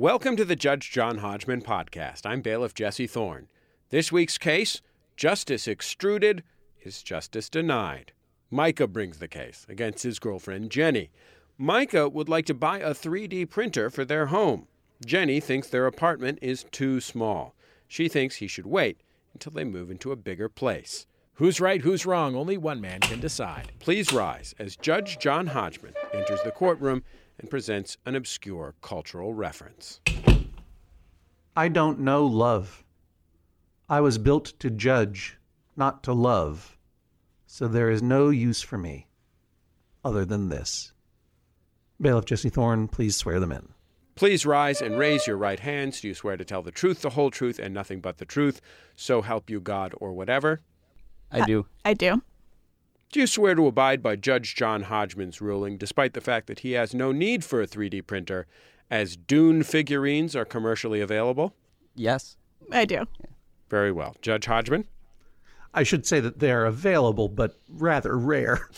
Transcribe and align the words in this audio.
Welcome 0.00 0.34
to 0.36 0.46
the 0.46 0.56
Judge 0.56 0.90
John 0.90 1.18
Hodgman 1.18 1.60
podcast. 1.60 2.24
I'm 2.24 2.40
bailiff 2.40 2.72
Jesse 2.72 3.06
Thorne. 3.06 3.48
This 3.90 4.10
week's 4.10 4.38
case 4.38 4.80
Justice 5.14 5.68
extruded 5.68 6.42
is 6.80 7.02
justice 7.02 7.50
denied. 7.50 8.12
Micah 8.50 8.86
brings 8.86 9.18
the 9.18 9.28
case 9.28 9.66
against 9.68 10.02
his 10.02 10.18
girlfriend 10.18 10.70
Jenny. 10.70 11.10
Micah 11.58 12.08
would 12.08 12.30
like 12.30 12.46
to 12.46 12.54
buy 12.54 12.78
a 12.78 12.94
3D 12.94 13.50
printer 13.50 13.90
for 13.90 14.06
their 14.06 14.28
home. 14.28 14.68
Jenny 15.04 15.38
thinks 15.38 15.68
their 15.68 15.86
apartment 15.86 16.38
is 16.40 16.64
too 16.70 17.02
small. 17.02 17.54
She 17.86 18.08
thinks 18.08 18.36
he 18.36 18.46
should 18.46 18.66
wait 18.66 19.02
until 19.34 19.52
they 19.52 19.64
move 19.64 19.90
into 19.90 20.12
a 20.12 20.16
bigger 20.16 20.48
place. 20.48 21.06
Who's 21.34 21.60
right, 21.60 21.82
who's 21.82 22.06
wrong? 22.06 22.34
Only 22.34 22.56
one 22.56 22.80
man 22.80 23.00
can 23.00 23.20
decide. 23.20 23.72
Please 23.80 24.14
rise 24.14 24.54
as 24.58 24.76
Judge 24.76 25.18
John 25.18 25.48
Hodgman 25.48 25.92
enters 26.14 26.40
the 26.42 26.52
courtroom 26.52 27.02
and 27.40 27.50
presents 27.50 27.96
an 28.04 28.14
obscure 28.14 28.74
cultural 28.82 29.32
reference. 29.32 30.00
I 31.56 31.68
don't 31.68 32.00
know 32.00 32.26
love. 32.26 32.84
I 33.88 34.00
was 34.00 34.18
built 34.18 34.52
to 34.60 34.70
judge, 34.70 35.38
not 35.76 36.02
to 36.04 36.12
love. 36.12 36.76
So 37.46 37.66
there 37.66 37.90
is 37.90 38.02
no 38.02 38.28
use 38.28 38.62
for 38.62 38.78
me 38.78 39.08
other 40.04 40.24
than 40.24 40.48
this. 40.48 40.92
Bailiff 42.00 42.24
Jesse 42.26 42.48
Thorne, 42.48 42.88
please 42.88 43.16
swear 43.16 43.40
them 43.40 43.52
in. 43.52 43.68
Please 44.14 44.46
rise 44.46 44.82
and 44.82 44.98
raise 44.98 45.26
your 45.26 45.36
right 45.36 45.60
hands. 45.60 46.00
Do 46.00 46.08
you 46.08 46.14
swear 46.14 46.36
to 46.36 46.44
tell 46.44 46.62
the 46.62 46.70
truth, 46.70 47.00
the 47.00 47.10
whole 47.10 47.30
truth, 47.30 47.58
and 47.58 47.72
nothing 47.72 48.00
but 48.00 48.18
the 48.18 48.24
truth? 48.24 48.60
So 48.94 49.22
help 49.22 49.48
you 49.48 49.60
God 49.60 49.94
or 49.98 50.12
whatever. 50.12 50.60
I 51.32 51.44
do. 51.46 51.66
I 51.84 51.94
do. 51.94 52.22
Do 53.12 53.18
you 53.18 53.26
swear 53.26 53.56
to 53.56 53.66
abide 53.66 54.04
by 54.04 54.14
Judge 54.14 54.54
John 54.54 54.84
Hodgman's 54.84 55.40
ruling, 55.40 55.76
despite 55.76 56.14
the 56.14 56.20
fact 56.20 56.46
that 56.46 56.60
he 56.60 56.72
has 56.72 56.94
no 56.94 57.10
need 57.10 57.44
for 57.44 57.60
a 57.60 57.66
3D 57.66 58.06
printer, 58.06 58.46
as 58.88 59.16
Dune 59.16 59.64
figurines 59.64 60.36
are 60.36 60.44
commercially 60.44 61.00
available? 61.00 61.52
Yes. 61.96 62.36
I 62.70 62.84
do. 62.84 63.06
Very 63.68 63.90
well. 63.90 64.14
Judge 64.22 64.46
Hodgman? 64.46 64.86
I 65.74 65.82
should 65.82 66.06
say 66.06 66.20
that 66.20 66.38
they're 66.38 66.66
available, 66.66 67.28
but 67.28 67.58
rather 67.68 68.16
rare. 68.16 68.68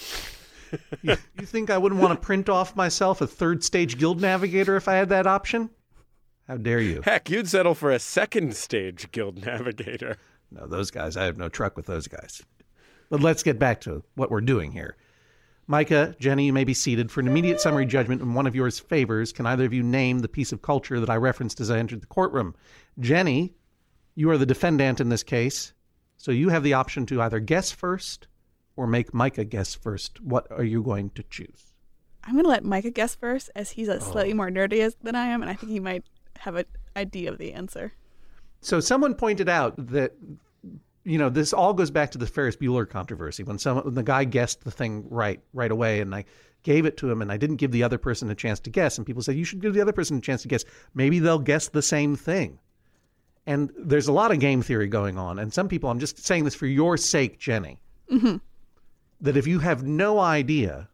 you, 1.02 1.16
you 1.38 1.44
think 1.44 1.68
I 1.68 1.76
wouldn't 1.76 2.00
want 2.00 2.18
to 2.18 2.26
print 2.26 2.48
off 2.48 2.74
myself 2.74 3.20
a 3.20 3.26
third 3.26 3.62
stage 3.62 3.98
guild 3.98 4.22
navigator 4.22 4.76
if 4.76 4.88
I 4.88 4.94
had 4.94 5.10
that 5.10 5.26
option? 5.26 5.68
How 6.48 6.56
dare 6.56 6.80
you? 6.80 7.02
Heck, 7.04 7.28
you'd 7.28 7.48
settle 7.48 7.74
for 7.74 7.90
a 7.90 7.98
second 7.98 8.56
stage 8.56 9.12
guild 9.12 9.44
navigator. 9.44 10.16
No, 10.50 10.66
those 10.66 10.90
guys, 10.90 11.16
I 11.16 11.24
have 11.24 11.38
no 11.38 11.48
truck 11.48 11.76
with 11.76 11.86
those 11.86 12.06
guys. 12.08 12.42
But 13.12 13.20
let's 13.20 13.42
get 13.42 13.58
back 13.58 13.82
to 13.82 14.02
what 14.14 14.30
we're 14.30 14.40
doing 14.40 14.72
here. 14.72 14.96
Micah, 15.66 16.16
Jenny, 16.18 16.46
you 16.46 16.52
may 16.54 16.64
be 16.64 16.72
seated. 16.72 17.10
For 17.10 17.20
an 17.20 17.28
immediate 17.28 17.60
summary 17.60 17.84
judgment 17.84 18.22
in 18.22 18.32
one 18.32 18.46
of 18.46 18.54
yours 18.54 18.78
favors, 18.78 19.34
can 19.34 19.44
either 19.44 19.66
of 19.66 19.74
you 19.74 19.82
name 19.82 20.20
the 20.20 20.28
piece 20.28 20.50
of 20.50 20.62
culture 20.62 20.98
that 20.98 21.10
I 21.10 21.16
referenced 21.16 21.60
as 21.60 21.70
I 21.70 21.76
entered 21.76 22.00
the 22.00 22.06
courtroom? 22.06 22.54
Jenny, 22.98 23.52
you 24.14 24.30
are 24.30 24.38
the 24.38 24.46
defendant 24.46 24.98
in 24.98 25.10
this 25.10 25.22
case, 25.22 25.74
so 26.16 26.32
you 26.32 26.48
have 26.48 26.62
the 26.62 26.72
option 26.72 27.04
to 27.04 27.20
either 27.20 27.38
guess 27.38 27.70
first 27.70 28.28
or 28.76 28.86
make 28.86 29.12
Micah 29.12 29.44
guess 29.44 29.74
first. 29.74 30.18
What 30.22 30.50
are 30.50 30.64
you 30.64 30.82
going 30.82 31.10
to 31.10 31.22
choose? 31.24 31.74
I'm 32.24 32.32
going 32.32 32.44
to 32.44 32.50
let 32.50 32.64
Micah 32.64 32.92
guess 32.92 33.14
first, 33.14 33.50
as 33.54 33.72
he's 33.72 33.88
a 33.88 33.96
oh. 33.96 33.98
slightly 33.98 34.32
more 34.32 34.48
nerdy 34.48 34.90
than 35.02 35.16
I 35.16 35.26
am, 35.26 35.42
and 35.42 35.50
I 35.50 35.54
think 35.54 35.70
he 35.70 35.80
might 35.80 36.04
have 36.38 36.54
an 36.54 36.64
idea 36.96 37.30
of 37.30 37.36
the 37.36 37.52
answer. 37.52 37.92
So 38.62 38.80
someone 38.80 39.14
pointed 39.14 39.50
out 39.50 39.74
that 39.88 40.14
you 41.04 41.18
know 41.18 41.28
this 41.28 41.52
all 41.52 41.72
goes 41.74 41.90
back 41.90 42.10
to 42.12 42.18
the 42.18 42.26
Ferris 42.26 42.56
Bueller 42.56 42.88
controversy 42.88 43.42
when 43.42 43.58
some 43.58 43.78
when 43.78 43.94
the 43.94 44.02
guy 44.02 44.24
guessed 44.24 44.64
the 44.64 44.70
thing 44.70 45.06
right 45.10 45.40
right 45.52 45.70
away 45.70 46.00
and 46.00 46.14
I 46.14 46.24
gave 46.62 46.86
it 46.86 46.96
to 46.98 47.10
him 47.10 47.20
and 47.22 47.32
I 47.32 47.36
didn't 47.36 47.56
give 47.56 47.72
the 47.72 47.82
other 47.82 47.98
person 47.98 48.30
a 48.30 48.34
chance 48.34 48.60
to 48.60 48.70
guess 48.70 48.96
and 48.96 49.06
people 49.06 49.22
said 49.22 49.36
you 49.36 49.44
should 49.44 49.60
give 49.60 49.74
the 49.74 49.80
other 49.80 49.92
person 49.92 50.18
a 50.18 50.20
chance 50.20 50.42
to 50.42 50.48
guess 50.48 50.64
maybe 50.94 51.18
they'll 51.18 51.38
guess 51.38 51.68
the 51.68 51.82
same 51.82 52.16
thing. 52.16 52.58
And 53.44 53.72
there's 53.76 54.06
a 54.06 54.12
lot 54.12 54.30
of 54.30 54.38
game 54.38 54.62
theory 54.62 54.86
going 54.86 55.18
on 55.18 55.38
and 55.38 55.52
some 55.52 55.68
people 55.68 55.90
I'm 55.90 55.98
just 55.98 56.24
saying 56.24 56.44
this 56.44 56.54
for 56.54 56.66
your 56.66 56.96
sake 56.96 57.38
Jenny. 57.38 57.80
Mm-hmm. 58.10 58.36
That 59.22 59.36
if 59.36 59.46
you 59.46 59.58
have 59.58 59.82
no 59.82 60.18
idea 60.20 60.88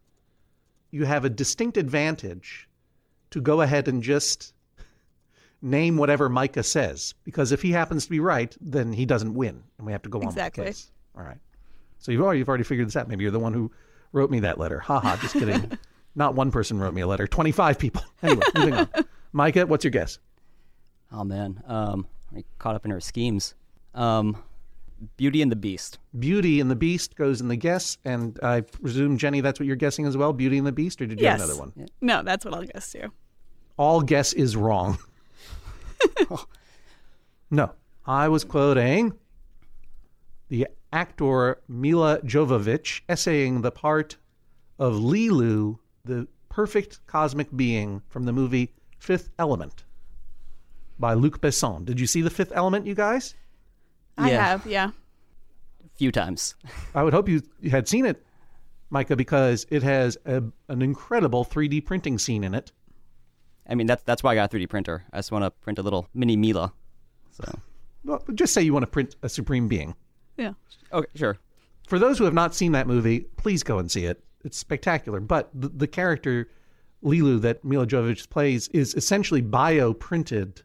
you 0.91 1.05
have 1.05 1.25
a 1.25 1.29
distinct 1.29 1.77
advantage 1.77 2.67
to 3.29 3.41
go 3.41 3.61
ahead 3.61 3.87
and 3.87 4.01
just 4.01 4.53
name 5.61 5.97
whatever 5.97 6.29
Micah 6.29 6.63
says 6.63 7.13
because 7.23 7.51
if 7.51 7.61
he 7.61 7.71
happens 7.71 8.05
to 8.05 8.09
be 8.09 8.19
right, 8.19 8.55
then 8.61 8.93
he 8.93 9.05
doesn't 9.05 9.33
win, 9.33 9.63
and 9.77 9.85
we 9.85 9.91
have 9.91 10.01
to 10.03 10.09
go 10.09 10.21
Exactly. 10.21 10.61
on 10.63 10.67
with 10.67 10.75
the 10.75 10.81
case. 10.83 10.91
All 11.17 11.23
right. 11.23 11.37
So 11.97 12.11
you've 12.11 12.21
already 12.21 12.39
you've 12.39 12.49
already 12.49 12.63
figured 12.63 12.87
this 12.87 12.95
out. 12.95 13.07
Maybe 13.07 13.23
you're 13.23 13.31
the 13.31 13.39
one 13.39 13.53
who 13.53 13.71
wrote 14.13 14.31
me 14.31 14.39
that 14.41 14.57
letter. 14.57 14.79
Ha 14.79 14.99
ha. 14.99 15.17
Just 15.21 15.33
kidding. 15.33 15.77
Not 16.15 16.33
one 16.35 16.51
person 16.51 16.79
wrote 16.79 16.93
me 16.93 17.01
a 17.01 17.07
letter. 17.07 17.27
Twenty 17.27 17.51
five 17.51 17.77
people. 17.77 18.03
Anyway, 18.23 18.43
moving 18.55 18.73
on. 18.73 18.89
Micah, 19.31 19.65
what's 19.65 19.85
your 19.85 19.91
guess? 19.91 20.19
Oh 21.11 21.23
man. 21.23 21.61
Um, 21.65 22.05
I 22.35 22.43
caught 22.57 22.75
up 22.75 22.85
in 22.85 22.91
her 22.91 22.99
schemes. 22.99 23.55
Um, 23.95 24.37
Beauty 25.17 25.41
and 25.41 25.51
the 25.51 25.55
Beast. 25.55 25.99
Beauty 26.17 26.59
and 26.59 26.69
the 26.69 26.75
Beast 26.75 27.15
goes 27.15 27.39
in 27.39 27.47
the 27.47 27.55
guess, 27.55 27.97
and 28.03 28.37
I 28.43 28.61
presume 28.61 29.17
Jenny, 29.17 29.39
that's 29.41 29.59
what 29.59 29.67
you're 29.67 29.77
guessing 29.77 30.05
as 30.05 30.17
well. 30.17 30.33
Beauty 30.33 30.57
and 30.57 30.67
the 30.67 30.73
Beast, 30.73 31.01
or 31.01 31.05
did 31.05 31.19
you 31.19 31.23
yes. 31.23 31.39
have 31.39 31.49
another 31.49 31.59
one? 31.59 31.87
No, 32.01 32.21
that's 32.23 32.43
what 32.43 32.53
I'll 32.53 32.63
guess 32.63 32.91
too. 32.91 33.11
All 33.77 34.01
guess 34.01 34.33
is 34.33 34.55
wrong. 34.55 34.97
no, 37.51 37.71
I 38.05 38.27
was 38.27 38.43
quoting 38.43 39.13
the 40.49 40.67
actor 40.91 41.61
Milla 41.67 42.19
Jovovich 42.21 43.01
essaying 43.09 43.61
the 43.61 43.71
part 43.71 44.17
of 44.79 44.93
Leeloo, 44.95 45.77
the 46.05 46.27
perfect 46.49 47.05
cosmic 47.07 47.55
being 47.55 48.01
from 48.09 48.23
the 48.25 48.33
movie 48.33 48.73
Fifth 48.97 49.29
Element 49.37 49.83
by 50.97 51.13
Luc 51.13 51.39
Besson. 51.41 51.85
Did 51.85 51.99
you 51.99 52.07
see 52.07 52.21
the 52.21 52.29
Fifth 52.29 52.51
Element, 52.55 52.85
you 52.85 52.95
guys? 52.95 53.35
I 54.17 54.31
Yeah. 54.31 54.45
have, 54.45 54.65
yeah. 54.65 54.89
A 55.85 55.89
few 55.97 56.11
times. 56.11 56.55
I 56.95 57.03
would 57.03 57.13
hope 57.13 57.29
you 57.29 57.41
you 57.61 57.69
had 57.69 57.87
seen 57.87 58.05
it, 58.05 58.25
Micah, 58.89 59.15
because 59.15 59.65
it 59.69 59.83
has 59.83 60.17
a, 60.25 60.43
an 60.67 60.81
incredible 60.81 61.45
3D 61.45 61.85
printing 61.85 62.17
scene 62.17 62.43
in 62.43 62.53
it. 62.55 62.71
I 63.69 63.75
mean, 63.75 63.87
that's 63.87 64.03
that's 64.03 64.23
why 64.23 64.31
I 64.31 64.35
got 64.35 64.53
a 64.53 64.57
3D 64.57 64.67
printer. 64.67 65.05
I 65.13 65.17
just 65.17 65.31
want 65.31 65.45
to 65.45 65.51
print 65.51 65.79
a 65.79 65.81
little 65.81 66.07
mini 66.13 66.35
Milla. 66.35 66.73
So. 67.31 67.59
Well, 68.03 68.23
just 68.33 68.53
say 68.53 68.61
you 68.61 68.73
want 68.73 68.83
to 68.83 68.91
print 68.91 69.15
a 69.21 69.29
supreme 69.29 69.67
being. 69.67 69.95
Yeah. 70.37 70.53
Okay, 70.91 71.09
sure. 71.15 71.37
for 71.87 71.99
those 71.99 72.17
who 72.17 72.23
have 72.23 72.33
not 72.33 72.55
seen 72.55 72.71
that 72.71 72.87
movie, 72.87 73.21
please 73.37 73.61
go 73.61 73.77
and 73.77 73.91
see 73.91 74.05
it. 74.05 74.23
It's 74.43 74.57
spectacular. 74.57 75.19
But 75.19 75.49
the, 75.53 75.67
the 75.67 75.87
character 75.87 76.49
Leeloo 77.03 77.41
that 77.41 77.63
Milla 77.63 77.85
Jovovich 77.85 78.29
plays 78.29 78.67
is 78.69 78.93
essentially 78.95 79.41
bioprinted 79.41 80.63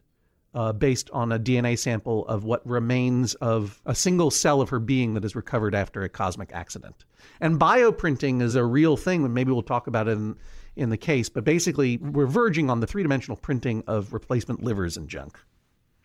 uh, 0.53 0.71
based 0.71 1.09
on 1.11 1.33
a 1.33 1.39
DNA 1.39 1.77
sample 1.77 2.25
of 2.27 2.45
what 2.45 2.65
remains 2.65 3.33
of 3.35 3.81
a 3.85 3.93
single 3.93 4.31
cell 4.31 4.61
of 4.61 4.69
her 4.69 4.79
being 4.79 5.13
that 5.13 5.25
is 5.25 5.35
recovered 5.35 5.75
after 5.75 6.01
a 6.03 6.09
cosmic 6.09 6.51
accident. 6.53 7.03
And 7.41 7.59
bioprinting 7.59 8.41
is 8.41 8.55
a 8.55 8.63
real 8.63 8.95
thing, 8.95 9.25
and 9.25 9.33
maybe 9.33 9.51
we'll 9.51 9.63
talk 9.63 9.87
about 9.87 10.07
it 10.07 10.11
in, 10.13 10.37
in 10.75 10.89
the 10.89 10.97
case. 10.97 11.29
But 11.29 11.43
basically, 11.43 11.97
we're 11.97 12.27
verging 12.27 12.69
on 12.69 12.79
the 12.79 12.87
three 12.87 13.03
dimensional 13.03 13.37
printing 13.37 13.83
of 13.87 14.13
replacement 14.13 14.63
livers 14.63 14.97
and 14.97 15.07
junk. 15.07 15.39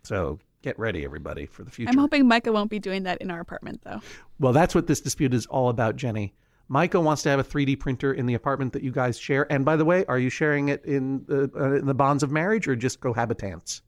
So 0.03 0.39
get 0.63 0.79
ready, 0.79 1.05
everybody, 1.05 1.47
for 1.47 1.65
the 1.65 1.71
future. 1.71 1.91
I'm 1.91 1.99
hoping 1.99 2.27
Micah 2.27 2.53
won't 2.53 2.71
be 2.71 2.79
doing 2.79 3.05
that 3.05 3.21
in 3.21 3.31
our 3.31 3.41
apartment, 3.41 3.83
though. 3.85 4.01
Well, 4.39 4.53
that's 4.53 4.75
what 4.75 4.87
this 4.87 5.01
dispute 5.01 5.35
is 5.35 5.47
all 5.47 5.69
about, 5.69 5.97
Jenny. 5.97 6.35
Micah 6.69 7.01
wants 7.01 7.23
to 7.23 7.29
have 7.29 7.41
a 7.41 7.45
3D 7.45 7.81
printer 7.81 8.13
in 8.13 8.27
the 8.27 8.35
apartment 8.35 8.73
that 8.75 8.83
you 8.83 8.93
guys 8.93 9.19
share. 9.19 9.51
And 9.53 9.65
by 9.65 9.75
the 9.75 9.85
way, 9.85 10.05
are 10.07 10.19
you 10.19 10.31
sharing 10.31 10.69
it 10.69 10.85
in 10.85 11.25
the, 11.27 11.51
uh, 11.55 11.73
in 11.75 11.87
the 11.87 11.95
bonds 11.95 12.23
of 12.23 12.31
marriage 12.31 12.69
or 12.69 12.77
just 12.77 13.01
cohabitants? 13.01 13.83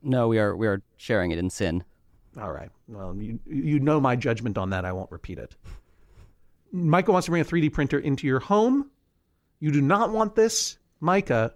No, 0.00 0.28
we 0.28 0.38
are 0.38 0.54
we 0.54 0.66
are 0.66 0.82
sharing 0.96 1.32
it 1.32 1.38
in 1.38 1.50
sin. 1.50 1.82
All 2.40 2.52
right. 2.52 2.70
Well, 2.88 3.16
you, 3.16 3.40
you 3.46 3.80
know 3.80 4.00
my 4.00 4.16
judgment 4.16 4.58
on 4.58 4.70
that. 4.70 4.84
I 4.84 4.92
won't 4.92 5.10
repeat 5.10 5.38
it. 5.38 5.56
Micah 6.72 7.12
wants 7.12 7.26
to 7.26 7.30
bring 7.30 7.42
a 7.42 7.44
3D 7.44 7.72
printer 7.72 7.98
into 7.98 8.26
your 8.26 8.40
home. 8.40 8.90
You 9.60 9.72
do 9.72 9.80
not 9.80 10.10
want 10.10 10.34
this, 10.34 10.78
Micah, 11.00 11.54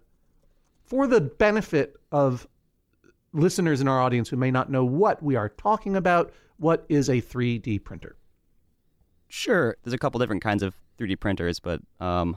for 0.87 1.07
the 1.07 1.21
benefit 1.21 1.97
of 2.11 2.47
listeners 3.33 3.81
in 3.81 3.89
our 3.89 4.01
audience 4.01 4.29
who 4.29 4.37
may 4.37 4.51
not 4.51 4.71
know 4.71 4.85
what 4.85 5.23
we 5.23 5.37
are 5.37 5.49
talking 5.49 5.97
about. 5.97 6.33
What 6.59 6.85
is 6.89 7.09
a 7.09 7.21
3D 7.21 7.85
printer? 7.85 8.17
Sure. 9.29 9.77
There's 9.85 9.93
a 9.95 9.99
couple 9.99 10.19
different 10.19 10.43
kinds 10.43 10.63
of 10.63 10.75
3D 10.99 11.21
printers, 11.21 11.61
but 11.61 11.81
um, 12.01 12.37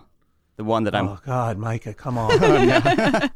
the 0.57 0.63
one 0.63 0.83
that 0.83 0.95
I'm 0.95 1.07
Oh, 1.07 1.19
God, 1.25 1.57
Micah, 1.57 1.93
come 1.93 2.17
on. 2.17 2.31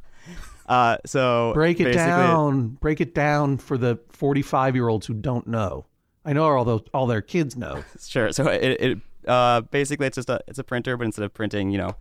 uh, 0.67 0.97
so 1.05 1.53
Break 1.53 1.79
it 1.79 1.93
down. 1.93 2.69
Break 2.69 3.01
it 3.01 3.15
down 3.15 3.57
for 3.57 3.77
the 3.77 3.99
45 4.09 4.75
year 4.75 4.87
olds 4.89 5.07
who 5.07 5.13
don't 5.13 5.47
know. 5.47 5.85
I 6.23 6.33
know 6.33 6.45
all 6.45 6.65
those, 6.65 6.81
all 6.93 7.07
their 7.07 7.21
kids 7.21 7.55
know. 7.55 7.83
Sure. 7.99 8.31
So 8.31 8.47
it, 8.47 8.81
it 8.81 8.97
uh, 9.27 9.61
basically 9.61 10.07
it's 10.07 10.15
just 10.15 10.29
a 10.29 10.41
it's 10.47 10.59
a 10.59 10.63
printer, 10.63 10.97
but 10.97 11.05
instead 11.05 11.23
of 11.23 11.33
printing, 11.33 11.71
you 11.71 11.77
know, 11.77 11.95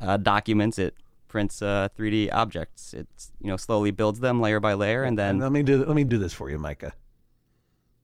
uh, 0.00 0.16
documents, 0.16 0.78
it 0.78 0.94
prints 1.28 1.62
uh, 1.62 1.88
3D 1.98 2.32
objects. 2.32 2.94
It's 2.94 3.32
you 3.40 3.48
know 3.48 3.56
slowly 3.56 3.90
builds 3.90 4.20
them 4.20 4.40
layer 4.40 4.60
by 4.60 4.74
layer, 4.74 5.02
and 5.04 5.18
then 5.18 5.30
And 5.30 5.40
let 5.40 5.52
me 5.52 5.62
do 5.62 5.84
let 5.84 5.96
me 5.96 6.04
do 6.04 6.18
this 6.18 6.32
for 6.32 6.50
you, 6.50 6.58
Micah. 6.58 6.92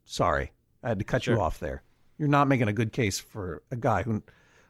Sorry, 0.05 0.53
I 0.83 0.89
had 0.89 0.99
to 0.99 1.05
cut 1.05 1.27
you 1.27 1.41
off 1.41 1.61
there. 1.61 1.83
You're 2.19 2.29
not 2.29 2.49
making 2.49 2.69
a 2.69 2.73
good 2.73 2.93
case 2.93 3.19
for 3.19 3.63
a 3.71 3.77
guy 3.77 4.03
who 4.03 4.23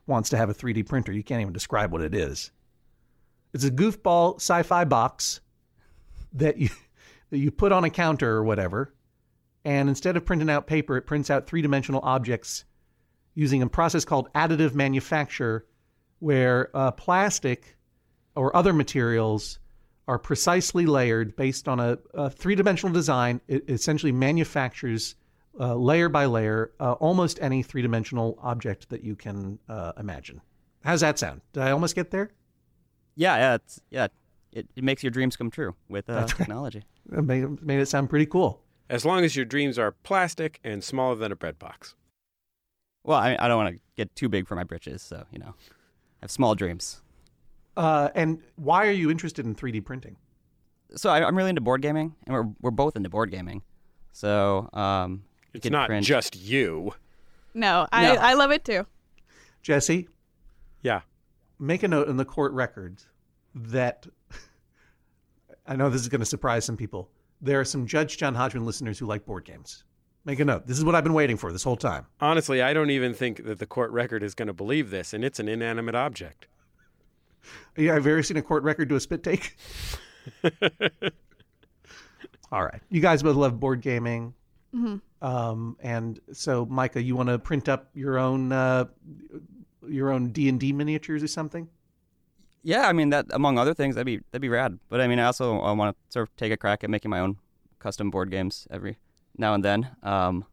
wants 0.07 0.29
to 0.31 0.37
have 0.37 0.51
a 0.51 0.55
3D 0.55 0.87
printer. 0.87 1.13
You 1.13 1.25
can't 1.25 1.41
even 1.41 1.53
describe 1.53 1.91
what 1.91 2.03
it 2.03 2.15
is. 2.15 2.51
It's 3.53 3.65
a 3.65 3.71
goofball 3.71 4.37
sci-fi 4.37 4.85
box 4.85 5.41
that 6.35 6.59
you 6.59 6.69
that 7.31 7.39
you 7.39 7.51
put 7.51 7.73
on 7.73 7.85
a 7.85 7.91
counter 7.91 8.31
or 8.31 8.45
whatever, 8.45 8.93
and 9.65 9.89
instead 9.89 10.17
of 10.17 10.25
printing 10.25 10.51
out 10.51 10.67
paper, 10.67 10.97
it 10.97 11.07
prints 11.07 11.31
out 11.31 11.47
three 11.47 11.63
dimensional 11.63 12.01
objects 12.05 12.65
using 13.35 13.63
a 13.63 13.69
process 13.69 14.05
called 14.05 14.33
additive 14.35 14.75
manufacture, 14.75 15.67
where 16.21 16.75
uh, 16.75 16.93
plastic 16.93 17.77
or 18.35 18.55
other 18.57 18.73
materials 18.73 19.59
are 20.07 20.19
precisely 20.19 20.87
layered 20.87 21.37
based 21.37 21.69
on 21.69 21.79
a, 21.81 21.99
a 22.15 22.31
three 22.31 22.55
dimensional 22.55 22.93
design. 22.93 23.41
It 23.49 23.69
essentially 23.69 24.13
manufactures 24.13 25.17
uh, 25.59 25.75
layer 25.75 26.09
by 26.09 26.27
layer 26.27 26.73
uh, 26.81 26.93
almost 26.93 27.39
any 27.43 27.63
three 27.63 27.83
dimensional 27.83 28.39
object 28.43 28.89
that 28.91 29.03
you 29.03 29.17
can 29.17 29.59
uh, 29.69 29.93
imagine. 29.99 30.41
How's 30.85 31.01
that 31.01 31.19
sound? 31.19 31.43
Did 31.53 31.63
I 31.63 31.73
almost 31.73 31.95
get 31.95 32.11
there? 32.11 32.31
Yeah, 33.17 33.37
yeah, 33.37 33.55
it's, 33.57 33.81
yeah. 33.91 34.09
It, 34.53 34.67
it 34.75 34.83
makes 34.83 35.03
your 35.03 35.11
dreams 35.11 35.37
come 35.37 35.51
true 35.51 35.75
with 35.89 36.09
uh, 36.09 36.27
technology. 36.27 36.85
It 37.13 37.25
made, 37.25 37.61
made 37.61 37.81
it 37.81 37.87
sound 37.87 38.09
pretty 38.09 38.27
cool. 38.27 38.63
As 38.89 39.05
long 39.05 39.25
as 39.25 39.35
your 39.35 39.45
dreams 39.45 39.81
are 39.81 39.91
plastic 39.91 40.61
and 40.63 40.85
smaller 40.85 41.17
than 41.17 41.33
a 41.33 41.37
bread 41.37 41.59
box. 41.59 41.97
Well, 43.03 43.19
I, 43.19 43.37
I 43.41 43.49
don't 43.49 43.57
want 43.57 43.75
to 43.75 43.81
get 43.97 44.15
too 44.15 44.29
big 44.29 44.47
for 44.47 44.55
my 44.55 44.63
britches, 44.63 45.03
so 45.03 45.25
you 45.33 45.41
know, 45.41 45.55
I 46.21 46.25
have 46.25 46.31
small 46.31 46.55
dreams. 46.55 47.01
Uh, 47.77 48.11
and 48.15 48.41
why 48.57 48.87
are 48.87 48.93
you 48.93 49.11
interested 49.11 49.47
in 49.47 49.55
3D 49.55 49.85
printing? 49.85 50.17
So 50.97 51.09
I, 51.11 51.25
I'm 51.27 51.37
really 51.37 51.51
into 51.51 51.61
board 51.63 51.83
gaming, 51.83 52.15
and 52.27 52.35
we're 52.35 52.49
we're 52.61 52.71
both 52.73 52.97
into 52.97 53.09
board 53.09 53.31
gaming. 53.31 53.63
So 54.13 54.69
um, 54.73 55.23
It's 55.55 55.63
could 55.63 55.73
not 55.73 55.87
print- 55.87 56.05
just 56.05 56.37
you. 56.37 56.93
No, 57.55 57.87
I, 57.93 58.03
No. 58.15 58.21
I 58.21 58.35
love 58.35 58.51
it 58.51 58.65
too. 58.65 58.87
Jesse, 59.63 60.09
Yeah. 60.83 61.03
make 61.59 61.83
a 61.85 61.89
note 61.89 62.09
in 62.09 62.17
the 62.17 62.25
court 62.25 62.53
records 62.53 63.07
that 63.55 64.07
I 65.67 65.77
know 65.77 65.89
this 65.91 66.01
is 66.03 66.09
going 66.09 66.21
to 66.21 66.27
surprise 66.27 66.65
some 66.65 66.77
people. 66.77 67.09
There 67.41 67.61
are 67.61 67.65
some 67.65 67.87
Judge 67.87 68.19
John 68.19 68.35
Hodgman 68.35 68.67
listeners 68.67 68.99
who 68.99 69.07
like 69.07 69.25
board 69.25 69.45
games. 69.45 69.85
Make 70.25 70.39
a 70.39 70.45
note. 70.45 70.67
This 70.67 70.77
is 70.79 70.85
what 70.85 70.95
I've 70.95 71.05
been 71.05 71.15
waiting 71.15 71.37
for 71.37 71.51
this 71.53 71.63
whole 71.63 71.77
time. 71.77 72.07
Honestly, 72.21 72.61
I 72.61 72.75
don't 72.75 72.91
even 72.91 73.15
think 73.15 73.45
that 73.45 73.59
the 73.59 73.67
court 73.67 73.91
record 73.91 74.23
is 74.23 74.35
going 74.35 74.49
to 74.49 74.53
believe 74.53 74.91
this, 74.91 75.15
and 75.15 75.25
it's 75.25 75.39
an 75.39 75.49
inanimate 75.49 75.95
object. 75.95 76.47
Yeah, 77.77 77.95
have 77.95 78.05
you 78.05 78.13
ever 78.13 78.23
seen 78.23 78.37
a 78.37 78.43
court 78.43 78.63
record 78.63 78.89
do 78.89 78.97
a 78.97 79.01
spit 79.01 79.23
take? 79.23 79.57
All 82.53 82.63
right. 82.63 82.83
You 82.91 83.01
guys 83.01 83.23
both 83.23 83.37
love 83.37 83.59
board 83.59 83.81
gaming. 83.81 84.35
Um, 85.23 85.77
and 85.81 86.21
so, 86.33 86.67
Micah, 86.67 87.03
you 87.03 87.17
want 87.17 87.29
to 87.29 87.39
print 87.39 87.69
up 87.69 87.89
your 87.95 88.19
own 88.19 88.53
uh, 88.53 88.87
your 89.89 90.11
own 90.11 90.33
D 90.33 90.49
and 90.49 90.61
D 90.61 90.73
miniatures 90.73 91.23
or 91.23 91.29
something? 91.29 91.69
Yeah, 92.63 92.87
I 92.87 92.93
mean 92.93 93.11
that 93.11 93.27
among 93.31 93.59
other 93.59 93.75
things, 93.75 93.95
that'd 93.95 94.07
be 94.07 94.21
that'd 94.31 94.43
be 94.43 94.49
rad. 94.49 94.79
But 94.89 95.01
I 95.01 95.09
mean, 95.09 95.19
I 95.19 95.25
also 95.25 95.61
uh, 95.63 95.75
want 95.75 95.97
to 95.97 96.13
sort 96.13 96.29
of 96.29 96.37
take 96.37 96.53
a 96.53 96.57
crack 96.57 96.85
at 96.85 96.91
making 96.91 97.11
my 97.11 97.21
own 97.21 97.37
custom 97.79 98.11
board 98.11 98.31
games 98.31 98.67
every 98.71 98.99
now 99.37 99.55
and 99.55 99.65
then. 99.65 99.89
Um, 100.03 100.45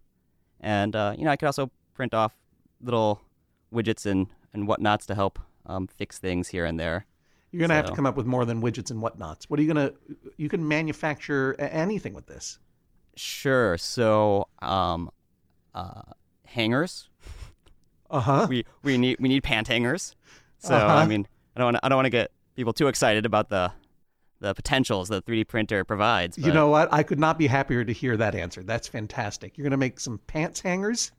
and 0.59 0.95
uh, 0.95 1.13
you 1.17 1.25
know, 1.25 1.31
I 1.31 1.35
could 1.35 1.45
also 1.47 1.71
print 1.93 2.13
off 2.13 2.33
little 2.81 3.21
widgets 3.73 4.05
and 4.05 4.27
and 4.53 4.67
whatnots 4.67 5.05
to 5.07 5.15
help 5.15 5.39
um, 5.65 5.87
fix 5.87 6.17
things 6.19 6.47
here 6.49 6.65
and 6.65 6.79
there. 6.79 7.05
You're 7.51 7.59
going 7.59 7.69
to 7.69 7.75
have 7.75 7.85
to 7.85 7.93
come 7.95 8.05
up 8.05 8.17
with 8.17 8.25
more 8.25 8.43
than 8.45 8.61
widgets 8.61 8.91
and 8.91 9.01
whatnots. 9.01 9.45
What 9.49 9.59
are 9.59 9.63
you 9.63 9.73
going 9.73 9.89
to? 9.89 9.95
You 10.35 10.49
can 10.49 10.67
manufacture 10.67 11.55
anything 11.59 12.13
with 12.13 12.27
this. 12.27 12.59
Sure. 13.15 13.77
So, 13.77 14.47
um, 14.61 15.09
uh, 15.73 16.01
hangers. 16.45 17.09
Uh 18.09 18.19
huh. 18.19 18.47
We 18.49 18.65
we 18.83 18.97
need 18.97 19.17
we 19.19 19.27
need 19.29 19.43
pant 19.43 19.67
hangers. 19.67 20.15
So 20.59 20.75
Uh-huh. 20.75 20.95
I 20.95 21.05
mean, 21.05 21.27
I 21.55 21.59
don't 21.59 21.67
wanna, 21.67 21.79
I 21.83 21.89
don't 21.89 21.97
want 21.97 22.05
to 22.05 22.11
get 22.11 22.31
people 22.55 22.73
too 22.73 22.87
excited 22.87 23.25
about 23.25 23.49
the 23.49 23.71
the 24.39 24.53
potentials 24.53 25.09
that 25.09 25.25
3D 25.25 25.47
printer 25.47 25.83
provides. 25.83 26.37
You 26.37 26.51
know 26.51 26.69
what? 26.69 26.93
I 26.93 27.03
could 27.03 27.19
not 27.19 27.37
be 27.37 27.47
happier 27.47 27.83
to 27.83 27.93
hear 27.93 28.17
that 28.17 28.35
answer. 28.35 28.63
That's 28.63 28.87
fantastic. 28.87 29.57
You're 29.57 29.63
going 29.63 29.71
to 29.71 29.77
make 29.77 29.99
some 29.99 30.19
pants 30.27 30.61
hangers. 30.61 31.11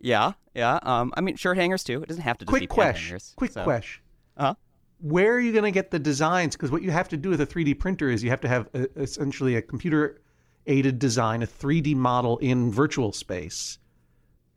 Yeah, 0.00 0.32
yeah. 0.54 0.78
Um, 0.82 1.12
I 1.16 1.20
mean, 1.20 1.36
shirt 1.36 1.56
hangers 1.56 1.82
too. 1.82 2.02
It 2.02 2.08
doesn't 2.08 2.22
have 2.22 2.38
to 2.38 2.44
just 2.44 2.50
Quick 2.50 2.60
be 2.62 2.66
question. 2.68 3.06
hangers. 3.06 3.32
Quick 3.36 3.52
so. 3.52 3.64
question. 3.64 4.02
Uh-huh. 4.36 4.54
Where 5.00 5.34
are 5.34 5.40
you 5.40 5.52
going 5.52 5.64
to 5.64 5.70
get 5.70 5.90
the 5.90 5.98
designs? 5.98 6.56
Because 6.56 6.70
what 6.70 6.82
you 6.82 6.90
have 6.90 7.08
to 7.08 7.16
do 7.16 7.30
with 7.30 7.40
a 7.40 7.46
3D 7.46 7.78
printer 7.78 8.08
is 8.08 8.22
you 8.22 8.30
have 8.30 8.40
to 8.42 8.48
have 8.48 8.68
a, 8.74 8.88
essentially 9.00 9.56
a 9.56 9.62
computer 9.62 10.20
aided 10.66 10.98
design, 10.98 11.42
a 11.42 11.46
3D 11.46 11.94
model 11.96 12.38
in 12.38 12.70
virtual 12.70 13.12
space 13.12 13.78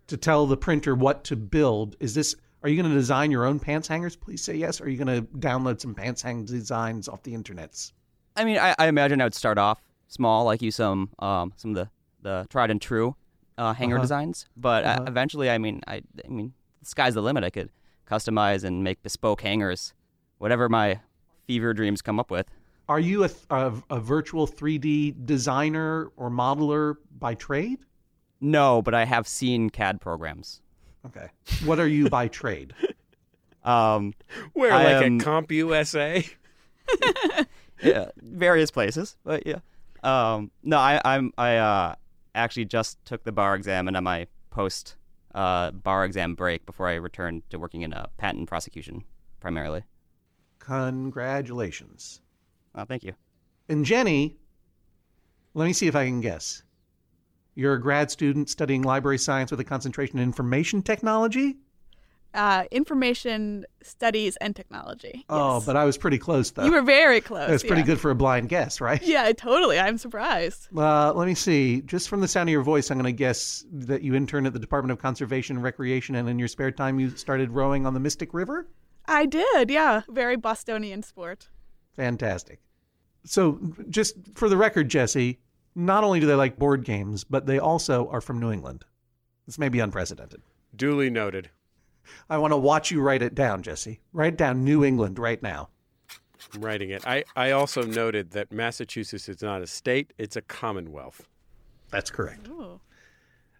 to 0.07 0.18
tell 0.18 0.45
the 0.45 0.57
printer 0.57 0.94
what 0.94 1.24
to 1.25 1.36
build. 1.36 1.95
Is 2.00 2.13
this, 2.13 2.36
are 2.63 2.69
you 2.69 2.80
going 2.81 2.92
to 2.92 2.96
design 2.98 3.31
your 3.31 3.46
own 3.46 3.60
pants 3.60 3.88
hangers? 3.88 4.16
Please 4.16 4.42
say 4.44 4.56
yes. 4.56 4.80
Or 4.80 4.86
are 4.86 4.90
you 4.90 5.04
going 5.04 5.22
to 5.22 5.28
download 5.40 5.80
some 5.81 5.96
pants 5.96 6.22
hang 6.22 6.46
designs 6.46 7.08
off 7.08 7.24
the 7.24 7.34
internets? 7.34 7.92
I 8.36 8.44
mean, 8.46 8.58
I, 8.58 8.75
I 8.78 8.88
imagine 8.88 9.19
I 9.22 9.25
would 9.25 9.34
start 9.36 9.58
off 9.58 9.81
small, 10.08 10.46
like 10.46 10.62
use 10.62 10.75
some 10.75 11.10
um 11.19 11.54
some 11.58 11.72
of 11.72 11.75
the 11.75 11.90
the 12.22 12.48
tried 12.50 12.69
and 12.72 12.81
true 12.81 13.16
uh, 13.58 13.74
hanger 13.74 13.96
Uh-huh. 13.96 14.04
designs. 14.04 14.48
But 14.56 14.84
Uh-huh. 14.86 15.02
uh, 15.04 15.06
eventually, 15.08 15.50
I 15.50 15.58
mean, 15.58 15.81
I 15.88 16.02
I 16.24 16.30
mean, 16.30 16.54
the 16.80 16.86
sky's 16.86 17.13
the 17.16 17.22
limit. 17.22 17.44
I 17.44 17.50
could 17.50 17.69
customize 18.10 18.63
and 18.63 18.84
make 18.84 19.02
bespoke 19.04 19.42
hangers, 19.42 19.94
whatever 20.38 20.69
my 20.69 21.00
fever 21.48 21.74
dreams 21.74 22.02
come 22.02 22.19
up 22.19 22.30
with. 22.31 22.48
Are 22.88 23.00
you 23.00 23.24
a, 23.24 23.30
a, 23.50 23.74
a 23.90 24.00
virtual 24.00 24.46
3D 24.48 25.25
designer 25.25 26.12
or 26.18 26.30
modeler 26.30 26.96
by 27.19 27.36
trade? 27.36 27.80
No, 28.42 28.81
but 28.81 28.94
I 28.94 29.06
have 29.06 29.28
seen 29.28 29.69
CAD 29.69 30.02
programs. 30.02 30.62
Okay. 31.06 31.27
What 31.65 31.80
are 31.80 31.88
you 31.88 32.09
by 32.09 32.27
trade? 32.27 32.74
Um, 33.63 34.15
Where, 34.53 34.74
I 34.74 34.83
like 34.86 35.06
am- 35.06 35.19
at 35.19 35.25
CompUSA? 35.27 36.27
yeah, 37.83 38.09
various 38.18 38.71
places, 38.71 39.18
but 39.24 39.45
yeah. 39.45 39.59
Um, 40.03 40.50
no, 40.63 40.77
I, 40.77 41.00
I'm 41.06 41.31
I 41.38 41.57
uh, 41.57 41.95
actually 42.33 42.65
just 42.65 43.03
took 43.06 43.24
the 43.24 43.31
bar 43.31 43.56
exam 43.56 43.88
and 43.88 43.95
I'm 43.95 44.03
my 44.03 44.25
post 44.50 44.95
uh, 45.36 45.71
bar 45.71 46.06
exam 46.06 46.33
break 46.36 46.65
before 46.65 46.88
I 46.88 46.95
returned 46.95 47.44
to 47.51 47.59
working 47.59 47.83
in 47.83 47.94
uh, 47.94 48.07
patent 48.18 48.50
prosecution 48.50 49.03
primarily. 49.39 49.83
Congratulations. 50.59 52.21
Oh, 52.75 52.86
thank 52.86 53.03
you. 53.03 53.13
And 53.69 53.86
Jenny, 53.86 54.38
let 55.53 55.65
me 55.65 55.74
see 55.74 55.88
if 55.88 55.95
I 55.95 56.06
can 56.06 56.21
guess. 56.21 56.63
You're 57.56 57.74
a 57.74 57.81
grad 57.81 58.09
student 58.12 58.50
studying 58.50 58.81
library 58.81 59.18
science 59.18 59.51
with 59.51 59.59
a 59.59 59.63
concentration 59.63 60.19
in 60.19 60.24
information 60.24 60.81
technology? 60.81 61.57
Uh, 62.33 62.63
information 62.71 63.65
studies 63.83 64.38
and 64.38 64.56
technology. 64.56 65.25
Oh, 65.30 65.56
Yes. 65.56 65.65
but 65.65 65.75
I 65.75 65.83
was 65.83 65.98
pretty 65.98 66.18
close, 66.18 66.50
though. 66.51 66.63
you 66.63 66.71
were 66.71 66.81
very 66.81 67.19
close. 67.19 67.50
That's 67.50 67.62
pretty 67.63 67.81
yeah. 67.81 67.88
good 67.88 68.00
for 68.00 68.09
a 68.09 68.15
blind 68.15 68.48
guess, 68.48 68.79
right? 68.79 69.01
Yeah, 69.03 69.29
totally. 69.34 69.77
I'm 69.77 69.98
surprised. 69.98 70.70
Uh, 70.75 71.12
let 71.13 71.27
me 71.27 71.34
see. 71.36 71.81
Just 71.81 72.08
from 72.08 72.22
the 72.22 72.29
sound 72.29 72.48
of 72.48 72.53
your 72.53 72.63
voice, 72.63 72.89
I'm 72.89 72.98
going 72.98 73.13
to 73.13 73.17
guess 73.17 73.65
that 73.74 74.01
you 74.01 74.15
interned 74.15 74.48
at 74.48 74.53
the 74.53 74.60
Department 74.60 74.93
of 74.93 75.00
Conservation 75.00 75.58
and 75.58 75.63
Recreation, 75.63 76.15
and 76.15 76.29
in 76.29 76.39
your 76.39 76.48
spare 76.48 76.72
time, 76.72 77.01
you 77.01 77.10
started 77.10 77.51
rowing 77.51 77.86
on 77.86 77.93
the 77.93 78.00
Mystic 78.00 78.34
River? 78.34 78.65
I 79.08 79.25
did. 79.25 79.70
Yeah, 79.70 80.03
very 80.08 80.38
Bostonian 80.38 81.03
sport. 81.03 81.50
Fantastic. 81.98 82.62
So, 83.25 83.60
just 83.89 84.15
for 84.36 84.48
the 84.48 84.55
record, 84.55 84.88
Jesse, 84.88 85.39
not 85.75 86.04
only 86.04 86.20
do 86.20 86.28
they 86.28 86.36
like 86.36 86.60
board 86.60 86.84
games, 86.84 87.24
but 87.24 87.46
they 87.46 87.60
also 87.60 88.08
are 88.10 88.22
from 88.22 88.40
New 88.40 88.51
England. 88.51 88.86
This 89.46 89.60
may 89.60 89.70
be 89.70 89.80
unprecedented. 89.80 90.42
Duly 90.75 91.10
noted. 91.10 91.50
I 92.30 92.38
want 92.38 92.51
to 92.51 92.58
watch 92.58 92.92
you 92.92 93.01
write 93.01 93.22
it 93.22 93.36
down, 93.36 93.62
Jesse. 93.62 94.00
Write 94.13 94.38
down 94.38 94.63
New 94.63 94.84
England 94.84 95.20
right 95.20 95.42
now. 95.42 95.70
I'm 96.54 96.62
writing 96.62 96.90
it. 96.90 97.06
I, 97.08 97.24
I 97.36 97.51
also 97.51 97.84
noted 97.84 98.32
that 98.32 98.51
Massachusetts 98.51 99.30
is 99.30 99.42
not 99.42 99.62
a 99.62 99.68
state, 99.68 100.13
it's 100.18 100.36
a 100.36 100.42
commonwealth. 100.42 101.28
That's 101.90 102.10
correct. 102.10 102.48
Ooh. 102.48 102.80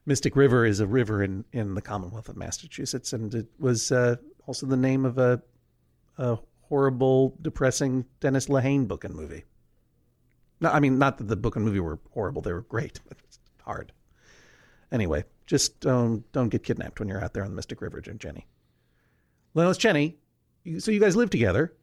Mystic 0.06 0.36
River 0.36 0.66
is 0.66 0.80
a 0.80 0.88
river 0.88 1.24
in, 1.24 1.46
in 1.54 1.76
the 1.76 1.82
Commonwealth 1.82 2.28
of 2.28 2.36
Massachusetts, 2.36 3.14
and 3.14 3.34
it 3.36 3.48
was 3.60 3.92
uh, 3.92 4.16
also 4.48 4.66
the 4.66 4.78
name 4.78 5.06
of 5.06 5.20
a, 5.20 5.42
a 6.18 6.40
horrible, 6.62 7.38
depressing 7.42 8.06
Dennis 8.20 8.48
Lehane 8.48 8.88
book 8.88 9.04
and 9.04 9.14
movie. 9.14 9.44
No, 10.62 10.70
I 10.72 10.80
mean, 10.80 10.98
not 10.98 11.18
that 11.18 11.28
the 11.28 11.36
book 11.36 11.56
and 11.56 11.66
movie 11.66 11.80
were 11.80 12.00
horrible; 12.12 12.42
they 12.42 12.54
were 12.54 12.62
great, 12.62 13.00
but 13.08 13.18
it's 13.24 13.40
hard. 13.64 13.92
Anyway, 14.92 15.24
just 15.48 15.80
don't 15.82 16.30
don't 16.32 16.50
get 16.50 16.64
kidnapped 16.64 17.00
when 17.00 17.10
you're 17.10 17.24
out 17.24 17.34
there 17.34 17.44
on 17.44 17.50
the 17.50 17.56
Mystic 17.56 17.82
River, 17.82 18.00
Jen- 18.02 18.20
Jenny. 18.20 18.48
Lennox, 19.54 19.78
Jenny. 19.78 20.18
So 20.80 20.92
you 20.92 21.00
guys 21.00 21.16
live 21.16 21.30
together, 21.32 21.74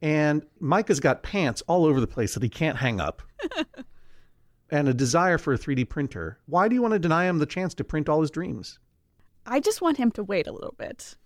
and 0.00 0.46
Micah's 0.60 1.00
got 1.00 1.22
pants 1.22 1.62
all 1.66 1.84
over 1.84 2.00
the 2.00 2.06
place 2.06 2.34
that 2.34 2.42
he 2.42 2.48
can't 2.48 2.78
hang 2.78 3.00
up 3.00 3.20
and 4.70 4.88
a 4.88 4.94
desire 4.94 5.38
for 5.38 5.52
a 5.54 5.58
3D 5.58 5.88
printer, 5.88 6.38
why 6.46 6.68
do 6.68 6.74
you 6.76 6.82
want 6.82 6.92
to 6.94 6.98
deny 7.00 7.24
him 7.24 7.38
the 7.38 7.46
chance 7.46 7.74
to 7.74 7.84
print 7.84 8.08
all 8.08 8.20
his 8.20 8.30
dreams? 8.30 8.78
I 9.44 9.60
just 9.60 9.80
want 9.82 9.96
him 9.96 10.10
to 10.12 10.22
wait 10.22 10.46
a 10.46 10.52
little 10.52 10.74
bit. 10.78 11.16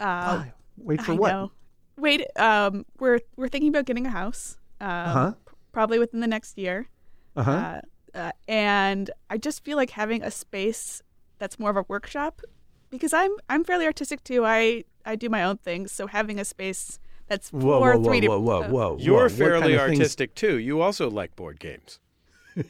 Uh? 0.00 0.44
Wait 0.76 1.00
for 1.02 1.12
I 1.12 1.14
what? 1.14 1.28
know. 1.32 1.52
Wait. 1.96 2.26
Um, 2.36 2.84
we're 2.98 3.20
we're 3.36 3.48
thinking 3.48 3.68
about 3.68 3.84
getting 3.84 4.06
a 4.06 4.10
house. 4.10 4.56
Um, 4.80 4.88
Uh-huh. 4.88 5.32
Probably 5.72 5.98
within 5.98 6.20
the 6.20 6.26
next 6.26 6.58
year. 6.58 6.88
Uh-huh. 7.36 7.50
Uh, 7.50 7.80
uh, 8.14 8.32
and 8.48 9.10
I 9.28 9.38
just 9.38 9.64
feel 9.64 9.76
like 9.76 9.90
having 9.90 10.22
a 10.22 10.30
space 10.30 11.02
that's 11.38 11.58
more 11.58 11.70
of 11.70 11.76
a 11.76 11.84
workshop 11.88 12.42
because 12.90 13.12
I'm 13.12 13.30
I'm 13.48 13.64
fairly 13.64 13.86
artistic 13.86 14.24
too. 14.24 14.44
I 14.44 14.84
I 15.06 15.16
do 15.16 15.28
my 15.28 15.44
own 15.44 15.58
things, 15.58 15.92
so 15.92 16.06
having 16.06 16.38
a 16.38 16.44
space 16.44 16.98
That's 17.28 17.50
Whoa, 17.50 17.78
four 17.78 17.92
whoa, 17.92 17.98
whoa, 18.00 18.10
3D. 18.10 18.28
whoa, 18.28 18.40
whoa, 18.40 18.62
uh, 18.62 18.68
whoa. 18.68 18.96
You're 18.98 19.22
whoa. 19.22 19.28
Fairly 19.28 19.60
kind 19.60 19.74
of 19.74 19.86
things- 19.86 20.00
artistic 20.00 20.34
too. 20.34 20.58
You 20.58 20.80
also 20.80 21.08
like 21.08 21.36
board 21.36 21.60
games. 21.60 22.00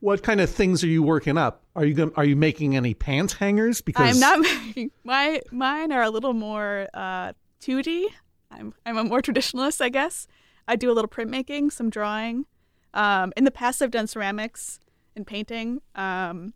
what 0.00 0.22
kind 0.22 0.40
of 0.40 0.50
things 0.50 0.84
are 0.84 0.88
you 0.88 1.02
working 1.02 1.38
up? 1.38 1.62
Are 1.74 1.84
you 1.84 1.94
going, 1.94 2.12
are 2.16 2.24
you 2.24 2.36
making 2.36 2.76
any 2.76 2.94
pants 2.94 3.32
hangers? 3.32 3.80
Because 3.80 4.14
I'm 4.14 4.20
not 4.20 4.40
making 4.66 4.90
my 5.04 5.40
mine 5.50 5.92
are 5.92 6.02
a 6.02 6.10
little 6.10 6.34
more 6.34 6.88
uh, 6.92 7.32
2D. 7.62 8.06
I'm 8.50 8.74
I'm 8.84 8.98
a 8.98 9.04
more 9.04 9.22
traditionalist, 9.22 9.80
I 9.80 9.88
guess. 9.88 10.26
I 10.68 10.76
do 10.76 10.90
a 10.90 10.94
little 10.94 11.08
printmaking, 11.08 11.72
some 11.72 11.90
drawing. 11.90 12.46
Um, 12.94 13.32
in 13.36 13.44
the 13.44 13.50
past, 13.50 13.82
I've 13.82 13.90
done 13.90 14.06
ceramics 14.06 14.80
and 15.14 15.26
painting. 15.26 15.80
Um, 15.94 16.54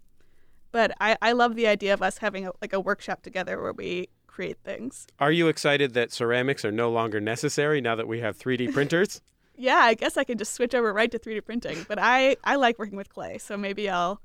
but 0.73 0.93
I, 1.00 1.17
I 1.21 1.33
love 1.33 1.57
the 1.57 1.67
idea 1.67 1.95
of 1.95 2.02
us 2.02 2.19
having 2.19 2.47
a, 2.47 2.52
like 2.61 2.73
a 2.73 2.81
workshop 2.81 3.23
together 3.23 3.61
where 3.61 3.73
we 3.73 4.09
create 4.26 4.59
things. 4.64 5.07
Are 5.19 5.33
you 5.33 5.49
excited 5.49 5.95
that 5.95 6.12
ceramics 6.12 6.64
are 6.64 6.73
no 6.73 6.90
longer 6.90 7.21
necessary 7.21 7.81
now 7.81 7.95
that 7.97 8.09
we 8.09 8.21
have 8.21 8.38
3D 8.38 8.73
printers? 8.75 9.21
Yeah, 9.57 9.76
I 9.76 9.95
guess 9.95 10.17
I 10.17 10.25
can 10.25 10.38
just 10.38 10.55
switch 10.55 10.75
over 10.75 10.93
right 10.93 11.11
to 11.11 11.19
3D 11.19 11.45
printing. 11.45 11.85
But 11.88 11.99
I, 12.00 12.37
I 12.45 12.57
like 12.57 12.79
working 12.79 12.97
with 12.97 13.11
clay, 13.11 13.38
so 13.38 13.57
maybe 13.57 13.90
I'll 13.90 14.21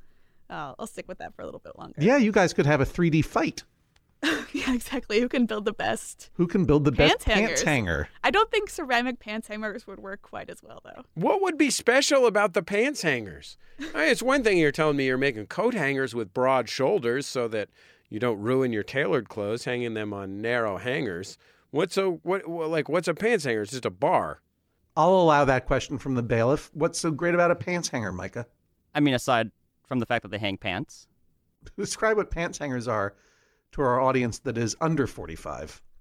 uh, 0.50 0.76
I'll 0.78 0.88
stick 0.88 1.08
with 1.08 1.18
that 1.18 1.36
for 1.36 1.42
a 1.42 1.46
little 1.46 1.60
bit 1.60 1.78
longer. 1.78 1.96
Yeah, 1.98 2.18
you 2.18 2.32
guys 2.32 2.54
could 2.54 2.68
have 2.68 2.80
a 2.80 2.86
3D 2.86 3.26
fight. 3.26 3.64
yeah, 4.54 4.74
exactly. 4.74 5.20
Who 5.20 5.30
can 5.30 5.46
build 5.46 5.66
the 5.66 5.74
best? 5.74 6.30
Who 6.34 6.48
can 6.48 6.66
build 6.66 6.86
the 6.86 6.92
best 6.92 7.26
Pants 7.26 7.26
pants 7.26 7.62
hanger? 7.62 8.10
I 8.24 8.32
don't 8.32 8.50
think 8.52 8.70
ceramic 8.70 9.20
pants 9.20 9.48
hangers 9.48 9.86
would 9.88 10.00
work 10.00 10.22
quite 10.22 10.50
as 10.50 10.64
well, 10.64 10.82
though. 10.84 11.04
What 11.16 11.42
would 11.42 11.58
be 11.58 11.70
special 11.70 12.26
about 12.26 12.54
the 12.54 12.64
pants 12.64 13.02
hangers? 13.02 13.58
I 13.80 13.84
mean, 13.84 14.10
it's 14.10 14.24
one 14.24 14.44
thing 14.44 14.58
you're 14.58 14.72
telling 14.72 14.98
me 14.98 15.06
you're 15.06 15.18
making 15.18 15.48
coat 15.48 15.74
hangers 15.74 16.16
with 16.16 16.34
broad 16.34 16.70
shoulders 16.70 17.28
so 17.28 17.48
that 17.50 17.70
you 18.10 18.20
don't 18.20 18.40
ruin 18.40 18.72
your 18.72 18.84
tailored 18.84 19.30
clothes 19.30 19.66
hanging 19.66 19.94
them 19.94 20.14
on 20.14 20.42
narrow 20.42 20.78
hangers. 20.78 21.38
What's 21.72 21.98
a 21.98 22.10
what 22.10 22.48
what- 22.48 22.70
like 22.70 22.88
what's 22.90 23.08
a 23.08 23.14
pants 23.14 23.44
hanger? 23.44 23.64
It's 23.64 23.72
just 23.72 23.86
a 23.86 23.90
bar. 23.90 24.42
I'll 24.98 25.10
allow 25.16 25.44
that 25.46 25.66
question 25.66 25.98
from 25.98 26.16
the 26.16 26.24
bailiff. 26.24 26.72
What's 26.74 27.00
so 27.00 27.12
great 27.12 27.34
about 27.36 27.52
a 27.52 27.56
pants 27.56 27.90
hanger, 27.90 28.14
Micah? 28.14 28.48
I 28.94 29.02
mean, 29.02 29.14
aside 29.14 29.52
from 29.86 30.00
the 30.00 30.06
fact 30.06 30.24
that 30.24 30.30
they 30.30 30.38
hang 30.38 30.58
pants. 30.58 31.08
Describe 31.78 32.16
what 32.16 32.32
pants 32.32 32.58
hangers 32.58 32.88
are 32.88 33.16
to 33.76 33.82
our 33.82 34.00
audience 34.00 34.40
that 34.40 34.58
is 34.58 34.76
under 34.82 35.06
45. 35.08 35.82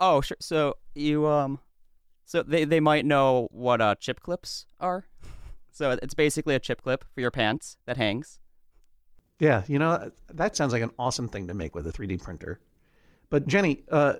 Oh, 0.00 0.20
sure. 0.20 0.36
So 0.40 0.74
you 0.96 1.28
um, 1.28 1.60
so 2.24 2.42
they 2.42 2.64
they 2.64 2.80
might 2.80 3.06
know 3.06 3.48
what 3.52 3.80
uh 3.80 3.94
chip 3.94 4.20
clips 4.20 4.66
are. 4.80 5.06
So 5.70 5.92
it's 6.02 6.14
basically 6.14 6.56
a 6.56 6.58
chip 6.58 6.82
clip 6.82 7.04
for 7.14 7.20
your 7.20 7.30
pants 7.30 7.76
that 7.86 7.96
hangs. 7.96 8.40
Yeah, 9.38 9.62
you 9.68 9.78
know, 9.78 10.10
that 10.32 10.56
sounds 10.56 10.72
like 10.72 10.82
an 10.82 10.90
awesome 10.98 11.28
thing 11.28 11.46
to 11.46 11.54
make 11.54 11.76
with 11.76 11.86
a 11.86 11.92
3D 11.92 12.22
printer. 12.22 12.60
But 13.30 13.46
Jenny, 13.46 13.84
uh, 13.90 14.14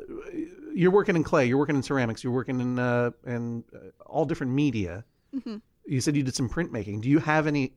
you're 0.73 0.93
working 0.93 1.17
in 1.17 1.25
clay, 1.25 1.47
you're 1.47 1.59
working 1.59 1.77
in 1.77 1.83
ceramics, 1.83 2.23
you're 2.23 2.33
working 2.33 2.61
in 2.61 2.79
uh, 2.79 3.11
in 3.27 3.65
uh, 3.75 3.79
all 4.07 4.25
different 4.25 4.53
media. 4.53 5.05
You 5.87 6.01
said 6.01 6.17
you 6.17 6.23
did 6.23 6.37
some 6.37 6.49
printmaking. 6.49 7.03
Do 7.03 7.11
you 7.11 7.19
have 7.19 7.49
any 7.49 7.75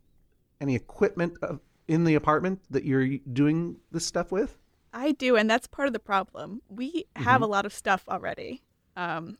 any 0.62 0.76
equipment 0.76 1.34
uh, 1.42 1.56
in 1.88 2.04
the 2.04 2.14
apartment 2.14 2.62
that 2.70 2.86
you're 2.86 3.18
doing 3.34 3.78
this 3.92 4.06
stuff 4.06 4.32
with? 4.32 4.56
I 4.98 5.12
do, 5.12 5.36
and 5.36 5.48
that's 5.48 5.68
part 5.68 5.88
of 5.88 5.94
the 5.94 6.00
problem. 6.00 6.62
We 6.70 7.06
have 7.16 7.44
a 7.44 7.46
lot 7.46 7.68
of 7.68 7.74
stuff 7.74 8.04
already. 8.10 8.64
Um, 8.96 9.38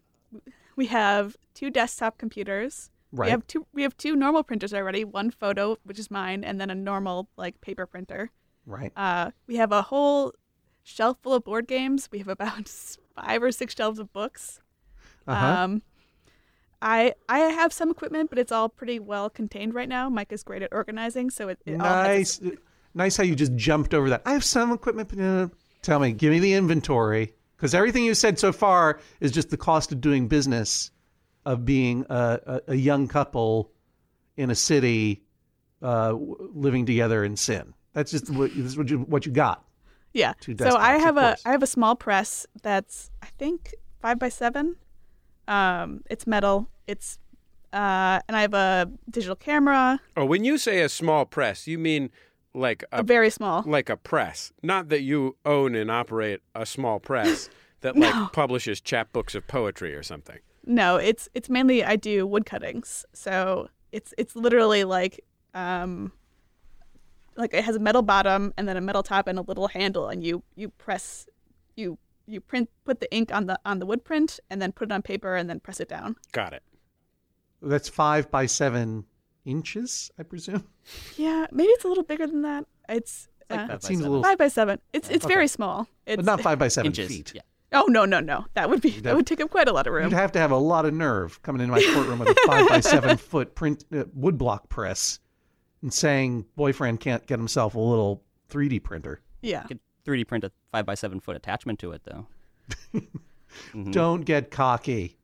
we 0.76 0.86
have 0.86 1.36
two 1.56 1.72
desktop 1.72 2.20
computers. 2.20 2.92
Right. 3.12 3.26
We 3.28 3.32
have 3.32 3.48
two. 3.48 3.66
We 3.74 3.82
have 3.82 3.98
two 3.98 4.16
normal 4.16 4.44
printers 4.44 4.72
already. 4.72 5.04
One 5.04 5.32
photo, 5.32 5.78
which 5.84 5.98
is 5.98 6.12
mine, 6.12 6.44
and 6.44 6.62
then 6.62 6.70
a 6.70 6.76
normal 6.76 7.30
like 7.38 7.60
paper 7.62 7.88
printer. 7.88 8.30
Right. 8.68 8.92
Uh, 8.96 9.32
we 9.48 9.56
have 9.56 9.72
a 9.72 9.82
whole 9.82 10.34
shelf 10.84 11.18
full 11.24 11.34
of 11.34 11.44
board 11.44 11.68
games. 11.68 12.08
We 12.12 12.20
have 12.20 12.28
about 12.28 12.68
five 13.16 13.42
or 13.42 13.52
six 13.52 13.74
shelves 13.76 13.98
of 13.98 14.14
books. 14.14 14.62
Uh-huh. 15.26 15.64
Um, 15.64 15.82
I 16.82 17.16
I 17.28 17.40
have 17.40 17.74
some 17.74 17.90
equipment, 17.90 18.30
but 18.30 18.38
it's 18.38 18.52
all 18.52 18.70
pretty 18.70 19.00
well 19.00 19.30
contained 19.30 19.74
right 19.74 19.90
now. 19.90 20.08
Mike 20.10 20.32
is 20.32 20.44
great 20.44 20.62
at 20.62 20.72
organizing, 20.72 21.32
so 21.32 21.48
it, 21.48 21.60
it 21.66 21.82
all 21.82 22.04
has 22.04 22.40
its- 22.40 22.58
nice, 22.94 23.18
nice 23.18 23.18
how 23.18 23.24
you 23.24 23.36
just 23.36 23.56
jumped 23.56 23.94
over 23.94 24.10
that. 24.10 24.22
I 24.26 24.34
have 24.34 24.44
some 24.44 24.72
equipment. 24.72 25.20
uh, 25.20 25.50
Tell 25.82 26.00
me, 26.00 26.12
give 26.12 26.32
me 26.32 26.40
the 26.40 26.54
inventory, 26.54 27.34
because 27.56 27.74
everything 27.74 28.04
you 28.04 28.14
said 28.14 28.40
so 28.40 28.52
far 28.52 29.00
is 29.22 29.32
just 29.32 29.50
the 29.50 29.58
cost 29.58 29.92
of 29.92 30.02
doing 30.02 30.28
business, 30.28 30.92
of 31.46 31.66
being 31.66 32.06
a, 32.10 32.40
a, 32.46 32.62
a 32.74 32.76
young 32.76 33.08
couple 33.08 33.72
in 34.36 34.50
a 34.50 34.56
city, 34.56 35.24
uh, 35.82 36.14
living 36.14 36.86
together 36.86 37.24
in 37.24 37.38
sin. 37.38 37.74
That's 37.94 38.12
just 38.12 38.30
what, 38.30 38.52
this 38.56 38.66
is 38.66 38.78
what 38.78 38.90
you 38.90 39.00
what 39.00 39.26
you 39.26 39.32
got. 39.32 39.64
Yeah. 40.14 40.34
So 40.42 40.76
I 40.78 40.98
have 40.98 41.18
a 41.18 41.22
course. 41.22 41.42
I 41.46 41.52
have 41.52 41.64
a 41.64 41.68
small 41.68 41.96
press 41.96 42.46
that's 42.64 43.12
I 43.22 43.28
think 43.38 43.74
five 44.02 44.20
by 44.20 44.30
seven. 44.30 44.76
Um, 45.48 46.02
it's 46.10 46.28
metal. 46.28 46.70
It's 46.88 47.18
uh, 47.74 48.20
and 48.28 48.36
I 48.36 48.42
have 48.42 48.54
a 48.54 48.92
digital 49.10 49.36
camera, 49.36 50.00
Oh, 50.16 50.26
when 50.26 50.44
you 50.44 50.58
say 50.58 50.82
a 50.82 50.90
small 50.90 51.26
press, 51.26 51.68
you 51.68 51.78
mean 51.78 52.10
like 52.54 52.84
a 52.92 53.00
a 53.00 53.04
very 53.04 53.30
small. 53.30 53.64
like 53.66 53.90
a 53.90 53.98
press, 53.98 54.52
not 54.64 54.90
that 54.90 55.02
you 55.02 55.36
own 55.46 55.76
and 55.76 55.92
operate 55.92 56.42
a 56.56 56.66
small 56.66 57.00
press 57.00 57.50
that 57.82 57.96
like 57.96 58.14
No. 58.16 58.30
publishes 58.34 58.82
chapbooks 58.82 59.36
of 59.36 59.46
poetry 59.48 59.94
or 59.94 60.04
something. 60.04 60.40
No, 60.66 60.98
it's 60.98 61.30
it's 61.34 61.50
mainly 61.50 61.84
I 61.84 61.96
do 61.96 62.26
wood 62.28 62.46
cuttings. 62.46 63.06
So 63.14 63.70
it's 63.92 64.14
it's 64.18 64.36
literally 64.36 64.84
like 64.84 65.24
um, 65.54 66.12
like 67.36 67.54
it 67.54 67.64
has 67.64 67.76
a 67.76 67.80
metal 67.80 68.02
bottom 68.02 68.54
and 68.58 68.68
then 68.68 68.78
a 68.78 68.82
metal 68.82 69.04
top 69.04 69.28
and 69.28 69.38
a 69.40 69.42
little 69.44 69.68
handle, 69.70 70.08
and 70.10 70.24
you 70.24 70.44
you 70.56 70.70
press 70.70 71.28
you 71.76 71.98
you 72.26 72.42
print 72.42 72.70
put 72.84 73.00
the 73.00 73.14
ink 73.16 73.34
on 73.34 73.46
the 73.46 73.58
on 73.66 73.80
the 73.80 73.86
wood 73.86 74.04
print 74.04 74.40
and 74.50 74.62
then 74.62 74.72
put 74.72 74.90
it 74.90 74.92
on 74.92 75.02
paper 75.02 75.36
and 75.36 75.50
then 75.50 75.60
press 75.60 75.80
it 75.80 75.88
down. 75.88 76.16
Got 76.32 76.54
it. 76.54 76.64
That's 77.62 77.88
five 77.90 78.30
by 78.30 78.46
seven 78.48 79.06
inches, 79.48 80.12
I 80.20 80.24
presume. 80.24 80.66
Yeah, 81.16 81.48
maybe 81.52 81.70
it's 81.70 81.86
a 81.86 81.88
little 81.88 82.04
bigger 82.04 82.28
than 82.28 82.42
that. 82.44 82.66
It's 82.90 83.28
like 83.50 83.60
uh, 83.60 83.62
five 83.64 83.68
That 83.70 83.82
by 83.82 83.88
seems 83.88 84.00
a 84.00 84.04
seven. 84.04 84.12
little, 84.12 84.24
Five 84.24 84.38
by 84.38 84.48
seven. 84.50 84.80
It's 84.94 85.10
it's 85.10 85.26
Okay. 85.26 85.34
very 85.34 85.48
small. 85.48 85.88
It's 86.06 86.18
but 86.18 86.26
not 86.26 86.42
five 86.42 86.60
by 86.60 86.68
seven 86.68 86.88
inches. 86.92 87.08
feet. 87.08 87.32
Yeah. 87.36 87.42
Oh 87.74 87.86
no 87.90 88.06
no 88.06 88.20
no. 88.20 88.46
That 88.54 88.70
would 88.70 88.82
be 88.82 88.90
have- 88.92 89.04
that 89.04 89.16
would 89.16 89.26
take 89.28 89.42
up 89.42 89.50
quite 89.50 89.68
a 89.68 89.74
lot 89.74 89.88
of 89.88 89.94
room. 89.94 90.04
You'd 90.06 90.14
have 90.14 90.32
to 90.34 90.40
have 90.40 90.52
a 90.52 90.58
lot 90.58 90.86
of 90.86 90.94
nerve 90.94 91.42
coming 91.42 91.62
into 91.62 91.72
my 91.74 91.82
courtroom 91.94 92.20
with 92.20 92.30
a 92.30 92.36
five 92.46 92.68
by 92.70 92.80
seven 92.94 93.18
foot 93.18 93.56
print 93.56 93.84
uh, 93.94 94.04
woodblock 94.18 94.70
press 94.70 95.20
and 95.82 95.94
saying 95.94 96.46
boyfriend 96.56 97.00
can't 97.00 97.26
get 97.26 97.40
himself 97.40 97.76
a 97.76 97.80
little 97.80 98.24
3D 98.50 98.82
printer. 98.84 99.22
yeah. 99.42 99.64
You 99.64 99.68
could 99.68 99.80
3D 100.06 100.26
print 100.28 100.44
a 100.46 100.52
five 100.72 100.86
by 100.86 100.96
seven 100.96 101.20
foot 101.20 101.36
attachment 101.36 101.80
to 101.80 101.92
it 101.92 102.02
though. 102.06 102.28
Mhm. 103.74 103.92
Don't 103.92 104.22
get 104.22 104.52
cocky. 104.52 105.17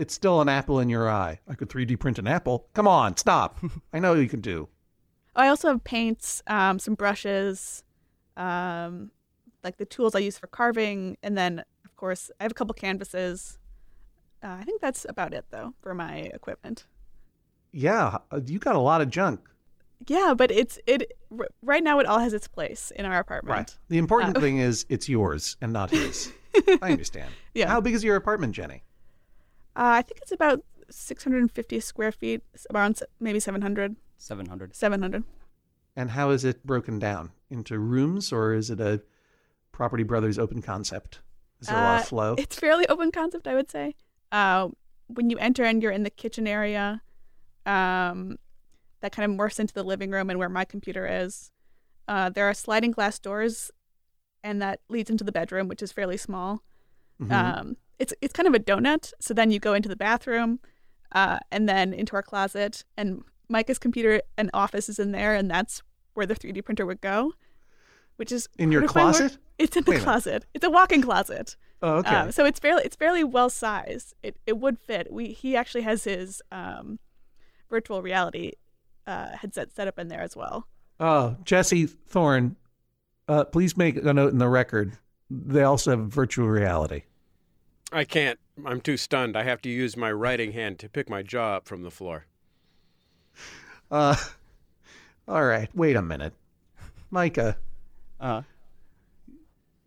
It's 0.00 0.14
still 0.14 0.40
an 0.40 0.48
apple 0.48 0.80
in 0.80 0.88
your 0.88 1.10
eye. 1.10 1.38
I 1.48 1.54
could 1.54 1.68
3D 1.68 1.98
print 2.00 2.18
an 2.18 2.26
apple. 2.26 2.66
Come 2.74 2.88
on, 2.88 3.16
stop. 3.16 3.58
I 3.92 3.98
know 3.98 4.14
you 4.14 4.28
can 4.28 4.40
do. 4.40 4.68
I 5.36 5.48
also 5.48 5.68
have 5.68 5.84
paints, 5.84 6.42
um, 6.46 6.78
some 6.78 6.94
brushes, 6.94 7.84
um, 8.36 9.10
like 9.62 9.76
the 9.76 9.84
tools 9.84 10.14
I 10.14 10.20
use 10.20 10.38
for 10.38 10.46
carving, 10.46 11.16
and 11.22 11.36
then 11.36 11.60
of 11.84 11.96
course 11.96 12.30
I 12.40 12.44
have 12.44 12.52
a 12.52 12.54
couple 12.54 12.74
canvases. 12.74 13.58
Uh, 14.42 14.56
I 14.60 14.64
think 14.64 14.80
that's 14.80 15.04
about 15.08 15.34
it 15.34 15.44
though 15.50 15.74
for 15.82 15.94
my 15.94 16.14
equipment. 16.16 16.86
Yeah, 17.72 18.18
uh, 18.32 18.40
you 18.44 18.58
got 18.58 18.74
a 18.74 18.80
lot 18.80 19.00
of 19.02 19.10
junk. 19.10 19.40
Yeah, 20.06 20.32
but 20.36 20.50
it's 20.50 20.78
it 20.86 21.12
r- 21.38 21.48
right 21.62 21.84
now. 21.84 21.98
It 22.00 22.06
all 22.06 22.18
has 22.18 22.32
its 22.32 22.48
place 22.48 22.90
in 22.96 23.04
our 23.04 23.18
apartment. 23.18 23.54
Right. 23.56 23.78
The 23.88 23.98
important 23.98 24.36
Uh, 24.36 24.40
thing 24.44 24.58
is 24.58 24.86
it's 24.88 25.08
yours 25.10 25.56
and 25.60 25.72
not 25.74 25.90
his. 25.90 26.32
I 26.82 26.90
understand. 26.92 27.30
Yeah. 27.54 27.68
How 27.68 27.80
big 27.82 27.94
is 27.94 28.02
your 28.02 28.16
apartment, 28.16 28.54
Jenny? 28.54 28.82
Uh, 29.80 29.96
I 29.98 30.02
think 30.02 30.20
it's 30.20 30.30
about 30.32 30.62
650 30.90 31.80
square 31.80 32.12
feet, 32.12 32.42
s- 32.54 32.66
around 32.74 33.02
maybe 33.18 33.40
700. 33.40 33.96
700. 34.18 34.76
700. 34.76 35.24
And 35.96 36.10
how 36.10 36.30
is 36.30 36.44
it 36.44 36.66
broken 36.66 36.98
down? 36.98 37.30
Into 37.48 37.78
rooms 37.78 38.30
or 38.32 38.52
is 38.52 38.68
it 38.70 38.78
a 38.80 39.02
Property 39.72 40.02
Brothers 40.02 40.38
open 40.38 40.60
concept? 40.60 41.20
Is 41.60 41.68
there 41.68 41.78
a 41.78 41.80
lot 41.80 41.96
Uh, 41.96 42.00
of 42.02 42.08
flow? 42.08 42.34
It's 42.38 42.56
fairly 42.58 42.86
open 42.88 43.10
concept, 43.10 43.48
I 43.48 43.54
would 43.54 43.70
say. 43.70 43.94
Uh, 44.30 44.68
when 45.06 45.30
you 45.30 45.38
enter 45.38 45.64
and 45.64 45.82
you're 45.82 45.92
in 45.92 46.02
the 46.02 46.10
kitchen 46.10 46.46
area, 46.46 47.00
um, 47.64 48.38
that 49.00 49.12
kind 49.12 49.30
of 49.32 49.36
morphs 49.38 49.58
into 49.58 49.72
the 49.72 49.82
living 49.82 50.10
room 50.10 50.28
and 50.28 50.38
where 50.38 50.48
my 50.50 50.64
computer 50.66 51.06
is. 51.08 51.50
Uh, 52.06 52.28
there 52.28 52.44
are 52.44 52.52
sliding 52.54 52.90
glass 52.90 53.18
doors, 53.18 53.70
and 54.44 54.60
that 54.60 54.80
leads 54.90 55.08
into 55.10 55.24
the 55.24 55.32
bedroom, 55.32 55.68
which 55.68 55.82
is 55.82 55.90
fairly 55.90 56.16
small. 56.18 56.62
Mhm. 57.20 57.32
Um, 57.32 57.76
it's 58.00 58.12
it's 58.20 58.32
kind 58.32 58.48
of 58.48 58.54
a 58.54 58.58
donut. 58.58 59.12
So 59.20 59.32
then 59.34 59.50
you 59.52 59.60
go 59.60 59.74
into 59.74 59.88
the 59.88 59.96
bathroom, 59.96 60.58
uh, 61.12 61.38
and 61.52 61.68
then 61.68 61.92
into 61.92 62.14
our 62.16 62.22
closet, 62.22 62.84
and 62.96 63.22
Micah's 63.48 63.78
computer 63.78 64.22
and 64.36 64.50
office 64.54 64.88
is 64.88 64.98
in 64.98 65.12
there, 65.12 65.34
and 65.34 65.50
that's 65.50 65.82
where 66.14 66.26
the 66.26 66.34
3D 66.34 66.64
printer 66.64 66.86
would 66.86 67.00
go. 67.00 67.32
Which 68.16 68.32
is 68.32 68.48
In 68.58 68.70
your 68.72 68.86
closet? 68.86 69.38
It's 69.58 69.76
in 69.76 69.84
the 69.84 69.92
minute. 69.92 70.04
closet. 70.04 70.44
It's 70.54 70.64
a 70.64 70.70
walk-in 70.70 71.02
closet. 71.02 71.56
oh, 71.82 71.98
okay. 71.98 72.14
Um, 72.14 72.32
so 72.32 72.44
it's 72.44 72.58
fairly 72.58 72.82
it's 72.84 72.96
fairly 72.96 73.24
well 73.24 73.48
sized. 73.50 74.14
It 74.22 74.36
it 74.46 74.58
would 74.58 74.78
fit. 74.78 75.12
We 75.12 75.28
he 75.28 75.56
actually 75.56 75.82
has 75.82 76.04
his 76.04 76.42
um, 76.52 76.98
virtual 77.70 78.02
reality 78.02 78.52
uh, 79.06 79.36
headset 79.36 79.72
set 79.72 79.88
up 79.88 79.98
in 79.98 80.08
there 80.08 80.20
as 80.20 80.34
well. 80.36 80.66
oh, 80.98 81.36
Jesse 81.44 81.86
Thorne, 81.86 82.56
uh, 83.28 83.44
please 83.44 83.76
make 83.76 83.96
a 83.96 84.12
note 84.12 84.32
in 84.32 84.38
the 84.38 84.48
record. 84.48 84.92
They 85.30 85.62
also 85.62 85.90
have 85.92 86.00
virtual 86.08 86.48
reality. 86.48 87.02
I 87.92 88.04
can't. 88.04 88.38
I'm 88.64 88.80
too 88.80 88.96
stunned. 88.96 89.36
I 89.36 89.42
have 89.44 89.60
to 89.62 89.68
use 89.68 89.96
my 89.96 90.12
writing 90.12 90.52
hand 90.52 90.78
to 90.80 90.88
pick 90.88 91.08
my 91.08 91.22
jaw 91.22 91.56
up 91.56 91.66
from 91.66 91.82
the 91.82 91.90
floor. 91.90 92.26
Uh, 93.90 94.16
all 95.26 95.44
right. 95.44 95.68
Wait 95.74 95.96
a 95.96 96.02
minute, 96.02 96.34
Micah. 97.10 97.56
Uh, 98.20 98.42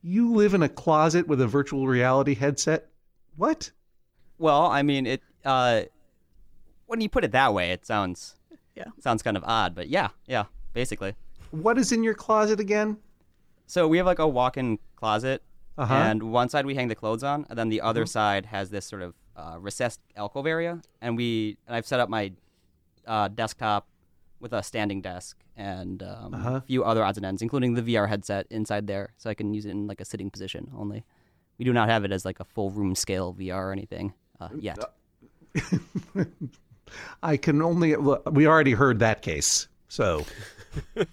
You 0.01 0.33
live 0.33 0.53
in 0.53 0.63
a 0.63 0.69
closet 0.69 1.27
with 1.27 1.39
a 1.39 1.47
virtual 1.47 1.87
reality 1.87 2.35
headset. 2.35 2.89
What? 3.37 3.71
well, 4.37 4.65
I 4.65 4.81
mean, 4.83 5.05
it. 5.05 5.21
Uh, 5.45 5.83
when 6.87 6.99
you 6.99 7.07
put 7.09 7.23
it 7.23 7.31
that 7.31 7.53
way, 7.53 7.71
it 7.71 7.85
sounds 7.85 8.35
Yeah. 8.75 8.85
sounds 8.99 9.21
kind 9.23 9.37
of 9.37 9.43
odd, 9.45 9.73
but 9.75 9.87
yeah, 9.87 10.09
yeah, 10.27 10.45
basically. 10.73 11.15
What 11.51 11.77
is 11.77 11.91
in 11.91 12.03
your 12.03 12.13
closet 12.15 12.59
again? 12.59 12.97
So 13.67 13.87
we 13.87 13.97
have 13.97 14.05
like 14.05 14.19
a 14.19 14.27
walk-in 14.27 14.79
closet, 14.95 15.41
Uh-huh. 15.77 15.93
and 15.93 16.21
one 16.31 16.49
side 16.49 16.65
we 16.65 16.75
hang 16.75 16.87
the 16.87 16.95
clothes 16.95 17.23
on, 17.23 17.45
and 17.49 17.57
then 17.57 17.69
the 17.69 17.81
other 17.81 18.05
side 18.05 18.45
has 18.47 18.69
this 18.69 18.85
sort 18.85 19.01
of 19.01 19.13
uh, 19.35 19.57
recessed 19.59 19.99
alcove 20.15 20.45
area. 20.45 20.81
And 21.01 21.17
we, 21.17 21.57
and 21.67 21.75
I've 21.75 21.87
set 21.87 21.99
up 21.99 22.09
my 22.09 22.31
uh, 23.07 23.27
desktop 23.29 23.87
with 24.39 24.53
a 24.53 24.61
standing 24.61 25.01
desk 25.01 25.37
and 25.57 26.03
um, 26.03 26.33
Uh-huh. 26.33 26.55
a 26.55 26.61
few 26.61 26.83
other 26.83 27.03
odds 27.03 27.17
and 27.17 27.25
ends, 27.25 27.41
including 27.41 27.73
the 27.73 27.81
VR 27.81 28.07
headset 28.07 28.45
inside 28.51 28.85
there, 28.87 29.13
so 29.17 29.29
I 29.29 29.33
can 29.33 29.53
use 29.53 29.65
it 29.65 29.71
in 29.71 29.87
like 29.87 29.99
a 30.01 30.05
sitting 30.05 30.29
position 30.29 30.69
only. 30.77 31.03
We 31.57 31.65
do 31.65 31.73
not 31.73 31.89
have 31.89 32.03
it 32.05 32.11
as 32.11 32.25
like 32.25 32.39
a 32.39 32.43
full 32.43 32.69
room 32.71 32.93
scale 32.95 33.33
VR 33.33 33.55
or 33.69 33.71
anything 33.71 34.13
uh, 34.39 34.49
yet. 34.59 34.77
I 37.23 37.37
can 37.37 37.61
only. 37.61 37.95
look, 37.95 38.23
We 38.31 38.45
already 38.47 38.73
heard 38.73 38.99
that 38.99 39.21
case. 39.21 39.67
So 39.87 40.25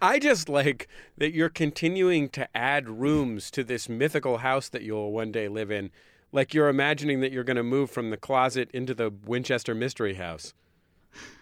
I 0.00 0.18
just 0.18 0.48
like 0.48 0.88
that 1.18 1.32
you're 1.32 1.48
continuing 1.48 2.28
to 2.30 2.48
add 2.56 2.88
rooms 2.88 3.50
to 3.52 3.64
this 3.64 3.88
mythical 3.88 4.38
house 4.38 4.68
that 4.68 4.82
you'll 4.82 5.12
one 5.12 5.32
day 5.32 5.48
live 5.48 5.70
in. 5.70 5.90
Like 6.32 6.54
you're 6.54 6.68
imagining 6.68 7.20
that 7.20 7.32
you're 7.32 7.44
going 7.44 7.56
to 7.56 7.62
move 7.62 7.90
from 7.90 8.10
the 8.10 8.16
closet 8.16 8.70
into 8.72 8.94
the 8.94 9.12
Winchester 9.26 9.74
Mystery 9.74 10.14
House. 10.14 10.54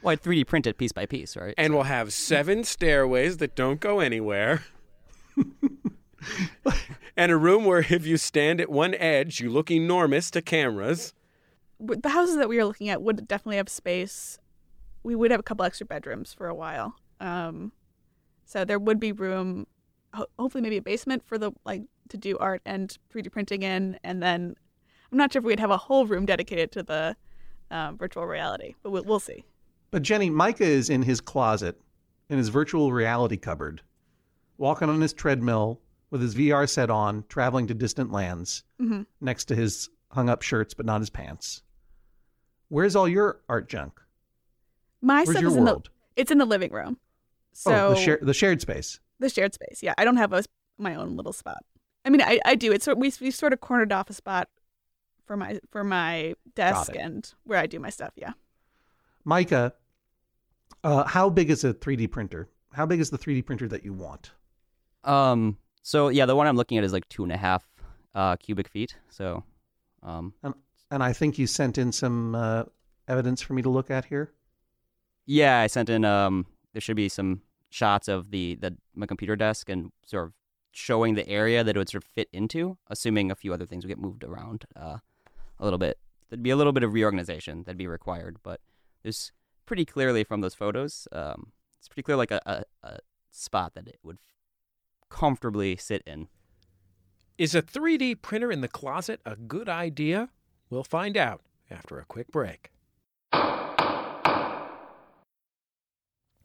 Well, 0.03 0.13
I 0.13 0.17
3D 0.17 0.47
print 0.47 0.67
it 0.67 0.79
piece 0.79 0.93
by 0.93 1.07
piece, 1.07 1.37
right? 1.37 1.55
And 1.59 1.75
we'll 1.75 1.83
have 1.85 2.13
seven 2.13 2.65
stairways 2.65 3.37
that 3.39 3.55
don't 3.55 3.81
go 3.81 4.01
anywhere. 4.01 4.65
and 7.17 7.33
a 7.33 7.37
room 7.37 7.65
where 7.65 7.81
if 7.81 8.07
you 8.07 8.17
stand 8.17 8.61
at 8.61 8.71
one 8.71 8.95
edge, 8.95 9.41
you 9.41 9.51
look 9.51 9.71
enormous 9.71 10.31
to 10.33 10.43
cameras. 10.43 11.13
The 11.81 12.09
houses 12.09 12.37
that 12.37 12.49
we 12.49 12.59
are 12.59 12.65
looking 12.65 12.89
at 12.89 13.03
would 13.03 13.29
definitely 13.29 13.59
have 13.59 13.69
space. 13.69 14.39
We 15.03 15.15
would 15.15 15.31
have 15.31 15.41
a 15.41 15.45
couple 15.45 15.65
extra 15.65 15.87
bedrooms 15.87 16.33
for 16.33 16.49
a 16.49 16.55
while. 16.55 16.97
Um, 17.21 17.73
so 18.49 18.65
there 18.65 18.79
would 18.79 18.99
be 18.99 19.13
room, 19.13 19.67
ho- 20.15 20.27
hopefully 20.39 20.63
maybe 20.63 20.79
a 20.79 20.83
basement 20.83 21.23
for 21.27 21.37
the 21.37 21.53
like 21.65 21.83
to 22.09 22.17
do 22.17 22.39
art 22.39 22.63
and 22.65 22.97
3D 23.15 23.31
printing 23.31 23.63
in, 23.63 23.99
and 24.03 24.23
then 24.23 24.57
I'm 25.13 25.19
not 25.19 25.33
sure 25.33 25.41
if 25.41 25.45
we'd 25.45 25.61
have 25.61 25.71
a 25.71 25.77
whole 25.77 26.07
room 26.07 26.25
dedicated 26.25 26.73
to 26.73 26.83
the 26.83 27.15
um, 27.71 27.99
virtual 27.99 28.25
reality, 28.27 28.75
but 28.83 28.91
we'll, 28.91 29.05
we'll 29.05 29.21
see. 29.21 29.45
But 29.91 30.03
Jenny, 30.03 30.31
Micah 30.31 30.65
is 30.65 30.89
in 30.89 31.03
his 31.03 31.21
closet, 31.21 31.79
in 32.31 32.39
his 32.39 32.49
virtual 32.49 32.91
reality 32.93 33.37
cupboard, 33.37 33.83
walking 34.57 34.89
on 34.89 35.01
his 35.03 35.13
treadmill 35.13 35.81
with 36.11 36.23
his 36.23 36.35
VR 36.35 36.67
set 36.69 36.89
on, 36.89 37.25
traveling 37.29 37.67
to 37.67 37.75
distant 37.75 38.11
lands, 38.11 38.65
Mhm. 38.81 39.05
next 39.21 39.45
to 39.47 39.55
his 39.55 39.91
hung 40.13 40.31
up 40.31 40.41
shirts, 40.41 40.73
but 40.73 40.87
not 40.87 41.01
his 41.03 41.11
pants. 41.11 41.63
Where's 42.69 42.97
all 42.97 43.07
your 43.09 43.41
art 43.49 43.69
junk? 43.69 44.01
My 45.03 45.25
Where's 45.25 45.31
stuff 45.39 45.45
is 45.45 45.57
in 45.57 45.65
the 45.65 45.83
it's 46.17 46.31
in 46.31 46.39
the 46.39 46.47
living 46.47 46.73
room. 46.73 46.97
So 47.59 47.89
oh, 47.89 47.91
the, 47.91 47.97
share, 47.97 48.19
the 48.23 48.33
shared 48.33 48.61
space. 48.61 49.01
the 49.19 49.29
shared 49.29 49.53
space. 49.53 49.83
Yeah, 49.83 49.93
I 49.99 50.05
don't 50.05 50.17
have 50.17 50.33
a, 50.33 50.45
my 50.79 50.95
own 50.95 51.17
little 51.17 51.33
spot. 51.33 51.65
I 52.05 52.11
mean, 52.11 52.23
I, 52.23 52.39
I 52.45 52.55
do. 52.55 52.71
It's 52.71 52.85
sort 52.85 52.99
we 52.99 53.13
we 53.21 53.33
sort 53.33 53.53
of 53.53 53.61
cornered 53.61 53.93
off 53.93 54.09
a 54.09 54.13
spot 54.13 54.49
for 55.27 55.37
my 55.37 55.59
for 55.73 55.83
my 55.83 56.35
desk 56.55 56.93
and 56.97 57.29
where 57.43 57.59
I 57.59 57.67
do 57.67 57.81
my 57.81 57.91
stuff. 57.91 58.13
Yeah, 58.15 58.35
Micah, 59.25 59.75
uh, 60.85 61.03
how 61.03 61.29
big 61.29 61.51
is 61.51 61.65
a 61.65 61.75
3D 61.75 62.13
printer? 62.13 62.49
How 62.73 62.87
big 62.87 63.01
is 63.01 63.11
the 63.11 63.19
3D 63.19 63.45
printer 63.45 63.67
that 63.67 63.85
you 63.85 63.93
want? 63.93 64.31
Um. 65.03 65.59
So 65.83 66.11
yeah, 66.11 66.27
the 66.27 66.37
one 66.37 66.47
I'm 66.47 66.57
looking 66.57 66.79
at 66.79 66.85
is 66.85 66.93
like 66.93 67.09
two 67.09 67.25
and 67.25 67.33
a 67.33 67.37
half 67.37 67.67
uh, 68.15 68.37
cubic 68.37 68.69
feet. 68.69 68.97
So, 69.09 69.43
um, 70.05 70.33
And 70.93 71.03
I 71.03 71.13
think 71.13 71.39
you 71.39 71.49
sent 71.49 71.77
in 71.77 71.91
some 71.91 72.37
uh, 72.37 72.65
evidence 73.09 73.43
for 73.43 73.55
me 73.55 73.63
to 73.63 73.69
look 73.69 73.91
at 73.91 74.05
here. 74.05 74.33
yeah, 75.27 75.59
I 75.59 75.67
sent 75.67 75.91
in. 75.91 76.05
Um, 76.05 76.47
there 76.73 76.81
should 76.81 76.97
be 76.97 77.09
some 77.09 77.43
shots 77.71 78.09
of 78.09 78.31
the 78.31 78.55
the 78.57 78.77
my 78.95 79.07
computer 79.07 79.37
desk 79.37 79.69
and 79.69 79.93
sort 80.07 80.27
of 80.27 80.33
showing 80.73 81.15
the 81.15 81.29
area 81.29 81.65
that 81.65 81.75
it 81.75 81.79
would 81.79 81.89
sort 81.89 82.05
of 82.05 82.11
fit 82.11 82.29
into, 82.33 82.79
assuming 82.89 83.31
a 83.31 83.35
few 83.35 83.53
other 83.53 83.67
things 83.67 83.85
would 83.85 83.89
get 83.89 83.99
moved 83.99 84.23
around 84.23 84.65
uh, 84.77 84.99
a 85.59 85.65
little 85.65 85.79
bit. 85.79 85.99
There'd 86.29 86.43
be 86.43 86.51
a 86.51 86.57
little 86.57 86.73
bit 86.73 86.83
of 86.83 86.93
reorganization 86.93 87.65
that'd 87.65 87.79
be 87.79 87.87
required, 87.87 88.37
but 88.43 88.61
there's 89.03 89.33
pretty 89.67 89.85
clearly 89.85 90.25
from 90.25 90.41
those 90.41 90.55
photos, 90.55 91.09
um, 91.13 91.53
it's 91.79 91.89
pretty 91.89 92.03
clear 92.03 92.17
like 92.17 92.31
a, 92.31 92.41
a, 92.47 92.65
a 92.87 92.99
spot 93.31 93.75
that 93.75 93.87
it 93.87 93.99
would 94.03 94.19
comfortably 95.11 95.77
sit 95.77 96.03
in. 96.07 96.29
Is 97.37 97.55
a 97.55 97.63
3D 97.63 98.21
printer 98.21 98.51
in 98.51 98.63
the 98.63 98.69
closet 98.69 99.21
a 99.25 99.37
good 99.37 99.69
idea? 99.69 100.31
We'll 100.71 100.85
find 100.85 101.17
out 101.17 101.43
after 101.71 101.99
a 101.99 102.05
quick 102.05 102.29
break. 102.33 102.73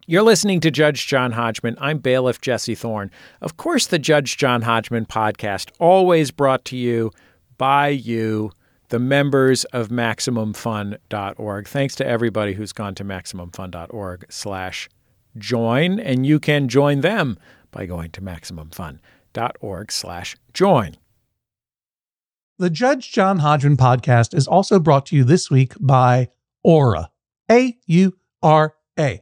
You're 0.06 0.24
listening 0.24 0.60
to 0.62 0.72
Judge 0.72 1.08
John 1.08 1.32
Hodgman. 1.32 1.78
I'm 1.80 2.00
bailiff 2.00 2.42
Jesse 2.42 2.76
Thorne. 2.76 3.10
Of 3.40 3.56
course, 3.56 3.88
the 3.88 4.00
Judge 4.00 4.36
John 4.36 4.64
Hodgman 4.64 5.06
podcast, 5.06 5.72
always 5.80 6.30
brought 6.30 6.66
to 6.66 6.78
you 6.78 7.12
by 7.58 7.88
you, 7.88 8.52
the 8.90 9.00
members 9.00 9.64
of 9.66 9.88
MaximumFun.org. 9.88 11.68
Thanks 11.70 11.96
to 11.96 12.06
everybody 12.06 12.54
who's 12.54 12.74
gone 12.74 12.96
to 12.96 13.06
MaximumFun.org 13.06 14.26
slash 14.30 14.90
join, 15.38 16.00
and 16.02 16.26
you 16.26 16.38
can 16.38 16.68
join 16.68 17.00
them 17.00 17.38
by 17.72 17.86
going 17.86 18.12
to 18.12 18.22
MaximumFun.org 18.22 19.92
slash 19.92 20.36
join. 20.54 20.98
The 22.60 22.70
Judge 22.70 23.12
John 23.12 23.40
Hodgman 23.40 23.78
podcast 23.78 24.36
is 24.36 24.48
also 24.48 24.80
brought 24.80 25.06
to 25.08 25.16
you 25.16 25.24
this 25.24 25.50
week 25.50 25.74
by 25.80 26.28
Aura. 26.62 27.10
A 27.50 27.78
U 27.88 28.18
R 28.42 28.76
A. 29.00 29.22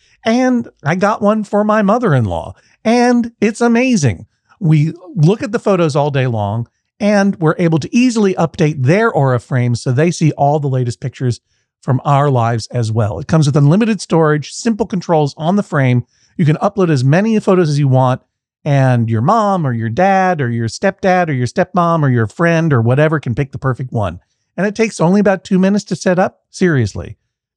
and 0.25 0.69
I 0.83 0.95
got 0.95 1.21
one 1.21 1.43
for 1.43 1.63
my 1.63 1.81
mother 1.81 2.13
in 2.13 2.25
law, 2.25 2.55
and 2.83 3.31
it's 3.41 3.61
amazing. 3.61 4.27
We 4.59 4.93
look 5.15 5.41
at 5.41 5.51
the 5.51 5.59
photos 5.59 5.95
all 5.95 6.11
day 6.11 6.27
long, 6.27 6.67
and 6.99 7.35
we're 7.37 7.55
able 7.57 7.79
to 7.79 7.95
easily 7.95 8.33
update 8.35 8.83
their 8.83 9.11
Aura 9.11 9.39
frames 9.39 9.81
so 9.81 9.91
they 9.91 10.11
see 10.11 10.31
all 10.33 10.59
the 10.59 10.67
latest 10.67 11.01
pictures 11.01 11.41
from 11.81 11.99
our 12.05 12.29
lives 12.29 12.67
as 12.67 12.91
well. 12.91 13.19
It 13.19 13.27
comes 13.27 13.47
with 13.47 13.57
unlimited 13.57 14.01
storage, 14.01 14.51
simple 14.51 14.85
controls 14.85 15.33
on 15.35 15.55
the 15.55 15.63
frame. 15.63 16.05
You 16.37 16.45
can 16.45 16.57
upload 16.57 16.91
as 16.91 17.03
many 17.03 17.39
photos 17.39 17.69
as 17.69 17.79
you 17.79 17.87
want, 17.87 18.21
and 18.63 19.09
your 19.09 19.21
mom 19.21 19.65
or 19.65 19.73
your 19.73 19.89
dad 19.89 20.41
or 20.41 20.49
your 20.49 20.67
stepdad 20.67 21.29
or 21.29 21.33
your 21.33 21.47
stepmom 21.47 22.03
or 22.03 22.09
your 22.09 22.27
friend 22.27 22.71
or 22.71 22.81
whatever 22.81 23.19
can 23.19 23.33
pick 23.33 23.51
the 23.51 23.57
perfect 23.57 23.91
one. 23.91 24.19
And 24.55 24.67
it 24.67 24.75
takes 24.75 24.99
only 24.99 25.19
about 25.19 25.43
two 25.43 25.57
minutes 25.57 25.85
to 25.85 25.95
set 25.95 26.19
up. 26.19 26.43
Seriously. 26.51 27.17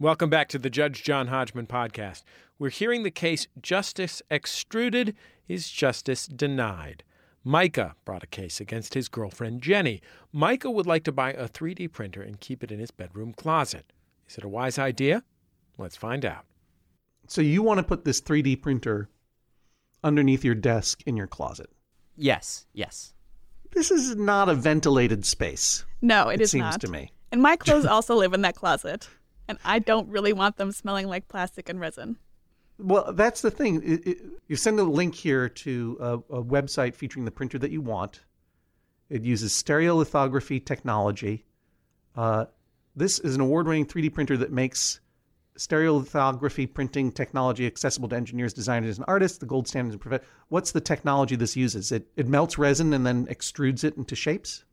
Welcome 0.00 0.30
back 0.30 0.48
to 0.48 0.58
the 0.58 0.70
Judge 0.70 1.02
John 1.02 1.26
Hodgman 1.26 1.66
podcast. 1.66 2.22
We're 2.58 2.70
hearing 2.70 3.02
the 3.02 3.10
case 3.10 3.48
Justice 3.60 4.22
Extruded 4.30 5.14
is 5.46 5.68
Justice 5.68 6.26
Denied. 6.26 7.04
Micah 7.44 7.94
brought 8.06 8.22
a 8.22 8.26
case 8.26 8.62
against 8.62 8.94
his 8.94 9.10
girlfriend 9.10 9.60
Jenny. 9.60 10.00
Micah 10.32 10.70
would 10.70 10.86
like 10.86 11.04
to 11.04 11.12
buy 11.12 11.34
a 11.34 11.46
3D 11.46 11.92
printer 11.92 12.22
and 12.22 12.40
keep 12.40 12.64
it 12.64 12.72
in 12.72 12.78
his 12.78 12.90
bedroom 12.90 13.34
closet. 13.34 13.92
Is 14.26 14.38
it 14.38 14.44
a 14.44 14.48
wise 14.48 14.78
idea? 14.78 15.22
Let's 15.76 15.96
find 15.96 16.24
out. 16.24 16.46
So 17.28 17.42
you 17.42 17.62
want 17.62 17.76
to 17.76 17.84
put 17.84 18.06
this 18.06 18.22
3D 18.22 18.62
printer 18.62 19.10
underneath 20.02 20.46
your 20.46 20.54
desk 20.54 21.02
in 21.04 21.14
your 21.14 21.26
closet. 21.26 21.68
Yes, 22.16 22.64
yes. 22.72 23.12
This 23.72 23.90
is 23.90 24.16
not 24.16 24.48
a 24.48 24.54
ventilated 24.54 25.26
space. 25.26 25.84
No, 26.00 26.30
it 26.30 26.36
it 26.36 26.44
is 26.44 26.52
seems 26.52 26.62
not. 26.62 26.80
to 26.80 26.88
me. 26.88 27.12
And 27.30 27.42
my 27.42 27.56
clothes 27.56 27.84
also 27.84 28.14
live 28.14 28.32
in 28.32 28.40
that 28.40 28.56
closet, 28.56 29.06
and 29.50 29.58
I 29.64 29.80
don't 29.80 30.08
really 30.08 30.32
want 30.32 30.56
them 30.56 30.70
smelling 30.70 31.08
like 31.08 31.26
plastic 31.26 31.68
and 31.68 31.80
resin. 31.80 32.16
Well, 32.78 33.12
that's 33.12 33.42
the 33.42 33.50
thing. 33.50 33.82
It, 33.84 34.06
it, 34.06 34.18
you 34.46 34.54
send 34.54 34.78
a 34.78 34.84
link 34.84 35.14
here 35.14 35.48
to 35.48 35.96
a, 36.00 36.14
a 36.36 36.42
website 36.42 36.94
featuring 36.94 37.24
the 37.24 37.32
printer 37.32 37.58
that 37.58 37.72
you 37.72 37.80
want. 37.80 38.20
It 39.10 39.24
uses 39.24 39.52
stereolithography 39.52 40.64
technology. 40.64 41.44
Uh, 42.16 42.46
this 42.94 43.18
is 43.18 43.34
an 43.34 43.40
award-winning 43.40 43.86
3D 43.86 44.14
printer 44.14 44.36
that 44.36 44.52
makes 44.52 45.00
stereolithography 45.58 46.72
printing 46.72 47.10
technology 47.10 47.66
accessible 47.66 48.08
to 48.08 48.16
engineers, 48.16 48.54
designers, 48.54 48.98
and 48.98 49.04
artists. 49.08 49.38
The 49.38 49.46
gold 49.46 49.66
standard. 49.66 49.94
in 49.94 49.98
prof- 49.98 50.22
What's 50.48 50.70
the 50.70 50.80
technology 50.80 51.34
this 51.34 51.56
uses? 51.56 51.90
It 51.90 52.06
it 52.16 52.28
melts 52.28 52.56
resin 52.56 52.94
and 52.94 53.04
then 53.04 53.26
extrudes 53.26 53.82
it 53.82 53.96
into 53.96 54.14
shapes. 54.14 54.64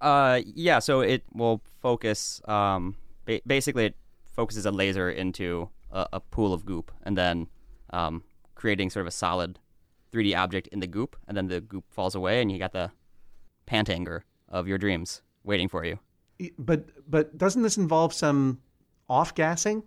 Uh, 0.00 0.40
yeah. 0.46 0.78
So 0.78 1.00
it 1.00 1.24
will 1.34 1.62
focus. 1.82 2.40
Um, 2.46 2.94
ba- 3.28 3.40
basically, 3.46 3.84
it 3.86 3.96
focuses 4.24 4.66
a 4.66 4.70
laser 4.70 5.08
into 5.10 5.68
a, 5.90 6.06
a 6.14 6.20
pool 6.20 6.52
of 6.52 6.64
goop, 6.64 6.90
and 7.02 7.16
then 7.16 7.46
um, 7.90 8.22
creating 8.54 8.90
sort 8.90 9.02
of 9.02 9.08
a 9.08 9.10
solid 9.12 9.58
3D 10.12 10.36
object 10.36 10.66
in 10.68 10.80
the 10.80 10.86
goop, 10.86 11.16
and 11.28 11.36
then 11.36 11.46
the 11.48 11.60
goop 11.60 11.84
falls 11.90 12.14
away, 12.14 12.40
and 12.40 12.50
you 12.50 12.58
got 12.58 12.72
the 12.72 12.90
pantanger 13.66 14.22
of 14.48 14.66
your 14.66 14.78
dreams 14.78 15.22
waiting 15.44 15.68
for 15.68 15.84
you. 15.84 15.98
But 16.58 16.80
but 17.10 17.36
doesn't 17.36 17.62
this 17.62 17.76
involve 17.76 18.12
some 18.14 18.60
off 19.08 19.34
gassing? 19.34 19.82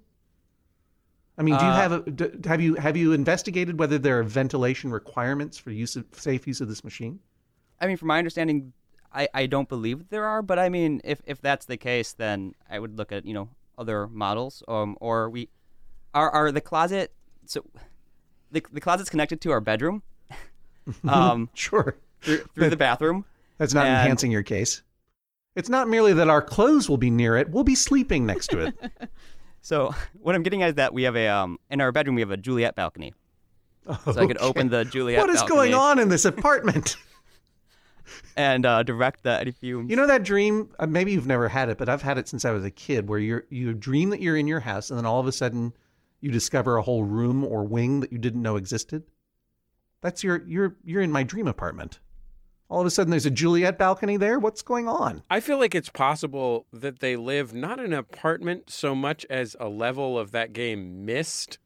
I 1.38 1.44
mean, 1.44 1.58
do 1.58 1.64
you 1.66 1.72
Uh, 1.72 1.76
have 1.76 1.92
a, 1.94 2.12
d 2.12 2.26
have 2.48 2.62
you 2.62 2.76
have 2.76 2.98
you 2.98 3.14
investigated 3.14 3.80
whether 3.80 3.98
there 3.98 4.20
are 4.20 4.24
ventilation 4.24 4.92
requirements 4.92 5.58
for 5.58 5.72
use 5.72 5.96
of 5.96 6.06
safe 6.12 6.46
use 6.46 6.60
of 6.62 6.68
this 6.68 6.84
machine? 6.84 7.20
I 7.80 7.88
mean, 7.88 7.98
from 7.98 8.10
my 8.10 8.18
understanding, 8.18 8.74
I, 9.13 9.28
I 9.34 9.45
don't 9.45 9.67
believe 9.67 10.10
there 10.10 10.26
are, 10.26 10.41
but 10.41 10.58
I 10.58 10.69
mean, 10.69 11.02
if, 11.04 11.21
if 11.26 11.41
that's 11.41 11.65
the 11.65 11.78
case, 11.78 12.13
then 12.13 12.56
I 12.69 12.80
would 12.80 12.97
look 12.97 13.12
at 13.12 13.26
you 13.26 13.34
know 13.34 13.50
other 13.78 14.08
models. 14.08 14.63
Um, 14.67 14.97
or 15.02 15.30
we 15.30 15.50
are 16.13 16.30
are 16.30 16.52
the 16.52 16.62
closet. 16.62 17.12
So 17.45 17.65
the 18.52 18.63
the 18.71 18.82
closet's 18.82 19.10
connected 19.10 19.41
to 19.41 19.52
our 19.52 19.60
bedroom. 19.62 20.04
um, 21.08 21.50
Sure, 21.54 21.95
through, 22.21 22.45
through 22.56 22.69
the 22.69 22.78
bathroom. 22.78 23.26
that's 23.58 23.74
not 23.74 23.86
And- 23.86 23.97
enhancing 23.97 24.32
your 24.32 24.43
case. 24.43 24.82
It's 25.54 25.67
not 25.67 25.89
merely 25.89 26.13
that 26.13 26.30
our 26.30 26.41
clothes 26.41 26.88
will 26.89 26.97
be 26.97 27.10
near 27.10 27.36
it; 27.36 27.50
we'll 27.50 27.65
be 27.65 27.76
sleeping 27.76 28.26
next 28.26 28.47
to 28.47 28.67
it. 28.67 28.76
So 29.63 29.93
what 30.19 30.34
I'm 30.34 30.41
getting 30.43 30.63
at 30.63 30.69
is 30.69 30.76
that 30.76 30.93
we 30.93 31.04
have 31.04 31.15
a 31.15 31.28
um 31.28 31.60
in 31.69 31.82
our 31.82 31.91
bedroom 31.91 32.15
we 32.15 32.21
have 32.21 32.32
a 32.32 32.38
Juliet 32.38 32.76
balcony, 32.76 33.13
so 34.04 34.19
I 34.19 34.26
could 34.26 34.39
open 34.39 34.69
the 34.69 34.86
Juliet. 34.86 35.19
What 35.21 35.30
is 35.30 35.43
going 35.43 35.74
on 35.76 36.00
in 36.00 36.10
this 36.10 36.26
apartment? 36.26 36.97
And 38.36 38.65
uh, 38.65 38.84
direct 38.84 39.24
that 39.24 39.41
eddy 39.41 39.52
fumes. 39.52 39.89
You 39.89 39.95
know 39.95 40.08
that 40.08 40.24
dream? 40.24 40.69
Uh, 40.80 40.88
maybe 40.88 41.12
you've 41.12 41.28
never 41.28 41.50
had 41.50 41.69
it, 41.69 41.78
but 41.78 41.89
I've 41.89 42.02
had 42.02 42.17
it 42.17 42.28
since 42.28 42.45
I 42.45 42.52
was 42.52 42.63
a 42.63 42.71
kid, 42.71 43.10
where 43.10 43.19
you're 43.19 43.45
you 43.50 43.74
dream 43.74 44.10
that 44.12 44.21
you're 44.21 44.38
in 44.38 44.47
your 44.47 44.62
house, 44.62 44.89
and 44.89 44.97
then 44.97 45.06
all 45.06 45.19
of 45.19 45.28
a 45.28 45.32
sudden, 45.32 45.74
you 46.19 46.32
discover 46.32 46.78
a 46.78 46.82
whole 46.82 47.04
room 47.04 47.43
or 47.43 47.63
wing 47.63 48.00
that 48.02 48.12
you 48.12 48.17
didn't 48.17 48.41
know 48.41 48.56
existed. 48.56 49.04
That's 50.02 50.24
your 50.24 50.43
you're 50.47 50.76
you're 50.84 51.02
in 51.02 51.12
my 51.12 51.24
dream 51.24 51.47
apartment. 51.47 52.00
All 52.69 52.80
of 52.80 52.88
a 52.88 52.89
sudden, 52.89 53.12
there's 53.12 53.26
a 53.26 53.32
Juliet 53.32 53.78
balcony 53.78 54.15
there. 54.15 54.39
What's 54.39 54.62
going 54.62 54.88
on? 54.88 55.24
I 55.30 55.41
feel 55.41 55.60
like 55.60 55.76
it's 55.76 55.89
possible 55.89 56.67
that 56.71 57.00
they 57.00 57.17
live 57.17 57.54
not 57.54 57.80
in 57.80 57.88
an 57.88 57.93
apartment 57.93 58.69
so 58.69 58.95
much 58.95 59.26
as 59.30 59.58
a 59.60 59.67
level 59.67 60.17
of 60.17 60.32
that 60.32 60.54
game 60.54 61.06
Myst. 61.06 61.60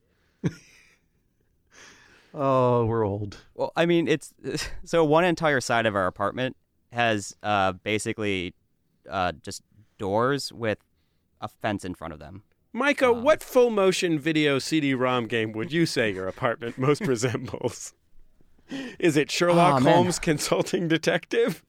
Oh, 2.37 2.85
we're 2.85 3.05
old. 3.05 3.37
Well, 3.53 3.71
I 3.77 3.85
mean, 3.85 4.07
it's 4.07 4.33
so 4.83 5.05
one 5.05 5.23
entire 5.23 5.61
side 5.61 5.85
of 5.85 5.95
our 5.95 6.05
apartment 6.05 6.57
has 6.91 7.35
uh, 7.41 7.71
basically 7.71 8.53
uh, 9.09 9.31
just 9.41 9.63
doors 9.97 10.51
with 10.51 10.79
a 11.39 11.47
fence 11.47 11.85
in 11.85 11.95
front 11.95 12.13
of 12.13 12.19
them. 12.19 12.43
Micah, 12.73 13.13
what 13.13 13.41
full 13.41 13.69
motion 13.69 14.19
video 14.19 14.59
CD 14.59 14.93
ROM 14.93 15.27
game 15.27 15.53
would 15.53 15.71
you 15.71 15.85
say 15.85 16.11
your 16.11 16.27
apartment 16.27 16.77
most 16.77 17.01
resembles? 17.01 17.93
Is 18.99 19.15
it 19.15 19.31
Sherlock 19.31 19.75
Aw, 19.75 19.79
man. 19.79 19.93
Holmes 19.93 20.19
Consulting 20.19 20.89
Detective? 20.89 21.63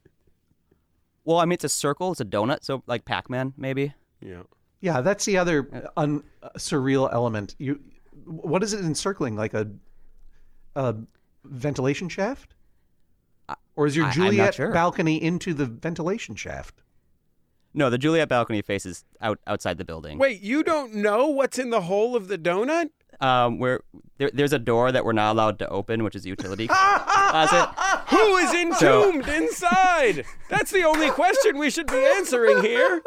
Well, 1.24 1.38
I 1.38 1.44
mean, 1.44 1.54
it's 1.54 1.64
a 1.64 1.68
circle, 1.68 2.10
it's 2.10 2.20
a 2.20 2.24
donut, 2.24 2.64
so 2.64 2.82
like 2.86 3.04
Pac-Man, 3.04 3.52
maybe. 3.56 3.94
Yeah. 4.20 4.42
Yeah, 4.80 5.00
that's 5.00 5.24
the 5.24 5.38
other 5.38 5.90
un, 5.96 6.24
uh, 6.42 6.50
surreal 6.56 7.12
element. 7.12 7.54
You, 7.58 7.80
what 8.24 8.62
is 8.64 8.72
it 8.72 8.84
encircling? 8.84 9.36
Like 9.36 9.54
a, 9.54 9.68
a 10.76 10.94
ventilation 11.44 12.08
shaft, 12.08 12.54
or 13.74 13.86
is 13.86 13.96
your 13.96 14.06
I- 14.06 14.12
Juliet 14.12 14.54
sure. 14.54 14.70
balcony 14.70 15.20
into 15.20 15.52
the 15.54 15.64
ventilation 15.66 16.36
shaft? 16.36 16.82
No, 17.74 17.90
the 17.90 17.98
Juliet 17.98 18.28
balcony 18.28 18.62
faces 18.62 19.04
out 19.20 19.38
outside 19.46 19.76
the 19.78 19.84
building. 19.84 20.18
Wait, 20.18 20.40
you 20.40 20.62
don't 20.62 20.94
know 20.94 21.26
what's 21.26 21.58
in 21.58 21.70
the 21.70 21.82
hole 21.82 22.16
of 22.16 22.28
the 22.28 22.38
donut? 22.38 22.90
Um, 23.20 23.58
where 23.58 23.80
there, 24.18 24.30
there's 24.32 24.52
a 24.52 24.58
door 24.58 24.92
that 24.92 25.04
we're 25.04 25.12
not 25.12 25.32
allowed 25.32 25.58
to 25.60 25.68
open, 25.68 26.04
which 26.04 26.14
is 26.14 26.24
a 26.24 26.28
utility 26.28 26.66
closet. 26.68 27.68
Who 28.08 28.36
is 28.36 28.52
entombed 28.54 29.26
inside? 29.28 30.24
That's 30.50 30.70
the 30.70 30.84
only 30.84 31.10
question 31.10 31.58
we 31.58 31.70
should 31.70 31.86
be 31.86 31.96
answering 32.16 32.62
here. 32.62 33.02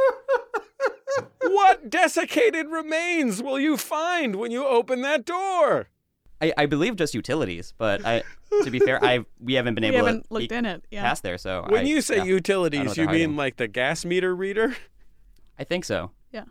What 1.42 1.90
desiccated 1.90 2.68
remains 2.70 3.42
will 3.42 3.60
you 3.60 3.76
find 3.78 4.36
when 4.36 4.52
you 4.52 4.66
open 4.66 5.02
that 5.02 5.26
door? 5.26 5.88
I, 6.42 6.54
I 6.58 6.66
believe 6.68 6.96
just 6.96 7.14
utilities, 7.14 7.74
but 7.78 8.06
I, 8.06 8.24
to 8.64 8.72
be 8.72 8.80
fair, 8.80 9.04
I 9.04 9.26
we 9.40 9.56
haven't 9.56 9.76
been 9.76 9.84
We 9.84 9.90
able 9.90 10.06
haven't 10.06 10.28
to 10.28 10.34
looked 10.34 10.44
peek 10.44 10.52
in 10.54 10.66
it. 10.66 10.86
Yeah. 10.92 11.02
past 11.02 11.24
there. 11.24 11.38
So 11.38 11.66
When 11.68 11.82
I- 11.82 11.88
you 11.88 12.02
say 12.02 12.16
yeah, 12.16 12.22
I 12.22 12.26
don't 12.26 12.30
know 12.30 12.36
utilities, 12.36 12.98
you 12.98 13.04
mean 13.08 13.14
hiding. 13.14 13.36
like 13.36 13.58
the 13.58 13.68
gas 13.68 14.06
meter 14.06 14.36
reader? 14.36 14.76
I 15.58 15.64
think 15.66 15.84
so. 15.86 16.12
Yeah. 16.32 16.46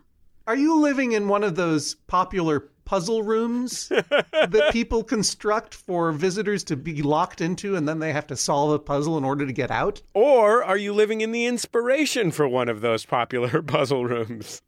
Are 0.47 0.55
you 0.55 0.79
living 0.79 1.13
in 1.13 1.27
one 1.27 1.43
of 1.43 1.55
those 1.55 1.95
popular 2.07 2.69
puzzle 2.85 3.21
rooms 3.23 3.87
that 3.89 4.69
people 4.71 5.03
construct 5.03 5.75
for 5.75 6.11
visitors 6.11 6.63
to 6.65 6.75
be 6.75 7.01
locked 7.03 7.39
into 7.41 7.75
and 7.75 7.87
then 7.87 7.99
they 7.99 8.11
have 8.13 8.25
to 8.27 8.35
solve 8.35 8.71
a 8.71 8.79
puzzle 8.79 9.17
in 9.17 9.23
order 9.23 9.45
to 9.45 9.53
get 9.53 9.69
out? 9.71 10.01
Or 10.13 10.63
are 10.63 10.77
you 10.77 10.93
living 10.93 11.21
in 11.21 11.31
the 11.31 11.45
inspiration 11.45 12.31
for 12.31 12.47
one 12.47 12.67
of 12.69 12.81
those 12.81 13.05
popular 13.05 13.61
puzzle 13.63 14.05
rooms? 14.05 14.61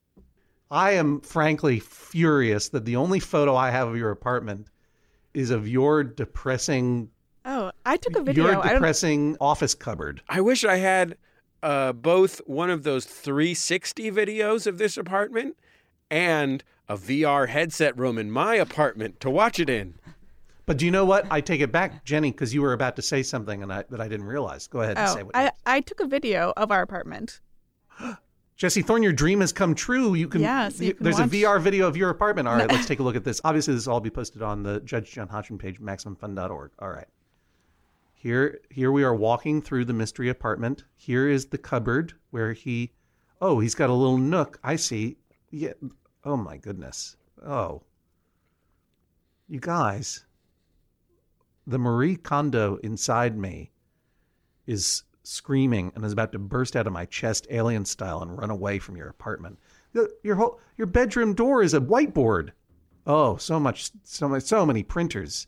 I 0.69 0.91
am 0.91 1.19
frankly 1.21 1.79
furious 1.79 2.69
that 2.69 2.86
the 2.86 2.95
only 2.95 3.19
photo 3.19 3.55
I 3.55 3.71
have 3.71 3.88
of 3.89 3.97
your 3.97 4.12
apartment 4.12 4.67
is 5.34 5.52
of 5.52 5.67
your 5.67 6.04
depressing, 6.04 7.10
Oh, 7.46 7.72
I 7.86 7.98
took 7.98 8.15
a 8.15 8.24
video. 8.24 8.46
your 8.52 8.62
depressing 8.62 9.38
office 9.39 9.74
cupboard. 9.74 10.22
I 10.30 10.41
wish 10.41 10.63
I 10.63 10.78
had 10.78 11.17
uh, 11.63 11.94
both 11.94 12.39
one 12.46 12.70
of 12.70 12.84
those 12.84 13.06
360 13.06 14.12
videos 14.12 14.67
of 14.67 14.78
this 14.78 14.98
apartment 14.98 15.58
and 16.10 16.63
a 16.89 16.98
VR 16.98 17.48
headset 17.48 17.98
room 17.98 18.17
in 18.17 18.30
my 18.30 18.56
apartment 18.56 19.20
to 19.22 19.30
watch 19.30 19.60
it 19.60 19.70
in. 19.70 19.96
But 20.65 20.78
do 20.78 20.86
you 20.86 20.91
know 20.91 21.06
what? 21.06 21.26
I 21.32 21.41
take 21.41 21.62
it 21.62 21.72
back, 21.72 22.06
Jenny, 22.06 22.32
because 22.32 22.54
you 22.54 22.62
were 22.62 22.74
about 22.74 22.96
to 22.98 23.02
say 23.02 23.24
something 23.24 23.63
and 23.63 23.74
I, 23.74 23.84
that 23.89 24.00
I 24.00 24.08
didn't 24.08 24.28
realize. 24.28 24.67
Go 24.67 24.82
ahead 24.82 24.98
and 24.98 25.10
say 25.10 25.22
oh, 25.22 25.26
what. 25.26 25.36
I, 25.36 25.52
I 25.65 25.82
took 25.82 26.00
a 26.00 26.06
video 26.08 26.54
of 26.56 26.72
our 26.72 26.82
apartment. 26.82 27.41
Jesse 28.62 28.84
Thorne, 28.84 29.02
your 29.02 29.12
dream 29.12 29.41
has 29.41 29.52
come 29.52 29.74
true. 29.74 30.13
You 30.13 30.28
can. 30.28 30.39
Yeah, 30.39 30.69
so 30.69 30.84
you 30.84 30.93
can 30.93 31.04
there's 31.04 31.15
watch- 31.17 31.26
a 31.26 31.30
VR 31.30 31.60
video 31.60 31.88
of 31.88 31.97
your 31.97 32.12
apartment. 32.12 32.47
All 32.47 32.56
right, 32.56 32.71
let's 32.71 32.86
take 32.88 33.00
a 33.00 33.04
look 33.04 33.15
at 33.15 33.24
this. 33.24 33.41
Obviously, 33.43 33.74
this 33.74 33.88
will 33.88 33.95
all 33.95 34.00
be 34.00 34.12
posted 34.12 34.43
on 34.43 34.62
the 34.62 34.80
Judge 34.82 35.12
John 35.12 35.28
Hodgman 35.28 35.58
page, 35.58 35.82
maximumfun.org. 35.82 36.69
All 36.78 36.89
right. 36.89 37.08
Here, 38.13 38.60
here 38.69 38.91
we 38.91 39.04
are 39.04 39.15
walking 39.15 39.63
through 39.63 39.86
the 39.86 39.93
mystery 39.93 40.30
apartment. 40.30 40.84
Here 40.95 41.28
is 41.28 41.47
the 41.47 41.58
cupboard 41.58 42.13
where 42.30 42.54
he. 42.54 42.91
Oh, 43.41 43.60
he's 43.60 43.74
got 43.74 43.89
a 43.89 43.93
little 43.93 44.19
nook. 44.19 44.60
I 44.63 44.76
see. 44.76 45.17
Yeah. 45.50 45.74
Oh 46.24 46.38
my 46.38 46.58
goodness. 46.58 47.17
Oh. 47.43 47.82
You 49.47 49.60
guys. 49.60 50.24
The 51.65 51.80
Marie 51.80 52.15
Kondo 52.15 52.76
inside 52.84 53.36
me 53.36 53.71
is 54.67 55.02
screaming 55.23 55.91
and 55.95 56.03
is 56.03 56.13
about 56.13 56.31
to 56.31 56.39
burst 56.39 56.75
out 56.75 56.88
of 56.88 56.93
my 56.93 57.05
chest 57.05 57.47
alien 57.49 57.86
style 57.86 58.21
and 58.21 58.38
run 58.38 58.49
away 58.49 58.79
from 58.79 58.95
your 58.97 59.07
apartment. 59.07 59.60
Your 60.23 60.36
whole 60.36 60.60
your 60.77 60.88
bedroom 60.88 61.34
door 61.34 61.62
is 61.62 61.73
a 61.73 61.79
whiteboard. 61.81 62.51
Oh, 63.05 63.38
so 63.38 63.60
much 63.60 63.91
so 64.03 64.27
much 64.27 64.43
so 64.43 64.65
many 64.65 64.84
printers. 64.84 65.47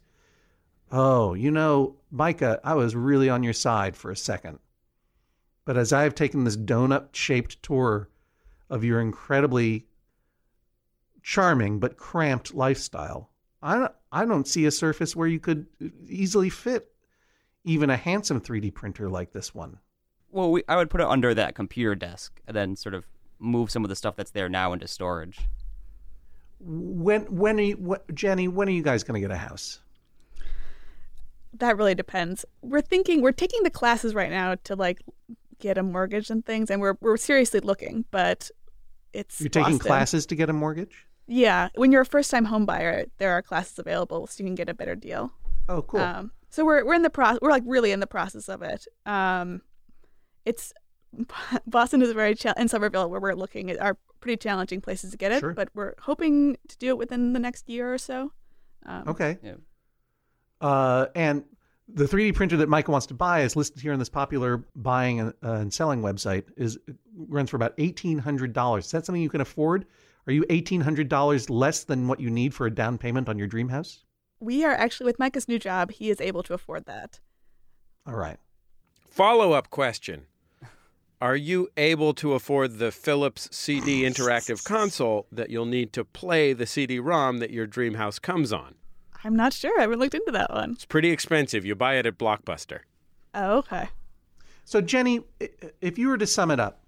Oh, 0.92 1.34
you 1.34 1.50
know, 1.50 1.96
Micah, 2.12 2.60
I 2.64 2.76
was 2.76 2.96
really 2.96 3.30
on 3.30 3.42
your 3.42 3.54
side 3.54 3.96
for 3.96 4.12
a 4.12 4.16
second. 4.16 4.60
But 5.66 5.78
as 5.78 5.92
I 5.92 6.04
have 6.04 6.14
taken 6.14 6.44
this 6.44 6.58
donut 6.58 7.16
shaped 7.16 7.64
tour 7.64 8.10
of 8.70 8.84
your 8.84 9.00
incredibly 9.00 9.88
charming 11.24 11.80
but 11.80 11.98
cramped 11.98 12.54
lifestyle, 12.54 13.32
I 13.62 13.80
don't, 13.80 13.92
I 14.12 14.26
don't 14.26 14.48
see 14.48 14.66
a 14.66 14.72
surface 14.72 15.16
where 15.16 15.28
you 15.28 15.40
could 15.40 15.66
easily 16.08 16.50
fit 16.50 16.93
even 17.64 17.90
a 17.90 17.98
handsome 17.98 18.42
3D 18.42 18.74
printer 18.74 19.10
like 19.10 19.32
this 19.32 19.54
one. 19.54 19.78
Well, 20.32 20.52
we, 20.52 20.64
I 20.68 20.76
would 20.76 20.90
put 20.90 21.02
it 21.02 21.08
under 21.08 21.34
that 21.34 21.56
computer 21.56 21.96
desk 21.96 22.42
and 22.48 22.56
then 22.56 22.76
sort 22.76 22.96
of 22.96 23.06
move 23.40 23.70
some 23.70 23.84
of 23.84 23.90
the 23.90 23.96
stuff 23.96 24.16
that's 24.16 24.32
there 24.32 24.50
now 24.50 24.74
into 24.74 24.88
storage. 24.88 25.40
When 26.60 27.22
when 27.36 27.60
are 27.60 27.64
you, 27.64 27.76
what, 27.76 28.14
Jenny? 28.16 28.48
When 28.48 28.68
are 28.68 28.72
you 28.72 28.84
guys 28.84 29.04
going 29.04 29.22
to 29.22 29.28
get 29.28 29.34
a 29.34 29.38
house? 29.38 29.80
That 31.60 31.78
really 31.78 31.94
depends. 31.94 32.46
We're 32.62 32.82
thinking 32.82 33.22
we're 33.22 33.32
taking 33.32 33.64
the 33.64 33.70
classes 33.70 34.16
right 34.16 34.32
now 34.32 34.56
to 34.64 34.76
like 34.76 35.02
get 35.60 35.78
a 35.78 35.84
mortgage 35.84 36.30
and 36.30 36.46
things, 36.46 36.72
and 36.72 36.82
we're 36.82 36.96
we're 37.02 37.18
seriously 37.18 37.60
looking, 37.60 38.06
but 38.12 38.50
it's 39.12 39.40
You're 39.40 39.50
taking 39.50 39.74
Boston. 39.74 39.88
classes 39.88 40.26
to 40.28 40.36
get 40.36 40.50
a 40.50 40.54
mortgage. 40.54 41.06
Yeah, 41.28 41.70
when 41.76 41.92
you're 41.92 42.02
a 42.02 42.06
first 42.06 42.32
time 42.32 42.46
home 42.46 42.66
buyer, 42.66 43.06
there 43.18 43.32
are 43.32 43.42
classes 43.42 43.78
available, 43.78 44.26
so 44.28 44.42
you 44.44 44.48
can 44.48 44.56
get 44.56 44.70
a 44.70 44.74
better 44.74 44.96
deal. 44.96 45.32
Oh, 45.70 45.82
cool. 45.82 46.02
Um, 46.02 46.32
so 46.54 46.64
we're 46.64 46.86
we're 46.86 46.94
in 46.94 47.02
the 47.02 47.10
process. 47.10 47.40
We're 47.42 47.50
like 47.50 47.64
really 47.66 47.92
in 47.92 48.00
the 48.00 48.08
process 48.08 48.48
of 48.48 48.62
it. 48.62 48.86
Um, 49.08 49.62
it's 50.46 50.72
Boston 51.68 52.02
is 52.04 52.12
very 52.14 52.36
cha- 52.36 52.54
and 52.58 52.70
Somerville 52.70 53.10
where 53.10 53.20
we're 53.20 53.34
looking 53.34 53.72
at 53.72 53.82
are 53.82 53.98
pretty 54.20 54.38
challenging 54.38 54.80
places 54.82 55.12
to 55.12 55.18
get 55.18 55.32
it, 55.32 55.40
Sure. 55.40 55.54
but 55.54 55.70
we're 55.74 55.94
hoping 56.00 56.58
to 56.68 56.78
do 56.78 56.90
it 56.90 56.98
within 56.98 57.34
the 57.34 57.40
next 57.40 57.68
year 57.70 57.92
or 57.94 57.98
so. 57.98 58.32
Um, 58.86 59.04
okay. 59.08 59.38
Yeah. 59.44 59.56
Uh, 60.62 61.08
and 61.16 61.44
the 61.88 62.06
3D 62.06 62.34
printer 62.36 62.56
that 62.58 62.70
Micah 62.70 62.92
wants 62.92 63.08
to 63.08 63.14
buy 63.14 63.42
is 63.42 63.56
listed 63.56 63.82
here 63.82 63.92
on 63.92 64.00
this 64.00 64.10
popular 64.10 64.64
buying 64.76 65.20
and, 65.20 65.34
uh, 65.44 65.54
and 65.54 65.74
selling 65.74 66.02
website. 66.02 66.46
is 66.56 66.78
runs 67.18 67.50
for 67.50 67.58
about 67.58 67.74
eighteen 67.80 68.20
hundred 68.20 68.54
dollars. 68.54 68.86
Is 68.86 68.92
that 68.92 69.06
something 69.06 69.22
you 69.22 69.30
can 69.30 69.42
afford? 69.42 69.86
Are 70.28 70.34
you 70.34 70.46
eighteen 70.50 70.82
hundred 70.82 71.10
dollars 71.10 71.50
less 71.50 71.84
than 71.84 72.08
what 72.08 72.20
you 72.20 72.30
need 72.30 72.54
for 72.54 72.66
a 72.68 72.72
down 72.72 72.98
payment 72.98 73.28
on 73.28 73.38
your 73.38 73.48
dream 73.48 73.70
house? 73.70 74.04
We 74.44 74.66
are 74.66 74.74
actually 74.74 75.06
with 75.06 75.20
Micah's 75.20 75.48
new 75.48 75.58
job. 75.58 75.92
He 75.92 76.10
is 76.10 76.20
able 76.20 76.44
to 76.44 76.54
afford 76.54 76.86
that. 76.86 77.22
All 78.06 78.16
right. 78.16 78.38
Follow 79.10 79.54
up 79.54 79.70
question 79.70 80.26
Are 81.22 81.38
you 81.38 81.70
able 81.78 82.14
to 82.16 82.34
afford 82.34 82.78
the 82.78 82.92
Philips 82.92 83.48
CD 83.54 84.02
interactive 84.10 84.66
console 84.66 85.28
that 85.32 85.50
you'll 85.50 85.66
need 85.66 85.94
to 85.94 86.04
play 86.04 86.52
the 86.52 86.66
CD 86.66 87.00
ROM 87.00 87.38
that 87.38 87.52
your 87.52 87.66
dream 87.66 87.94
house 87.94 88.20
comes 88.20 88.52
on? 88.52 88.76
I'm 89.24 89.34
not 89.34 89.54
sure. 89.54 89.80
I 89.80 89.84
haven't 89.84 90.00
looked 90.00 90.14
into 90.14 90.34
that 90.34 90.52
one. 90.52 90.72
It's 90.72 90.84
pretty 90.84 91.12
expensive. 91.12 91.64
You 91.66 91.76
buy 91.76 91.96
it 91.96 92.06
at 92.06 92.18
Blockbuster. 92.18 92.80
Oh, 93.34 93.60
okay. 93.60 93.88
So, 94.66 94.82
Jenny, 94.82 95.22
if 95.80 95.98
you 95.98 96.10
were 96.10 96.18
to 96.18 96.28
sum 96.28 96.52
it 96.52 96.60
up, 96.60 96.84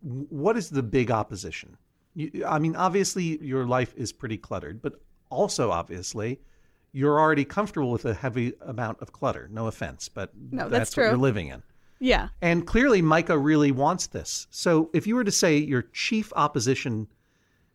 what 0.00 0.56
is 0.56 0.70
the 0.70 0.82
big 0.82 1.10
opposition? 1.10 1.76
You, 2.14 2.46
I 2.46 2.58
mean, 2.58 2.74
obviously, 2.74 3.44
your 3.44 3.66
life 3.66 3.92
is 3.98 4.14
pretty 4.14 4.38
cluttered, 4.38 4.80
but 4.80 4.94
also, 5.28 5.70
obviously, 5.70 6.40
you're 6.96 7.20
already 7.20 7.44
comfortable 7.44 7.90
with 7.90 8.06
a 8.06 8.14
heavy 8.14 8.54
amount 8.62 9.02
of 9.02 9.12
clutter. 9.12 9.50
No 9.52 9.66
offense, 9.66 10.08
but 10.08 10.30
No, 10.50 10.70
that's 10.70 10.96
what 10.96 11.02
you're 11.02 11.18
living 11.18 11.48
in. 11.48 11.62
Yeah. 11.98 12.28
And 12.40 12.66
clearly, 12.66 13.02
Micah 13.02 13.36
really 13.36 13.70
wants 13.70 14.06
this. 14.06 14.46
So, 14.50 14.88
if 14.94 15.06
you 15.06 15.14
were 15.14 15.24
to 15.24 15.30
say 15.30 15.58
your 15.58 15.82
chief 15.92 16.32
opposition 16.36 17.06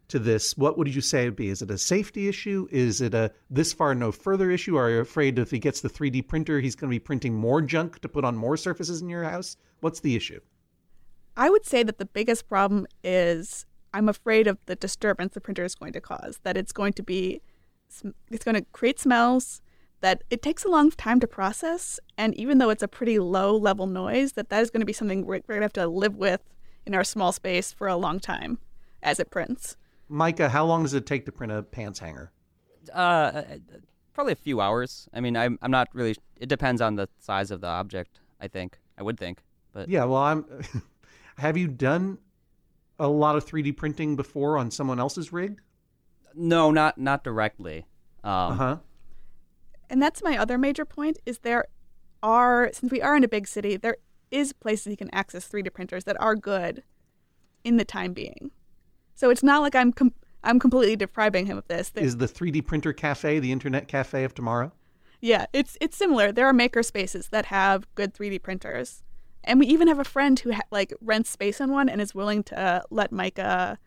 to 0.08 0.18
this, 0.18 0.58
what 0.58 0.76
would 0.76 0.94
you 0.94 1.02
say 1.02 1.22
it 1.22 1.26
would 1.26 1.36
be? 1.36 1.50
Is 1.50 1.62
it 1.62 1.70
a 1.70 1.78
safety 1.78 2.28
issue? 2.30 2.68
Is 2.72 3.00
it 3.00 3.14
a 3.14 3.32
this 3.52 3.72
far 3.74 3.94
no 3.94 4.12
further 4.12 4.50
issue? 4.50 4.76
Are 4.76 4.90
you 4.90 5.00
afraid 5.00 5.38
if 5.38 5.52
he 5.52 5.60
gets 5.60 5.82
the 5.82 5.90
3D 5.90 6.28
printer, 6.28 6.60
he's 6.60 6.76
going 6.76 6.90
to 6.90 6.96
be 6.96 7.00
printing 7.00 7.36
more 7.36 7.62
junk 7.62 8.00
to 8.00 8.10
put 8.10 8.26
on 8.26 8.36
more 8.36 8.58
surfaces 8.58 9.04
in 9.04 9.10
your 9.10 9.24
house? 9.24 9.56
What's 9.82 10.00
the 10.00 10.16
issue? 10.16 10.40
I 11.38 11.52
would 11.52 11.68
say 11.68 11.84
that 11.84 12.00
the 12.00 12.06
biggest 12.06 12.50
problem 12.50 12.88
is 13.04 13.68
I'm 13.94 14.10
afraid 14.10 14.48
of 14.48 14.58
the 14.66 14.76
disturbance 14.76 15.36
the 15.36 15.42
printer 15.42 15.64
is 15.64 15.76
going 15.76 15.94
to 15.94 16.02
cause. 16.02 16.40
That 16.42 16.58
it's 16.58 16.72
going 16.72 16.94
to 16.94 17.04
be, 17.04 17.42
it's 18.30 18.46
going 18.46 18.56
to 18.56 18.66
create 18.72 19.00
smells. 19.00 19.62
That 20.02 20.24
it 20.32 20.42
takes 20.42 20.66
a 20.66 20.68
long 20.68 20.90
time 20.90 21.20
to 21.20 21.28
process, 21.28 22.00
and 22.18 22.34
even 22.34 22.58
though 22.58 22.72
it's 22.72 22.82
a 22.82 22.88
pretty 22.88 23.20
low 23.20 23.56
level 23.56 23.86
noise, 23.86 24.32
that 24.32 24.50
that 24.50 24.64
is 24.64 24.72
going 24.72 24.80
to 24.80 24.86
be 24.86 24.94
something 24.94 25.28
we're, 25.28 25.42
we're 25.48 25.60
going 25.60 25.60
to 25.60 25.66
have 25.66 25.74
to 25.74 25.88
live 25.88 26.16
with 26.16 26.42
in 26.88 26.96
our 26.96 27.04
small 27.04 27.32
space 27.32 27.72
for 27.72 27.88
a 27.88 27.96
long 27.96 28.20
time 28.20 28.58
as 29.04 29.20
it 29.20 29.30
prints. 29.30 29.78
Micah, 30.10 30.50
how 30.50 30.66
long 30.66 30.82
does 30.82 30.96
it 30.96 31.06
take 31.06 31.26
to 31.26 31.32
print 31.32 31.52
a 31.52 31.62
pants 31.62 32.00
hanger? 32.00 32.32
Uh, 32.92 33.44
probably 34.14 34.34
a 34.34 34.38
few 34.38 34.60
hours. 34.60 35.08
I 35.14 35.22
mean, 35.22 35.38
I'm 35.38 35.58
I'm 35.62 35.72
not 35.72 35.90
really. 35.94 36.16
It 36.38 36.50
depends 36.50 36.82
on 36.82 36.96
the 36.96 37.08
size 37.20 37.52
of 37.52 37.62
the 37.62 37.68
object. 37.68 38.20
I 38.40 38.48
think 38.48 38.80
I 38.98 39.04
would 39.04 39.20
think, 39.20 39.44
but 39.72 39.88
Yeah, 39.90 40.06
well, 40.06 40.22
I'm. 40.22 40.46
have 41.38 41.58
you 41.58 41.68
done 41.68 42.18
a 43.00 43.08
lot 43.08 43.36
of 43.36 43.46
3D 43.46 43.76
printing 43.78 44.16
before 44.16 44.58
on 44.58 44.70
someone 44.70 45.00
else's 45.00 45.32
rig? 45.32 45.62
No, 46.36 46.72
not 46.72 46.98
not 46.98 47.24
directly. 47.24 47.86
Um, 48.24 48.32
Uh 48.34 48.54
huh. 48.56 48.78
And 49.90 50.02
that's 50.02 50.24
my 50.24 50.38
other 50.38 50.58
major 50.58 50.86
point 50.86 51.18
is 51.26 51.40
there 51.40 51.66
are 52.24 52.70
since 52.74 52.92
we 52.92 53.02
are 53.02 53.16
in 53.16 53.24
a 53.24 53.28
big 53.28 53.48
city, 53.48 53.76
there 53.78 53.98
is 54.30 54.54
places 54.54 54.88
you 54.92 54.98
can 54.98 55.14
access 55.14 55.48
3D 55.48 55.74
printers 55.74 56.06
that 56.06 56.20
are 56.22 56.36
good 56.36 56.84
in 57.64 57.78
the 57.78 57.84
time 57.86 58.14
being. 58.14 58.52
So 59.16 59.30
it's 59.30 59.44
not 59.44 59.62
like 59.62 59.76
I'm 59.76 59.92
com- 59.92 60.14
I'm 60.44 60.60
completely 60.60 60.96
depriving 60.96 61.46
him 61.46 61.58
of 61.58 61.68
this. 61.68 61.90
There- 61.90 62.04
Is 62.04 62.18
the 62.18 62.28
3D 62.28 62.66
printer 62.66 62.94
cafe 62.94 63.40
the 63.40 63.52
internet 63.52 63.88
cafe 63.88 64.24
of 64.24 64.34
tomorrow? 64.34 64.72
yeah, 65.24 65.46
it's 65.54 65.78
it's 65.82 65.96
similar. 65.98 66.32
There 66.32 66.48
are 66.48 66.54
maker 66.54 66.82
spaces 66.82 67.28
that 67.30 67.46
have 67.48 67.86
good 67.96 68.14
3D 68.14 68.42
printers. 68.42 69.04
And 69.44 69.60
we 69.60 69.66
even 69.68 69.88
have 69.88 70.00
a 70.00 70.04
friend 70.04 70.40
who 70.40 70.54
ha- 70.54 70.62
like 70.72 70.94
rents 71.02 71.30
space 71.32 71.60
in 71.60 71.72
one 71.72 71.90
and 71.90 72.00
is 72.02 72.16
willing 72.16 72.44
to 72.46 72.84
let 72.90 73.12
Micah 73.12 73.78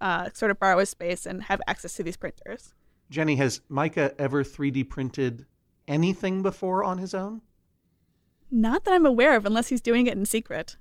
uh, 0.00 0.28
sort 0.32 0.50
of 0.50 0.58
borrow 0.58 0.78
a 0.78 0.86
space 0.86 1.26
and 1.26 1.44
have 1.44 1.60
access 1.66 1.94
to 1.94 2.02
these 2.02 2.16
printers. 2.16 2.74
Jenny, 3.10 3.36
has 3.36 3.60
Micah 3.68 4.14
ever 4.18 4.42
3D 4.42 4.88
printed 4.88 5.46
anything 5.86 6.42
before 6.42 6.82
on 6.84 6.98
his 6.98 7.14
own? 7.14 7.42
Not 8.50 8.84
that 8.84 8.94
I'm 8.94 9.06
aware 9.06 9.36
of, 9.36 9.46
unless 9.46 9.68
he's 9.68 9.80
doing 9.80 10.06
it 10.06 10.16
in 10.16 10.26
secret. 10.26 10.76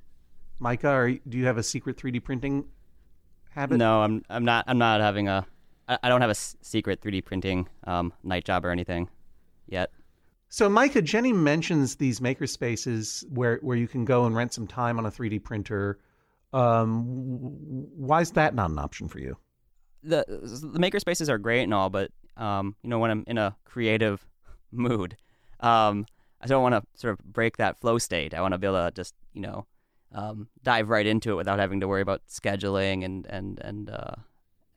Micah, 0.60 0.90
are, 0.90 1.12
do 1.12 1.38
you 1.38 1.46
have 1.46 1.58
a 1.58 1.64
secret 1.64 1.98
3D 1.98 2.24
printing 2.24 2.66
habit? 3.50 3.78
no, 3.78 4.02
I'm 4.02 4.24
I'm 4.30 4.46
not 4.46 4.66
I'm 4.68 4.78
not 4.78 5.02
having 5.02 5.28
a. 5.28 5.46
I, 5.88 5.98
I 6.04 6.10
don't 6.10 6.22
have 6.22 6.30
a 6.30 6.32
s- 6.32 6.56
secret 6.62 7.02
3D 7.02 7.26
printing 7.26 7.68
um, 7.86 8.14
night 8.24 8.46
job 8.46 8.66
or 8.66 8.70
anything 8.72 9.10
yet. 9.68 9.92
So, 10.50 10.70
Micah, 10.70 11.02
Jenny 11.02 11.34
mentions 11.34 11.96
these 11.96 12.22
maker 12.22 12.46
spaces 12.46 13.26
where, 13.30 13.58
where 13.64 13.76
you 13.76 13.88
can 13.88 14.06
go 14.06 14.26
and 14.26 14.36
rent 14.36 14.54
some 14.54 14.68
time 14.68 15.00
on 15.00 15.06
a 15.08 15.12
3D 15.12 15.44
printer. 15.44 15.98
Um, 16.54 16.94
why 17.98 18.22
is 18.22 18.32
that 18.32 18.54
not 18.54 18.70
an 18.70 18.80
option 18.80 19.08
for 19.08 19.20
you? 19.20 19.38
the 20.04 20.26
the 20.74 20.80
maker 20.80 21.00
spaces 21.00 21.30
are 21.30 21.38
great 21.38 21.64
and 21.64 21.74
all, 21.74 21.90
but 21.90 22.12
um, 22.38 22.76
you 22.84 22.90
know, 22.90 23.00
when 23.00 23.12
I'm 23.12 23.24
in 23.28 23.38
a 23.38 23.56
creative 23.66 24.26
mood, 24.72 25.18
um, 25.60 26.06
I 26.42 26.48
don't 26.48 26.62
want 26.62 26.76
to 26.76 26.84
sort 27.00 27.14
of 27.14 27.26
break 27.26 27.58
that 27.58 27.80
flow 27.80 27.98
state. 27.98 28.34
I 28.34 28.42
want 28.42 28.54
to 28.54 28.58
be 28.58 28.68
able 28.68 28.86
to 28.86 28.92
just 28.92 29.16
you 29.34 29.42
know 29.42 29.66
um, 30.14 30.48
dive 30.64 30.90
right 30.90 31.06
into 31.06 31.32
it 31.32 31.36
without 31.36 31.60
having 31.60 31.80
to 31.80 31.88
worry 31.88 32.02
about 32.02 32.22
scheduling 32.28 33.04
and 33.06 33.26
and 33.28 33.60
and 33.60 33.90
uh, 33.90 34.16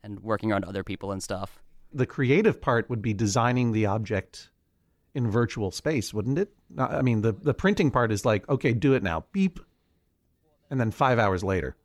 and 0.03 0.19
working 0.21 0.51
around 0.51 0.65
other 0.65 0.83
people 0.83 1.11
and 1.11 1.21
stuff. 1.21 1.61
The 1.93 2.05
creative 2.05 2.59
part 2.61 2.89
would 2.89 3.01
be 3.01 3.13
designing 3.13 3.71
the 3.71 3.85
object 3.85 4.49
in 5.13 5.29
virtual 5.29 5.71
space, 5.71 6.13
wouldn't 6.13 6.37
it? 6.37 6.51
I 6.77 7.01
mean, 7.01 7.21
the, 7.21 7.31
the 7.31 7.53
printing 7.53 7.89
part 7.89 8.11
is 8.11 8.23
like, 8.25 8.47
okay, 8.49 8.73
do 8.73 8.93
it 8.93 9.01
now, 9.01 9.25
beep, 9.31 9.59
and 10.69 10.79
then 10.79 10.91
five 10.91 11.19
hours 11.19 11.43
later. 11.43 11.75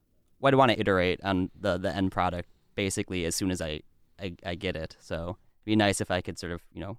Well, 0.41 0.53
I'd 0.53 0.57
want 0.57 0.73
to 0.73 0.81
iterate 0.81 1.21
on 1.23 1.51
the, 1.59 1.79
the 1.79 1.95
end 1.95 2.13
product 2.13 2.49
basically 2.75 3.25
as 3.25 3.35
soon 3.35 3.51
as 3.51 3.61
I, 3.61 3.81
I, 4.21 4.35
I 4.45 4.55
get 4.55 4.77
it. 4.77 4.97
So 4.99 5.37
it'd 5.59 5.65
be 5.65 5.77
nice 5.77 6.01
if 6.01 6.11
I 6.11 6.21
could 6.21 6.39
sort 6.39 6.53
of, 6.53 6.63
you 6.73 6.81
know, 6.81 6.99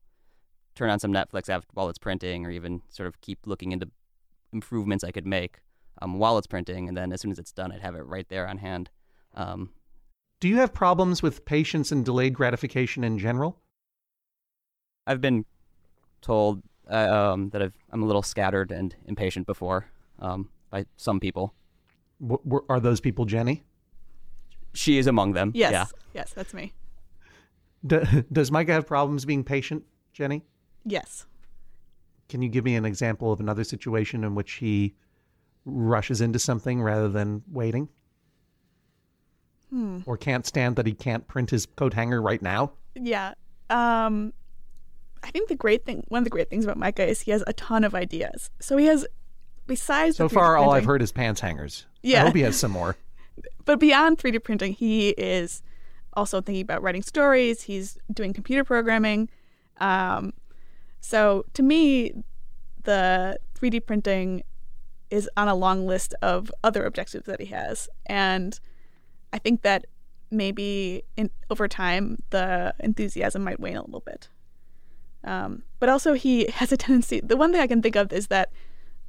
turn 0.76 0.90
on 0.90 1.00
some 1.00 1.12
Netflix 1.12 1.50
after, 1.50 1.68
while 1.74 1.90
it's 1.90 2.00
printing 2.00 2.46
or 2.46 2.52
even 2.52 2.82
sort 2.90 3.08
of 3.08 3.20
keep 3.22 3.40
looking 3.46 3.72
into 3.72 3.90
improvements 4.52 5.04
I 5.04 5.12
could 5.12 5.26
make 5.26 5.62
um, 6.02 6.20
while 6.20 6.38
it's 6.38 6.48
printing. 6.48 6.88
And 6.88 6.96
then 6.96 7.12
as 7.12 7.22
soon 7.22 7.32
as 7.32 7.40
it's 7.40 7.52
done, 7.52 7.72
I'd 7.72 7.82
have 7.82 7.96
it 7.96 8.06
right 8.06 8.28
there 8.30 8.48
on 8.48 8.60
hand. 8.60 8.90
Um, 9.36 9.72
Do 10.40 10.48
you 10.48 10.58
have 10.58 10.74
problems 10.74 11.24
with 11.24 11.46
patience 11.46 11.92
and 11.92 12.06
delayed 12.06 12.34
gratification 12.34 13.04
in 13.04 13.18
general? 13.18 13.58
I've 15.06 15.22
been 15.22 15.46
told 16.22 16.62
uh, 16.90 17.32
um, 17.32 17.50
that 17.50 17.62
I've, 17.62 17.74
I'm 17.92 18.04
a 18.04 18.06
little 18.06 18.24
scattered 18.24 18.72
and 18.72 18.96
impatient 19.06 19.48
before 19.48 19.86
um, 20.20 20.50
by 20.70 20.86
some 20.98 21.20
people. 21.20 21.54
W- 22.24 22.42
w- 22.44 22.66
are 22.70 22.80
those 22.80 23.00
people 23.00 23.26
Jenny? 23.26 23.64
She 24.74 24.98
is 24.98 25.08
among 25.08 25.34
them. 25.34 25.52
Yes. 25.54 25.72
Yeah. 25.72 25.86
Yes, 26.14 26.34
that's 26.34 26.54
me. 26.54 26.74
D- 27.86 28.00
does 28.32 28.52
Micah 28.52 28.72
have 28.74 28.88
problems 28.88 29.26
being 29.26 29.44
patient, 29.44 29.84
Jenny? 30.14 30.44
Yes. 30.86 31.26
Can 32.30 32.42
you 32.42 32.50
give 32.50 32.66
me 32.66 32.76
an 32.76 32.86
example 32.86 33.32
of 33.32 33.40
another 33.40 33.64
situation 33.64 34.24
in 34.24 34.34
which 34.36 34.54
he 34.54 34.96
rushes 35.66 36.22
into 36.22 36.40
something 36.40 36.82
rather 36.82 37.10
than 37.10 37.44
waiting? 37.52 37.90
Hmm. 39.70 40.00
Or 40.06 40.18
can't 40.18 40.46
stand 40.46 40.76
that 40.78 40.86
he 40.86 40.94
can't 40.94 41.28
print 41.28 41.50
his 41.50 41.66
coat 41.66 41.94
hanger 41.94 42.22
right 42.22 42.42
now? 42.42 42.74
Yeah. 42.96 43.34
Um, 43.70 44.34
I 45.24 45.32
think 45.32 45.50
the 45.50 45.56
great 45.56 45.86
thing, 45.86 46.04
one 46.10 46.20
of 46.20 46.24
the 46.26 46.30
great 46.30 46.50
things 46.50 46.64
about 46.64 46.78
Micah 46.78 47.08
is 47.08 47.22
he 47.22 47.32
has 47.32 47.44
a 47.48 47.54
ton 47.54 47.84
of 47.84 47.96
ideas. 47.96 48.50
So 48.60 48.78
he 48.78 48.86
has, 48.86 49.06
besides 49.68 50.18
So 50.18 50.28
the 50.28 50.36
3D 50.36 50.40
far, 50.40 50.58
all 50.58 50.72
I've 50.72 50.86
heard 50.86 51.02
is 51.02 51.12
pants 51.12 51.42
hangers. 51.42 51.86
I 51.96 52.08
Yeah. 52.08 52.24
hope 52.26 52.36
he 52.36 52.42
has 52.42 52.58
some 52.58 52.72
more. 52.72 52.96
but 53.66 53.80
beyond 53.80 54.18
3D 54.18 54.40
printing, 54.44 54.74
he 54.74 55.10
is 55.10 55.62
also 56.14 56.42
thinking 56.42 56.62
about 56.62 56.82
writing 56.82 57.02
stories. 57.02 57.64
He's 57.64 57.98
doing 58.14 58.34
computer 58.34 58.64
programming. 58.64 59.30
Um, 59.80 60.34
so 61.00 61.46
to 61.54 61.64
me, 61.64 62.12
the 62.84 63.38
3D 63.60 63.86
printing 63.86 64.44
is 65.10 65.30
on 65.38 65.48
a 65.48 65.56
long 65.56 65.86
list 65.88 66.14
of 66.22 66.52
other 66.64 66.86
objectives 66.86 67.26
that 67.26 67.40
he 67.40 67.48
has, 67.48 67.88
and 68.08 68.60
I 69.32 69.38
think 69.40 69.62
that 69.62 69.86
maybe 70.32 71.04
in 71.16 71.30
over 71.52 71.68
time 71.68 72.18
the 72.32 72.74
enthusiasm 72.80 73.44
might 73.44 73.60
wane 73.60 73.76
a 73.78 73.84
little 73.86 74.00
bit. 74.00 74.28
Um, 75.24 75.64
but 75.80 75.90
also 75.90 76.14
he 76.14 76.48
has 76.56 76.72
a 76.72 76.78
tendency. 76.78 77.20
The 77.22 77.38
one 77.38 77.52
thing 77.52 77.62
I 77.62 77.68
can 77.68 77.82
think 77.82 77.96
of 77.96 78.12
is 78.12 78.28
that, 78.28 78.52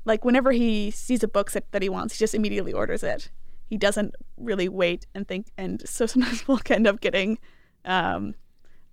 like, 0.04 0.24
whenever 0.24 0.52
he 0.52 0.90
sees 0.90 1.22
a 1.22 1.28
book 1.28 1.52
that, 1.52 1.70
that 1.72 1.82
he 1.82 1.88
wants, 1.88 2.14
he 2.14 2.18
just 2.18 2.34
immediately 2.34 2.72
orders 2.72 3.02
it. 3.02 3.30
He 3.66 3.76
doesn't 3.76 4.14
really 4.36 4.68
wait 4.68 5.06
and 5.14 5.26
think, 5.26 5.48
and 5.56 5.86
so 5.88 6.06
sometimes 6.12 6.46
we'll 6.46 6.60
end 6.70 6.86
up 6.86 7.00
getting, 7.00 7.38
um, 7.84 8.34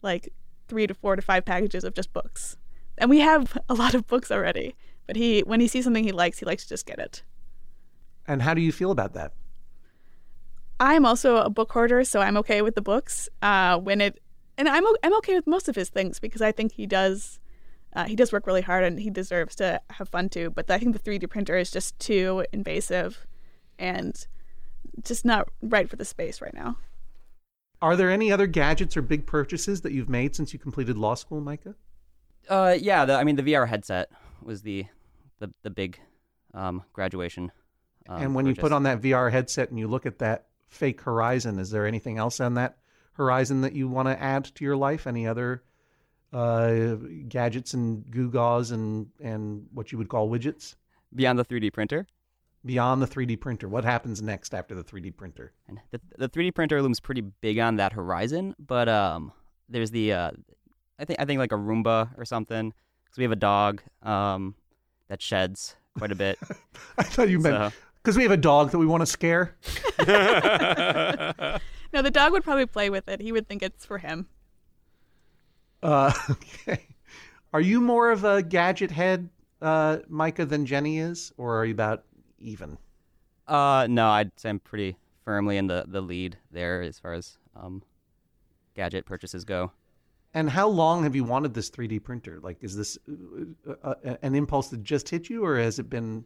like 0.01 0.33
three 0.67 0.87
to 0.87 0.93
four 0.93 1.15
to 1.15 1.21
five 1.21 1.45
packages 1.45 1.83
of 1.83 1.93
just 1.93 2.13
books, 2.13 2.57
and 2.97 3.09
we 3.09 3.19
have 3.19 3.57
a 3.67 3.73
lot 3.73 3.93
of 3.93 4.07
books 4.07 4.31
already. 4.31 4.75
But 5.07 5.15
he, 5.15 5.41
when 5.41 5.59
he 5.59 5.67
sees 5.67 5.83
something 5.83 6.03
he 6.03 6.11
likes, 6.11 6.39
he 6.39 6.45
likes 6.45 6.63
to 6.63 6.69
just 6.69 6.85
get 6.85 6.99
it. 6.99 7.23
And 8.27 8.41
how 8.43 8.53
do 8.53 8.61
you 8.61 8.71
feel 8.71 8.91
about 8.91 9.13
that? 9.13 9.33
I'm 10.79 11.05
also 11.05 11.37
a 11.37 11.49
book 11.49 11.71
hoarder, 11.71 12.03
so 12.03 12.21
I'm 12.21 12.37
okay 12.37 12.61
with 12.61 12.75
the 12.75 12.81
books. 12.81 13.29
Uh, 13.41 13.77
when 13.77 14.01
it, 14.01 14.19
and 14.57 14.67
I'm 14.67 14.83
I'm 15.03 15.15
okay 15.17 15.35
with 15.35 15.45
most 15.45 15.69
of 15.69 15.75
his 15.75 15.89
things 15.89 16.19
because 16.19 16.41
I 16.41 16.51
think 16.51 16.73
he 16.73 16.87
does, 16.87 17.39
uh, 17.93 18.05
he 18.05 18.15
does 18.15 18.31
work 18.31 18.47
really 18.47 18.61
hard 18.61 18.83
and 18.83 18.99
he 18.99 19.09
deserves 19.09 19.55
to 19.55 19.81
have 19.89 20.09
fun 20.09 20.29
too. 20.29 20.49
But 20.49 20.69
I 20.69 20.77
think 20.77 20.93
the 20.93 20.99
3D 20.99 21.29
printer 21.29 21.57
is 21.57 21.71
just 21.71 21.97
too 21.99 22.45
invasive, 22.53 23.25
and 23.77 24.25
just 25.03 25.25
not 25.25 25.49
right 25.61 25.89
for 25.89 25.95
the 25.95 26.05
space 26.05 26.41
right 26.41 26.53
now. 26.53 26.77
Are 27.81 27.95
there 27.95 28.11
any 28.11 28.31
other 28.31 28.47
gadgets 28.47 28.95
or 28.95 29.01
big 29.01 29.25
purchases 29.25 29.81
that 29.81 29.91
you've 29.91 30.09
made 30.09 30.35
since 30.35 30.53
you 30.53 30.59
completed 30.59 30.97
law 30.97 31.15
school, 31.15 31.41
Micah? 31.41 31.75
Uh, 32.47 32.77
yeah. 32.79 33.05
The, 33.05 33.15
I 33.15 33.23
mean, 33.23 33.35
the 33.35 33.43
VR 33.43 33.67
headset 33.67 34.11
was 34.43 34.61
the 34.61 34.85
the 35.39 35.51
the 35.63 35.69
big 35.69 35.99
um, 36.53 36.83
graduation. 36.93 37.51
Um, 38.07 38.21
and 38.21 38.35
when 38.35 38.45
you 38.45 38.55
put 38.55 38.71
on 38.71 38.83
that 38.83 39.01
VR 39.01 39.31
headset 39.31 39.69
and 39.69 39.79
you 39.79 39.87
look 39.87 40.05
at 40.05 40.19
that 40.19 40.47
fake 40.69 41.01
horizon, 41.01 41.59
is 41.59 41.71
there 41.71 41.85
anything 41.85 42.17
else 42.17 42.39
on 42.39 42.55
that 42.55 42.77
horizon 43.13 43.61
that 43.61 43.73
you 43.73 43.87
want 43.87 44.07
to 44.07 44.21
add 44.21 44.45
to 44.45 44.63
your 44.63 44.75
life? 44.75 45.07
Any 45.07 45.27
other 45.27 45.63
uh, 46.33 46.95
gadgets 47.27 47.73
and 47.73 48.03
gewgaws 48.05 48.71
and, 48.71 49.07
and 49.19 49.67
what 49.73 49.91
you 49.91 49.97
would 49.97 50.09
call 50.09 50.29
widgets 50.29 50.75
beyond 51.13 51.37
the 51.37 51.45
3D 51.45 51.73
printer, 51.73 52.07
beyond 52.65 53.01
the 53.01 53.07
3D 53.07 53.39
printer? 53.39 53.67
What 53.67 53.83
happens 53.83 54.21
next 54.21 54.53
after 54.53 54.75
the 54.75 54.83
3D 54.83 55.15
printer? 55.15 55.53
and 55.67 55.79
the 55.91 55.99
the 56.17 56.29
3D 56.29 56.53
printer 56.55 56.81
looms 56.81 56.99
pretty 56.99 57.21
big 57.21 57.59
on 57.59 57.75
that 57.77 57.93
horizon. 57.93 58.55
But 58.59 58.87
um, 58.89 59.31
there's 59.69 59.91
the 59.91 60.13
uh, 60.13 60.31
I 60.99 61.05
think 61.05 61.19
I 61.19 61.25
think 61.25 61.39
like 61.39 61.51
a 61.51 61.55
Roomba 61.55 62.17
or 62.17 62.25
something 62.25 62.73
because 63.03 63.17
we 63.17 63.23
have 63.23 63.31
a 63.31 63.35
dog 63.35 63.81
um 64.03 64.55
that 65.09 65.21
sheds 65.21 65.75
quite 65.97 66.11
a 66.11 66.15
bit. 66.15 66.39
I 66.97 67.03
thought 67.03 67.29
you 67.29 67.39
meant 67.39 67.73
so 67.73 67.77
because 68.01 68.17
we 68.17 68.23
have 68.23 68.31
a 68.31 68.37
dog 68.37 68.71
that 68.71 68.77
we 68.79 68.85
want 68.85 69.01
to 69.01 69.05
scare. 69.05 69.55
No, 71.93 72.01
the 72.01 72.11
dog 72.11 72.31
would 72.31 72.43
probably 72.43 72.65
play 72.65 72.89
with 72.89 73.09
it. 73.09 73.19
He 73.21 73.31
would 73.31 73.47
think 73.47 73.61
it's 73.61 73.85
for 73.85 73.97
him. 73.97 74.27
Uh, 75.83 76.13
okay. 76.29 76.87
Are 77.53 77.61
you 77.61 77.81
more 77.81 78.11
of 78.11 78.23
a 78.23 78.41
gadget 78.41 78.91
head, 78.91 79.29
uh, 79.61 79.99
Micah, 80.07 80.45
than 80.45 80.65
Jenny 80.65 80.99
is, 80.99 81.33
or 81.37 81.57
are 81.59 81.65
you 81.65 81.73
about 81.73 82.03
even? 82.39 82.77
uh, 83.47 83.87
no, 83.89 84.07
I'd 84.09 84.31
say 84.39 84.49
I'm 84.49 84.59
pretty 84.59 84.97
firmly 85.25 85.57
in 85.57 85.67
the 85.67 85.85
the 85.87 86.01
lead 86.01 86.37
there 86.51 86.81
as 86.81 86.97
far 86.97 87.13
as 87.13 87.37
um 87.55 87.83
gadget 88.75 89.05
purchases 89.05 89.43
go. 89.43 89.71
And 90.33 90.49
how 90.49 90.69
long 90.69 91.03
have 91.03 91.15
you 91.15 91.25
wanted 91.25 91.53
this 91.53 91.69
3D 91.69 92.01
printer? 92.03 92.39
Like, 92.41 92.63
is 92.63 92.77
this 92.77 92.97
uh, 93.67 93.73
uh, 93.83 94.15
an 94.21 94.33
impulse 94.33 94.69
that 94.69 94.81
just 94.81 95.09
hit 95.09 95.29
you, 95.29 95.43
or 95.43 95.57
has 95.59 95.77
it 95.77 95.89
been 95.89 96.23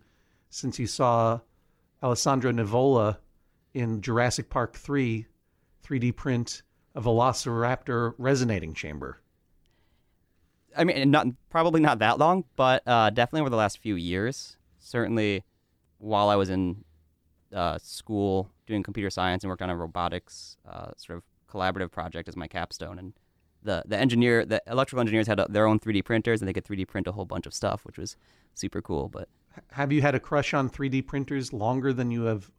since 0.52 0.78
you 0.78 0.86
saw 0.86 1.40
Alessandro 2.04 2.52
Nivola 2.52 3.18
in 3.74 4.02
Jurassic 4.02 4.48
Park 4.50 4.76
3 4.76 5.26
3D 5.84 6.16
print 6.16 6.62
a 6.94 7.02
Velociraptor 7.02 8.14
resonating 8.20 8.76
chamber? 8.76 9.22
I 10.78 10.84
mean, 10.84 11.12
not 11.12 11.28
probably 11.50 11.82
not 11.82 12.00
that 12.00 12.20
long, 12.20 12.44
but 12.56 12.84
uh, 12.88 13.10
definitely 13.10 13.42
over 13.42 13.50
the 13.50 13.56
last 13.56 13.78
few 13.80 13.96
years. 13.96 14.58
Certainly, 14.80 15.44
while 15.98 16.30
I 16.30 16.36
was 16.36 16.50
in 16.50 16.84
uh, 17.54 17.78
school 17.80 18.50
doing 18.68 18.84
computer 18.84 19.10
science 19.10 19.44
and 19.44 19.50
worked 19.50 19.62
on 19.62 19.70
a 19.70 19.76
robotics 19.76 20.58
uh, 20.70 20.92
sort 20.98 21.18
of 21.18 21.24
collaborative 21.50 21.92
project 21.92 22.28
as 22.28 22.36
my 22.36 22.48
capstone, 22.48 23.00
and 23.00 23.14
the 23.64 23.84
the 23.86 23.98
engineer, 23.98 24.46
the 24.46 24.62
electrical 24.68 25.00
engineers 25.02 25.28
had 25.28 25.40
uh, 25.40 25.48
their 25.50 25.66
own 25.66 25.80
3D 25.80 26.04
printers, 26.04 26.42
and 26.42 26.48
they 26.48 26.54
could 26.54 26.66
3D 26.66 26.88
print 26.88 27.08
a 27.08 27.12
whole 27.12 27.26
bunch 27.26 27.46
of 27.46 27.54
stuff, 27.54 27.86
which 27.86 27.98
was 27.98 28.16
super 28.54 28.82
cool. 28.82 29.10
But 29.10 29.28
Have 29.72 29.92
you 29.92 30.02
had 30.02 30.16
a 30.16 30.20
crush 30.20 30.54
on 30.54 30.70
3D 30.70 31.08
printers 31.08 31.54
longer 31.54 31.94
than 31.94 32.12
you 32.12 32.24
have 32.24 32.52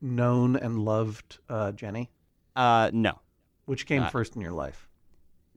known 0.00 0.56
and 0.56 0.78
loved 0.84 1.38
uh, 1.48 1.72
Jenny? 1.72 2.10
uh, 2.54 2.90
no, 2.92 3.20
Which 3.66 3.86
came 3.86 4.06
first 4.06 4.36
in 4.36 4.40
your 4.42 4.52
life? 4.52 4.85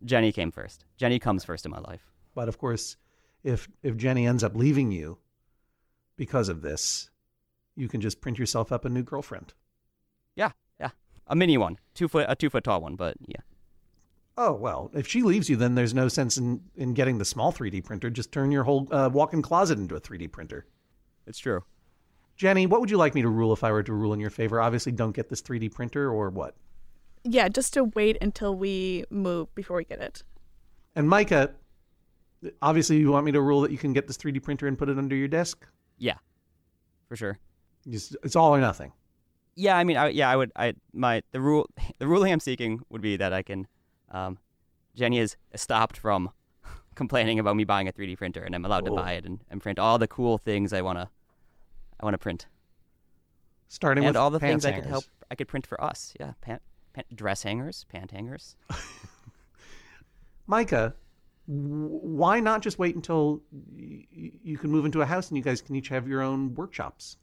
Jenny 0.04 0.32
came 0.32 0.52
first. 0.52 0.86
Jenny 0.98 1.20
comes 1.20 1.44
first 1.44 1.66
in 1.66 1.72
my 1.72 1.80
life. 1.80 2.06
But 2.36 2.48
of 2.48 2.58
course, 2.58 2.98
if 3.44 3.68
if 3.84 3.98
Jenny 3.98 4.26
ends 4.26 4.44
up 4.44 4.56
leaving 4.56 4.92
you 4.92 5.18
because 6.16 6.50
of 6.50 6.62
this, 6.62 7.10
you 7.76 7.88
can 7.88 8.02
just 8.02 8.22
print 8.22 8.40
yourself 8.40 8.72
up 8.72 8.86
a 8.86 8.90
new 8.90 9.04
girlfriend. 9.04 9.54
Yeah, 10.36 10.52
yeah, 10.80 10.92
a 11.28 11.36
mini 11.36 11.58
one, 11.58 11.78
two 11.94 12.08
foot, 12.08 12.26
a 12.30 12.36
two 12.36 12.50
foot 12.50 12.64
tall 12.64 12.82
one, 12.82 12.96
but 12.96 13.18
yeah. 13.28 13.42
Oh 14.38 14.54
well, 14.54 14.90
if 14.94 15.08
she 15.08 15.22
leaves 15.22 15.50
you, 15.50 15.56
then 15.56 15.76
there's 15.76 15.94
no 15.94 16.08
sense 16.08 16.38
in 16.38 16.62
in 16.76 16.94
getting 16.94 17.18
the 17.18 17.26
small 17.26 17.52
3D 17.52 17.84
printer. 17.84 18.10
Just 18.10 18.32
turn 18.32 18.52
your 18.52 18.64
whole 18.64 18.88
uh, 18.92 19.10
walk-in 19.12 19.42
closet 19.42 19.80
into 19.80 19.96
a 19.96 20.02
3D 20.02 20.32
printer. 20.32 20.66
It's 21.28 21.40
true. 21.40 21.64
Jenny, 22.38 22.66
what 22.66 22.80
would 22.80 22.90
you 22.90 22.96
like 22.96 23.16
me 23.16 23.22
to 23.22 23.28
rule 23.28 23.52
if 23.52 23.66
I 23.66 23.72
were 23.72 23.84
to 23.84 23.92
rule 23.92 24.14
in 24.14 24.20
your 24.22 24.30
favor? 24.30 24.62
Obviously, 24.62 24.94
don't 24.94 25.12
get 25.12 25.28
this 25.28 25.42
3D 25.42 25.74
printer, 25.74 26.10
or 26.10 26.30
what? 26.30 26.56
Yeah, 27.24 27.50
just 27.50 27.74
to 27.74 27.84
wait 27.84 28.18
until 28.22 28.56
we 28.56 29.06
move 29.10 29.54
before 29.56 29.78
we 29.78 29.84
get 29.86 30.00
it. 30.00 30.24
And 30.96 31.08
Micah, 31.10 31.52
obviously, 32.62 32.98
you 32.98 33.12
want 33.12 33.26
me 33.26 33.32
to 33.34 33.42
rule 33.42 33.62
that 33.62 33.72
you 33.72 33.78
can 33.78 33.94
get 33.94 34.08
this 34.08 34.18
3D 34.18 34.42
printer 34.42 34.68
and 34.68 34.78
put 34.78 34.90
it 34.90 34.98
under 34.98 35.16
your 35.16 35.28
desk. 35.28 35.66
Yeah, 35.98 36.16
for 37.08 37.16
sure. 37.16 37.38
Just, 37.88 38.16
it's 38.24 38.36
all 38.36 38.56
or 38.56 38.60
nothing. 38.62 38.94
Yeah, 39.56 39.78
I 39.78 39.84
mean, 39.84 39.98
I, 39.98 40.10
yeah, 40.10 40.30
I 40.30 40.36
would. 40.38 40.52
I 40.56 40.74
my 40.94 41.22
the 41.32 41.42
rule 41.42 41.70
the 42.00 42.08
ruling 42.08 42.32
I'm 42.32 42.40
seeking 42.40 42.80
would 42.90 43.02
be 43.02 43.18
that 43.18 43.34
I 43.34 43.42
can. 43.42 43.68
Um, 44.12 44.38
Jenny 44.96 45.20
is 45.20 45.36
stopped 45.56 45.98
from 45.98 46.30
complaining 46.96 47.40
about 47.40 47.56
me 47.58 47.64
buying 47.66 47.88
a 47.88 47.92
3D 47.92 48.18
printer, 48.18 48.42
and 48.44 48.56
I'm 48.56 48.64
allowed 48.66 48.86
Cool. 48.88 48.96
to 48.96 49.02
buy 49.04 49.14
it 49.14 49.26
and, 49.26 49.40
and 49.50 49.62
print 49.62 49.78
all 49.80 49.98
the 49.98 50.08
cool 50.08 50.38
things 50.38 50.72
I 50.74 50.82
wanna 50.82 51.10
I 52.00 52.06
wanna 52.06 52.18
print, 52.18 52.48
Starting 53.68 54.06
and 54.06 54.10
with 54.12 54.18
all 54.18 54.30
the 54.30 54.40
pants 54.40 54.64
things 54.64 54.66
I 54.66 54.70
could 54.72 54.86
hangers. 54.86 54.90
help 54.90 55.04
I 55.30 55.36
could 55.36 55.48
print 55.50 55.68
for 55.68 55.82
us. 55.84 56.14
Yeah, 56.20 56.34
pant 56.42 56.62
pa- 56.94 57.04
dress 57.14 57.44
hangers, 57.44 57.86
pant 57.90 58.12
hangers. 58.12 58.56
Micah, 60.48 60.96
why 61.46 62.40
not 62.40 62.62
just 62.62 62.80
wait 62.80 62.96
until 62.96 63.42
y- 63.52 64.06
you 64.44 64.58
can 64.58 64.70
move 64.72 64.86
into 64.86 65.02
a 65.02 65.06
house 65.06 65.30
and 65.30 65.38
you 65.38 65.44
guys 65.44 65.62
can 65.62 65.76
each 65.76 65.90
have 65.90 66.08
your 66.08 66.22
own 66.22 66.54
workshops? 66.56 67.18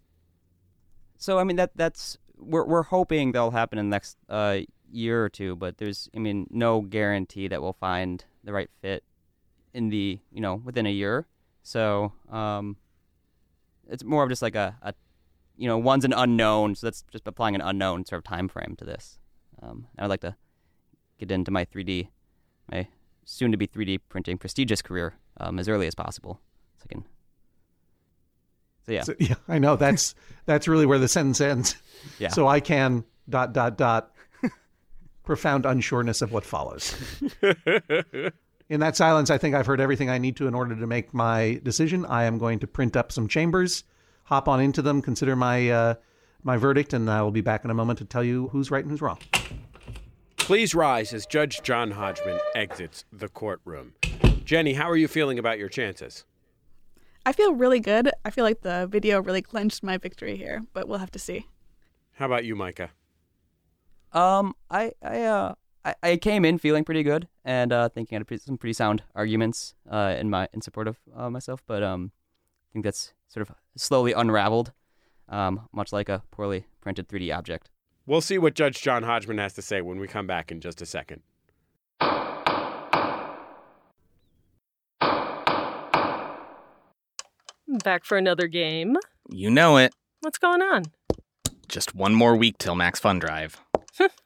So 1.18 1.38
I 1.38 1.44
mean 1.44 1.56
that 1.56 1.70
that's 1.76 2.18
we're 2.36 2.64
we're 2.64 2.82
hoping 2.82 3.32
that'll 3.32 3.50
happen 3.50 3.78
in 3.78 3.88
the 3.88 3.94
next 3.94 4.16
uh, 4.28 4.58
year 4.90 5.24
or 5.24 5.28
two, 5.28 5.56
but 5.56 5.78
there's 5.78 6.08
I 6.14 6.18
mean 6.18 6.46
no 6.50 6.80
guarantee 6.80 7.48
that 7.48 7.62
we'll 7.62 7.72
find 7.72 8.24
the 8.44 8.52
right 8.52 8.70
fit 8.80 9.04
in 9.74 9.88
the 9.88 10.18
you 10.30 10.40
know 10.40 10.56
within 10.56 10.86
a 10.86 10.90
year. 10.90 11.26
So 11.62 12.12
um, 12.30 12.76
it's 13.88 14.04
more 14.04 14.22
of 14.22 14.28
just 14.28 14.42
like 14.42 14.54
a, 14.54 14.76
a 14.82 14.94
you 15.56 15.68
know 15.68 15.78
one's 15.78 16.04
an 16.04 16.12
unknown, 16.12 16.74
so 16.74 16.86
that's 16.86 17.02
just 17.10 17.26
applying 17.26 17.54
an 17.54 17.60
unknown 17.60 18.04
sort 18.04 18.18
of 18.18 18.24
time 18.24 18.48
frame 18.48 18.76
to 18.78 18.84
this. 18.84 19.18
Um, 19.66 19.86
I'd 19.98 20.06
like 20.06 20.20
to 20.20 20.36
get 21.18 21.30
into 21.30 21.50
my 21.50 21.64
3D, 21.64 22.08
my 22.70 22.86
soon 23.24 23.50
to 23.50 23.56
be 23.56 23.66
3D 23.66 24.00
printing 24.08 24.38
prestigious 24.38 24.82
career 24.82 25.14
um, 25.40 25.58
as 25.58 25.68
early 25.68 25.86
as 25.86 25.94
possible, 25.94 26.40
so 26.78 26.86
I 26.88 26.92
can. 26.92 27.04
So 28.86 28.92
yeah, 28.92 29.02
So, 29.02 29.14
yeah, 29.20 29.34
I 29.48 29.58
know 29.58 29.76
that's 29.76 30.14
that's 30.44 30.68
really 30.68 30.86
where 30.86 30.98
the 30.98 31.08
sentence 31.08 31.40
ends. 31.40 31.76
Yeah. 32.18 32.28
So 32.28 32.46
I 32.46 32.60
can 32.60 33.04
dot 33.28 33.52
dot 33.52 33.76
dot 33.76 34.12
profound 35.24 35.64
unsureness 35.64 36.22
of 36.22 36.32
what 36.32 36.44
follows. 36.44 36.94
In 38.68 38.80
that 38.80 38.96
silence, 38.96 39.30
I 39.30 39.38
think 39.38 39.54
I've 39.54 39.66
heard 39.66 39.80
everything 39.80 40.10
I 40.10 40.18
need 40.18 40.36
to 40.36 40.48
in 40.48 40.54
order 40.54 40.74
to 40.74 40.86
make 40.88 41.14
my 41.14 41.60
decision. 41.62 42.04
I 42.04 42.24
am 42.24 42.36
going 42.38 42.58
to 42.60 42.66
print 42.66 42.96
up 42.96 43.12
some 43.12 43.28
chambers, 43.28 43.84
hop 44.24 44.48
on 44.48 44.60
into 44.60 44.82
them, 44.82 45.02
consider 45.02 45.36
my 45.36 45.70
uh, 45.70 45.94
my 46.42 46.56
verdict, 46.56 46.92
and 46.92 47.10
I 47.10 47.22
will 47.22 47.30
be 47.30 47.40
back 47.40 47.64
in 47.64 47.70
a 47.70 47.74
moment 47.74 47.98
to 47.98 48.04
tell 48.04 48.24
you 48.24 48.48
who's 48.48 48.70
right 48.70 48.84
and 48.84 48.90
who's 48.90 49.00
wrong. 49.00 49.18
Please 50.36 50.74
rise 50.74 51.12
as 51.12 51.26
Judge 51.26 51.62
John 51.62 51.90
Hodgman 51.90 52.38
exits 52.54 53.04
the 53.12 53.28
courtroom. 53.28 53.94
Jenny, 54.44 54.74
how 54.74 54.88
are 54.88 54.96
you 54.96 55.08
feeling 55.08 55.38
about 55.38 55.58
your 55.58 55.68
chances? 55.68 56.24
I 57.24 57.32
feel 57.32 57.52
really 57.54 57.80
good. 57.80 58.10
I 58.24 58.30
feel 58.30 58.44
like 58.44 58.60
the 58.60 58.86
video 58.88 59.20
really 59.20 59.42
clinched 59.42 59.82
my 59.82 59.98
victory 59.98 60.36
here, 60.36 60.62
but 60.72 60.86
we'll 60.86 61.00
have 61.00 61.10
to 61.10 61.18
see. 61.18 61.48
How 62.12 62.26
about 62.26 62.44
you, 62.44 62.54
Micah? 62.54 62.90
Um, 64.12 64.54
I 64.70 64.92
I 65.02 65.22
uh 65.22 65.54
I, 65.84 65.94
I 66.02 66.16
came 66.16 66.44
in 66.44 66.58
feeling 66.58 66.84
pretty 66.84 67.02
good 67.02 67.26
and 67.44 67.72
uh 67.72 67.88
thinking 67.88 68.16
I 68.16 68.20
had 68.20 68.28
pretty, 68.28 68.44
some 68.44 68.56
pretty 68.56 68.72
sound 68.72 69.02
arguments 69.16 69.74
uh 69.90 70.14
in 70.18 70.30
my 70.30 70.48
in 70.54 70.60
support 70.62 70.86
of 70.86 70.98
uh, 71.14 71.28
myself, 71.28 71.64
but 71.66 71.82
um 71.82 72.12
I 72.70 72.72
think 72.72 72.84
that's 72.84 73.12
sort 73.26 73.48
of 73.48 73.56
slowly 73.76 74.12
unraveled, 74.12 74.72
um 75.28 75.68
much 75.72 75.92
like 75.92 76.08
a 76.08 76.22
poorly 76.30 76.66
printed 76.80 77.08
3D 77.08 77.36
object. 77.36 77.70
We'll 78.06 78.20
see 78.20 78.38
what 78.38 78.54
Judge 78.54 78.80
John 78.80 79.02
Hodgman 79.02 79.38
has 79.38 79.54
to 79.54 79.62
say 79.62 79.80
when 79.80 79.98
we 79.98 80.06
come 80.06 80.26
back 80.26 80.52
in 80.52 80.60
just 80.60 80.80
a 80.80 80.86
second. 80.86 81.22
Back 87.82 88.04
for 88.04 88.16
another 88.16 88.46
game. 88.46 88.96
You 89.28 89.50
know 89.50 89.76
it. 89.76 89.92
What's 90.20 90.38
going 90.38 90.62
on? 90.62 90.84
Just 91.68 91.94
one 91.94 92.14
more 92.14 92.36
week 92.36 92.58
till 92.58 92.76
Max 92.76 93.00
Fun 93.00 93.18
Drive. 93.18 93.60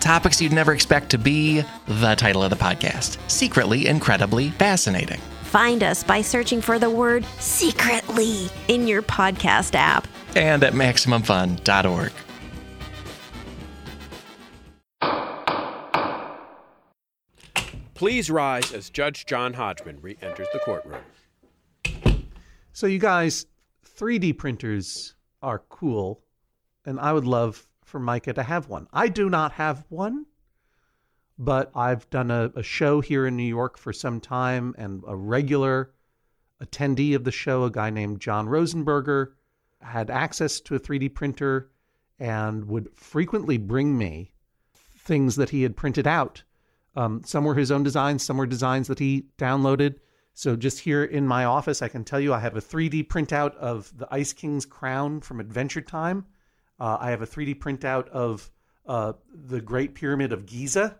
Topics 0.00 0.40
you'd 0.40 0.52
never 0.52 0.72
expect 0.72 1.10
to 1.10 1.18
be 1.18 1.62
the 1.86 2.14
title 2.14 2.42
of 2.42 2.50
the 2.50 2.56
podcast 2.56 3.18
Secretly 3.30 3.86
Incredibly 3.86 4.50
Fascinating. 4.50 5.20
Find 5.42 5.82
us 5.82 6.02
by 6.02 6.22
searching 6.22 6.60
for 6.60 6.78
the 6.78 6.88
word 6.88 7.24
secretly 7.38 8.48
in 8.68 8.88
your 8.88 9.02
podcast 9.02 9.74
app. 9.74 10.08
And 10.34 10.64
at 10.64 10.72
MaximumFun.org. 10.72 12.12
Please 17.94 18.30
rise 18.30 18.72
as 18.72 18.88
Judge 18.88 19.26
John 19.26 19.52
Hodgman 19.52 20.00
re 20.00 20.16
enters 20.22 20.46
the 20.54 20.60
courtroom. 20.60 21.02
So 22.72 22.86
you 22.86 22.98
guys, 22.98 23.44
3D 23.84 24.38
printers 24.38 25.14
are 25.42 25.58
cool, 25.68 26.22
and 26.86 26.98
I 26.98 27.12
would 27.12 27.26
love 27.26 27.66
for 27.90 27.98
Micah 27.98 28.32
to 28.32 28.42
have 28.42 28.68
one. 28.68 28.86
I 28.92 29.08
do 29.08 29.28
not 29.28 29.52
have 29.52 29.84
one, 29.88 30.26
but 31.38 31.70
I've 31.74 32.08
done 32.08 32.30
a, 32.30 32.52
a 32.54 32.62
show 32.62 33.00
here 33.00 33.26
in 33.26 33.36
New 33.36 33.42
York 33.42 33.76
for 33.76 33.92
some 33.92 34.20
time, 34.20 34.74
and 34.78 35.02
a 35.06 35.16
regular 35.16 35.92
attendee 36.62 37.14
of 37.14 37.24
the 37.24 37.32
show, 37.32 37.64
a 37.64 37.70
guy 37.70 37.90
named 37.90 38.20
John 38.20 38.46
Rosenberger, 38.46 39.32
had 39.82 40.10
access 40.10 40.60
to 40.60 40.74
a 40.74 40.80
3D 40.80 41.14
printer 41.14 41.70
and 42.18 42.66
would 42.66 42.94
frequently 42.94 43.56
bring 43.56 43.96
me 43.96 44.32
things 44.74 45.36
that 45.36 45.50
he 45.50 45.62
had 45.62 45.76
printed 45.76 46.06
out. 46.06 46.42
Um, 46.94 47.22
some 47.24 47.44
were 47.44 47.54
his 47.54 47.70
own 47.70 47.82
designs, 47.82 48.22
some 48.22 48.36
were 48.36 48.46
designs 48.46 48.88
that 48.88 48.98
he 48.98 49.26
downloaded. 49.38 49.96
So 50.34 50.56
just 50.56 50.80
here 50.80 51.04
in 51.04 51.26
my 51.26 51.44
office, 51.44 51.82
I 51.82 51.88
can 51.88 52.04
tell 52.04 52.20
you 52.20 52.32
I 52.32 52.40
have 52.40 52.56
a 52.56 52.60
3D 52.60 53.08
printout 53.08 53.54
of 53.56 53.96
the 53.96 54.08
Ice 54.10 54.32
King's 54.32 54.66
crown 54.66 55.20
from 55.20 55.40
Adventure 55.40 55.80
Time. 55.80 56.26
Uh, 56.80 56.96
I 56.98 57.10
have 57.10 57.20
a 57.20 57.26
3D 57.26 57.58
printout 57.58 58.08
of 58.08 58.50
uh, 58.86 59.12
the 59.32 59.60
Great 59.60 59.94
Pyramid 59.94 60.32
of 60.32 60.46
Giza. 60.46 60.98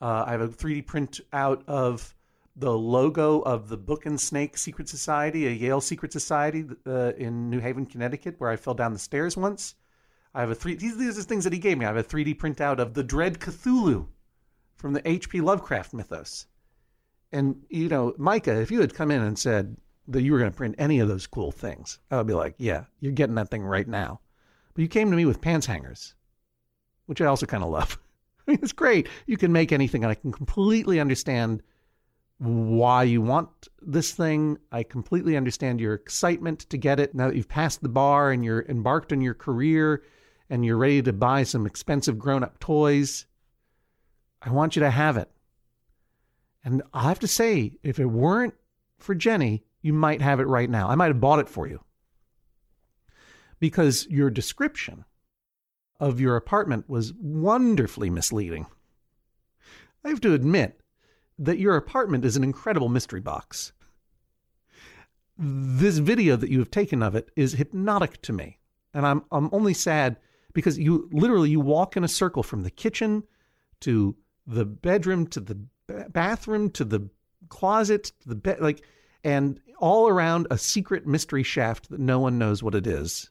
Uh, 0.00 0.24
I 0.26 0.32
have 0.32 0.40
a 0.40 0.48
3D 0.48 0.86
printout 0.86 1.62
of 1.68 2.14
the 2.56 2.72
logo 2.72 3.40
of 3.40 3.68
the 3.68 3.76
Book 3.76 4.06
and 4.06 4.20
Snake 4.20 4.56
Secret 4.56 4.88
Society, 4.88 5.46
a 5.46 5.50
Yale 5.50 5.80
secret 5.80 6.12
society 6.12 6.64
uh, 6.86 7.12
in 7.16 7.50
New 7.50 7.60
Haven, 7.60 7.86
Connecticut, 7.86 8.36
where 8.38 8.50
I 8.50 8.56
fell 8.56 8.74
down 8.74 8.92
the 8.92 8.98
stairs 8.98 9.36
once. 9.36 9.74
I 10.34 10.40
have 10.40 10.50
a 10.50 10.54
three. 10.54 10.74
These, 10.74 10.96
these 10.96 11.18
are 11.18 11.22
things 11.22 11.44
that 11.44 11.52
he 11.52 11.58
gave 11.58 11.76
me. 11.76 11.84
I 11.84 11.88
have 11.88 11.96
a 11.96 12.04
3D 12.04 12.38
printout 12.38 12.78
of 12.78 12.94
the 12.94 13.02
Dread 13.02 13.40
Cthulhu 13.40 14.06
from 14.76 14.92
the 14.94 15.06
H.P. 15.06 15.40
Lovecraft 15.40 15.92
mythos. 15.92 16.46
And 17.32 17.62
you 17.68 17.88
know, 17.88 18.14
Micah, 18.16 18.60
if 18.60 18.70
you 18.70 18.80
had 18.80 18.94
come 18.94 19.10
in 19.10 19.20
and 19.20 19.38
said 19.38 19.76
that 20.08 20.22
you 20.22 20.32
were 20.32 20.38
going 20.38 20.50
to 20.50 20.56
print 20.56 20.76
any 20.78 21.00
of 21.00 21.08
those 21.08 21.26
cool 21.26 21.52
things, 21.52 21.98
I 22.10 22.16
would 22.16 22.26
be 22.26 22.32
like, 22.32 22.54
"Yeah, 22.58 22.84
you're 23.00 23.12
getting 23.12 23.36
that 23.36 23.50
thing 23.50 23.62
right 23.62 23.86
now." 23.86 24.20
But 24.74 24.82
you 24.82 24.88
came 24.88 25.10
to 25.10 25.16
me 25.16 25.24
with 25.24 25.40
pants 25.40 25.66
hangers, 25.66 26.14
which 27.06 27.20
I 27.20 27.26
also 27.26 27.46
kind 27.46 27.62
of 27.62 27.70
love. 27.70 27.98
I 28.46 28.52
mean, 28.52 28.60
it's 28.62 28.72
great. 28.72 29.08
You 29.26 29.36
can 29.36 29.52
make 29.52 29.72
anything, 29.72 30.02
and 30.02 30.10
I 30.10 30.14
can 30.14 30.32
completely 30.32 31.00
understand 31.00 31.62
why 32.38 33.02
you 33.02 33.20
want 33.20 33.68
this 33.82 34.12
thing. 34.12 34.58
I 34.72 34.82
completely 34.82 35.36
understand 35.36 35.78
your 35.78 35.92
excitement 35.92 36.60
to 36.70 36.78
get 36.78 36.98
it 36.98 37.14
now 37.14 37.28
that 37.28 37.36
you've 37.36 37.48
passed 37.48 37.82
the 37.82 37.88
bar 37.90 38.30
and 38.30 38.42
you're 38.42 38.64
embarked 38.66 39.12
on 39.12 39.20
your 39.20 39.34
career 39.34 40.02
and 40.48 40.64
you're 40.64 40.78
ready 40.78 41.02
to 41.02 41.12
buy 41.12 41.42
some 41.42 41.66
expensive 41.66 42.18
grown 42.18 42.42
up 42.42 42.58
toys. 42.58 43.26
I 44.40 44.50
want 44.50 44.74
you 44.74 44.80
to 44.80 44.90
have 44.90 45.18
it. 45.18 45.30
And 46.64 46.82
I 46.94 47.02
have 47.02 47.20
to 47.20 47.28
say, 47.28 47.72
if 47.82 47.98
it 47.98 48.06
weren't 48.06 48.54
for 48.98 49.14
Jenny, 49.14 49.62
you 49.82 49.92
might 49.92 50.22
have 50.22 50.40
it 50.40 50.46
right 50.46 50.68
now. 50.68 50.88
I 50.88 50.94
might 50.94 51.08
have 51.08 51.20
bought 51.20 51.40
it 51.40 51.48
for 51.48 51.66
you. 51.66 51.80
Because 53.60 54.06
your 54.08 54.30
description 54.30 55.04
of 56.00 56.18
your 56.18 56.34
apartment 56.34 56.88
was 56.88 57.12
wonderfully 57.14 58.10
misleading. 58.10 58.66
I 60.04 60.08
have 60.08 60.20
to 60.22 60.32
admit 60.34 60.80
that 61.38 61.58
your 61.58 61.76
apartment 61.76 62.24
is 62.24 62.36
an 62.36 62.44
incredible 62.44 62.88
mystery 62.88 63.20
box. 63.20 63.72
this 65.42 65.98
video 65.98 66.36
that 66.36 66.50
you 66.50 66.58
have 66.58 66.70
taken 66.70 67.02
of 67.02 67.14
it 67.14 67.30
is 67.34 67.54
hypnotic 67.54 68.20
to 68.22 68.32
me. 68.32 68.58
And 68.92 69.06
I'm 69.06 69.24
I'm 69.32 69.48
only 69.52 69.72
sad 69.74 70.18
because 70.52 70.78
you 70.78 71.08
literally 71.12 71.50
you 71.50 71.60
walk 71.60 71.96
in 71.96 72.04
a 72.04 72.08
circle 72.08 72.42
from 72.42 72.62
the 72.62 72.70
kitchen 72.70 73.22
to 73.80 74.16
the 74.46 74.66
bedroom 74.66 75.26
to 75.28 75.40
the 75.40 75.58
bathroom 76.10 76.70
to 76.70 76.84
the 76.84 77.08
closet 77.48 78.12
to 78.20 78.28
the 78.28 78.34
bed 78.34 78.60
like 78.60 78.84
and 79.24 79.60
all 79.78 80.08
around 80.08 80.46
a 80.50 80.58
secret 80.58 81.06
mystery 81.06 81.42
shaft 81.42 81.88
that 81.90 82.00
no 82.00 82.18
one 82.20 82.38
knows 82.38 82.62
what 82.62 82.74
it 82.74 82.86
is. 82.86 83.30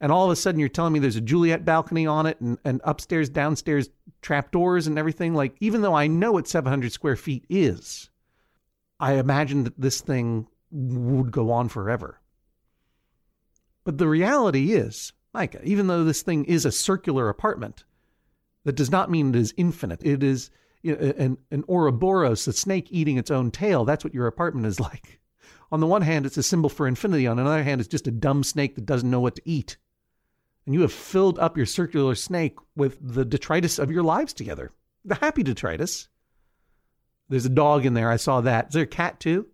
And 0.00 0.12
all 0.12 0.26
of 0.26 0.30
a 0.30 0.36
sudden 0.36 0.60
you're 0.60 0.68
telling 0.68 0.92
me 0.92 0.98
there's 0.98 1.16
a 1.16 1.22
Juliet 1.22 1.64
balcony 1.64 2.06
on 2.06 2.26
it 2.26 2.40
and, 2.40 2.58
and 2.64 2.80
upstairs, 2.84 3.28
downstairs 3.28 3.88
trapdoors 4.20 4.86
and 4.86 4.98
everything. 4.98 5.34
Like, 5.34 5.56
even 5.60 5.82
though 5.82 5.94
I 5.94 6.06
know 6.06 6.32
what 6.32 6.48
700 6.48 6.92
square 6.92 7.16
feet 7.16 7.46
is, 7.48 8.10
I 9.00 9.14
imagine 9.14 9.64
that 9.64 9.80
this 9.80 10.00
thing 10.00 10.46
would 10.70 11.30
go 11.30 11.50
on 11.50 11.68
forever. 11.68 12.20
But 13.84 13.98
the 13.98 14.08
reality 14.08 14.72
is, 14.72 15.12
Micah, 15.32 15.60
even 15.62 15.86
though 15.86 16.04
this 16.04 16.22
thing 16.22 16.44
is 16.44 16.64
a 16.64 16.72
circular 16.72 17.28
apartment, 17.28 17.84
that 18.64 18.74
does 18.74 18.90
not 18.90 19.10
mean 19.10 19.28
it 19.28 19.36
is 19.36 19.54
infinite. 19.56 20.00
It 20.04 20.22
is 20.22 20.50
you 20.82 20.96
know, 20.96 21.12
an, 21.16 21.38
an 21.50 21.64
Ouroboros, 21.68 22.46
a 22.48 22.52
snake 22.52 22.88
eating 22.90 23.16
its 23.16 23.30
own 23.30 23.50
tail. 23.50 23.84
That's 23.84 24.02
what 24.02 24.14
your 24.14 24.26
apartment 24.26 24.66
is 24.66 24.80
like. 24.88 25.20
On 25.70 25.80
the 25.80 25.86
one 25.86 26.02
hand, 26.02 26.26
it's 26.26 26.36
a 26.36 26.42
symbol 26.42 26.70
for 26.70 26.86
infinity. 26.86 27.26
On 27.26 27.36
the 27.36 27.44
other 27.44 27.62
hand, 27.62 27.80
it's 27.80 27.88
just 27.88 28.06
a 28.06 28.12
dumb 28.12 28.42
snake 28.44 28.74
that 28.74 28.86
doesn't 28.86 29.10
know 29.10 29.20
what 29.20 29.36
to 29.36 29.42
eat. 29.44 29.76
And 30.66 30.74
you 30.74 30.82
have 30.82 30.92
filled 30.92 31.38
up 31.38 31.56
your 31.56 31.66
circular 31.66 32.14
snake 32.14 32.56
with 32.74 32.98
the 33.00 33.24
detritus 33.24 33.78
of 33.78 33.90
your 33.90 34.02
lives 34.02 34.32
together. 34.32 34.72
The 35.04 35.14
happy 35.14 35.44
detritus. 35.44 36.08
There's 37.28 37.46
a 37.46 37.50
dog 37.50 37.86
in 37.86 37.94
there. 37.94 38.10
I 38.10 38.16
saw 38.16 38.40
that. 38.42 38.68
Is 38.68 38.74
there 38.74 38.82
a 38.82 38.86
cat 38.86 39.20
too? 39.20 39.46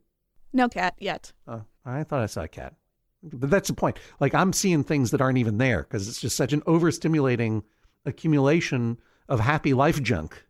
No 0.52 0.68
cat 0.68 0.94
yet. 0.98 1.32
Oh, 1.46 1.62
I 1.84 2.04
thought 2.04 2.22
I 2.22 2.26
saw 2.26 2.42
a 2.42 2.48
cat. 2.48 2.74
But 3.22 3.50
that's 3.50 3.68
the 3.68 3.74
point. 3.74 3.98
Like 4.20 4.34
I'm 4.34 4.52
seeing 4.52 4.82
things 4.82 5.10
that 5.10 5.20
aren't 5.20 5.38
even 5.38 5.58
there 5.58 5.82
because 5.82 6.08
it's 6.08 6.20
just 6.20 6.36
such 6.36 6.52
an 6.52 6.62
overstimulating 6.62 7.62
accumulation 8.04 8.98
of 9.28 9.40
happy 9.40 9.74
life 9.74 10.02
junk. 10.02 10.44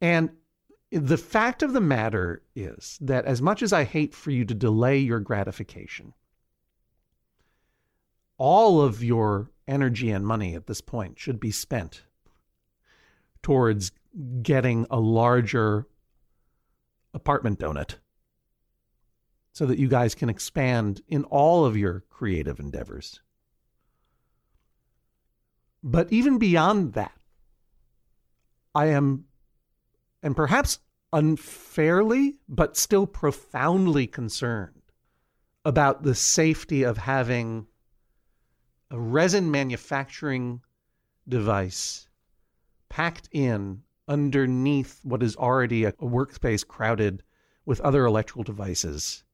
And 0.00 0.30
the 0.90 1.18
fact 1.18 1.62
of 1.62 1.72
the 1.72 1.80
matter 1.80 2.42
is 2.54 2.98
that 3.00 3.24
as 3.24 3.40
much 3.42 3.62
as 3.62 3.72
I 3.72 3.84
hate 3.84 4.14
for 4.14 4.30
you 4.30 4.44
to 4.44 4.54
delay 4.54 4.98
your 4.98 5.20
gratification, 5.20 6.14
all 8.42 8.80
of 8.80 9.04
your 9.04 9.52
energy 9.68 10.10
and 10.10 10.26
money 10.26 10.56
at 10.56 10.66
this 10.66 10.80
point 10.80 11.16
should 11.16 11.38
be 11.38 11.52
spent 11.52 12.02
towards 13.40 13.92
getting 14.42 14.84
a 14.90 14.98
larger 14.98 15.86
apartment 17.14 17.60
donut 17.60 17.94
so 19.52 19.64
that 19.64 19.78
you 19.78 19.86
guys 19.86 20.16
can 20.16 20.28
expand 20.28 21.02
in 21.06 21.22
all 21.22 21.64
of 21.64 21.76
your 21.76 22.02
creative 22.10 22.58
endeavors. 22.58 23.20
But 25.84 26.12
even 26.12 26.38
beyond 26.38 26.94
that, 26.94 27.16
I 28.74 28.86
am, 28.86 29.26
and 30.20 30.34
perhaps 30.34 30.80
unfairly, 31.12 32.38
but 32.48 32.76
still 32.76 33.06
profoundly 33.06 34.08
concerned 34.08 34.82
about 35.64 36.02
the 36.02 36.16
safety 36.16 36.82
of 36.82 36.98
having 36.98 37.68
a 38.92 39.00
resin 39.00 39.50
manufacturing 39.50 40.60
device 41.26 42.06
packed 42.90 43.26
in 43.32 43.82
underneath 44.06 45.00
what 45.02 45.22
is 45.22 45.34
already 45.36 45.84
a, 45.84 45.92
workspace 45.92 46.66
crowded 46.66 47.22
with 47.64 47.80
other 47.80 48.04
electrical 48.04 48.42
devices, 48.42 49.24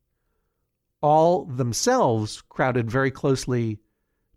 all 1.00 1.44
themselves 1.44 2.40
crowded 2.48 2.88
very 2.88 3.10
closely 3.10 3.80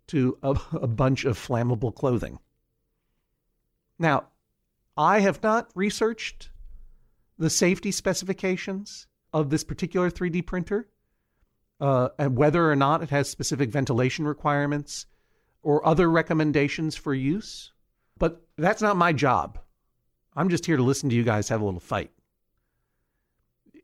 to 0.08 0.36
a, 0.42 0.58
a 0.72 0.88
bunch 0.88 1.24
of 1.24 1.38
flammable 1.38 1.94
clothing. 1.94 2.40
Now, 4.00 4.24
I 4.96 5.20
have 5.20 5.40
not 5.40 5.70
researched 5.76 6.50
the 7.38 7.48
safety 7.48 7.92
specifications 7.92 9.06
of 9.32 9.50
this 9.50 9.62
particular 9.62 10.10
3D 10.10 10.44
printer 10.44 10.88
uh, 11.80 12.08
and 12.18 12.36
whether 12.36 12.68
or 12.70 12.76
not 12.76 13.02
it 13.02 13.10
has 13.10 13.28
specific 13.28 13.70
ventilation 13.70 14.26
requirements 14.26 15.06
or 15.62 15.86
other 15.86 16.10
recommendations 16.10 16.96
for 16.96 17.14
use. 17.14 17.72
But 18.18 18.42
that's 18.56 18.82
not 18.82 18.96
my 18.96 19.12
job. 19.12 19.58
I'm 20.34 20.48
just 20.48 20.66
here 20.66 20.76
to 20.76 20.82
listen 20.82 21.08
to 21.10 21.14
you 21.14 21.24
guys 21.24 21.48
have 21.48 21.60
a 21.60 21.64
little 21.64 21.80
fight. 21.80 22.10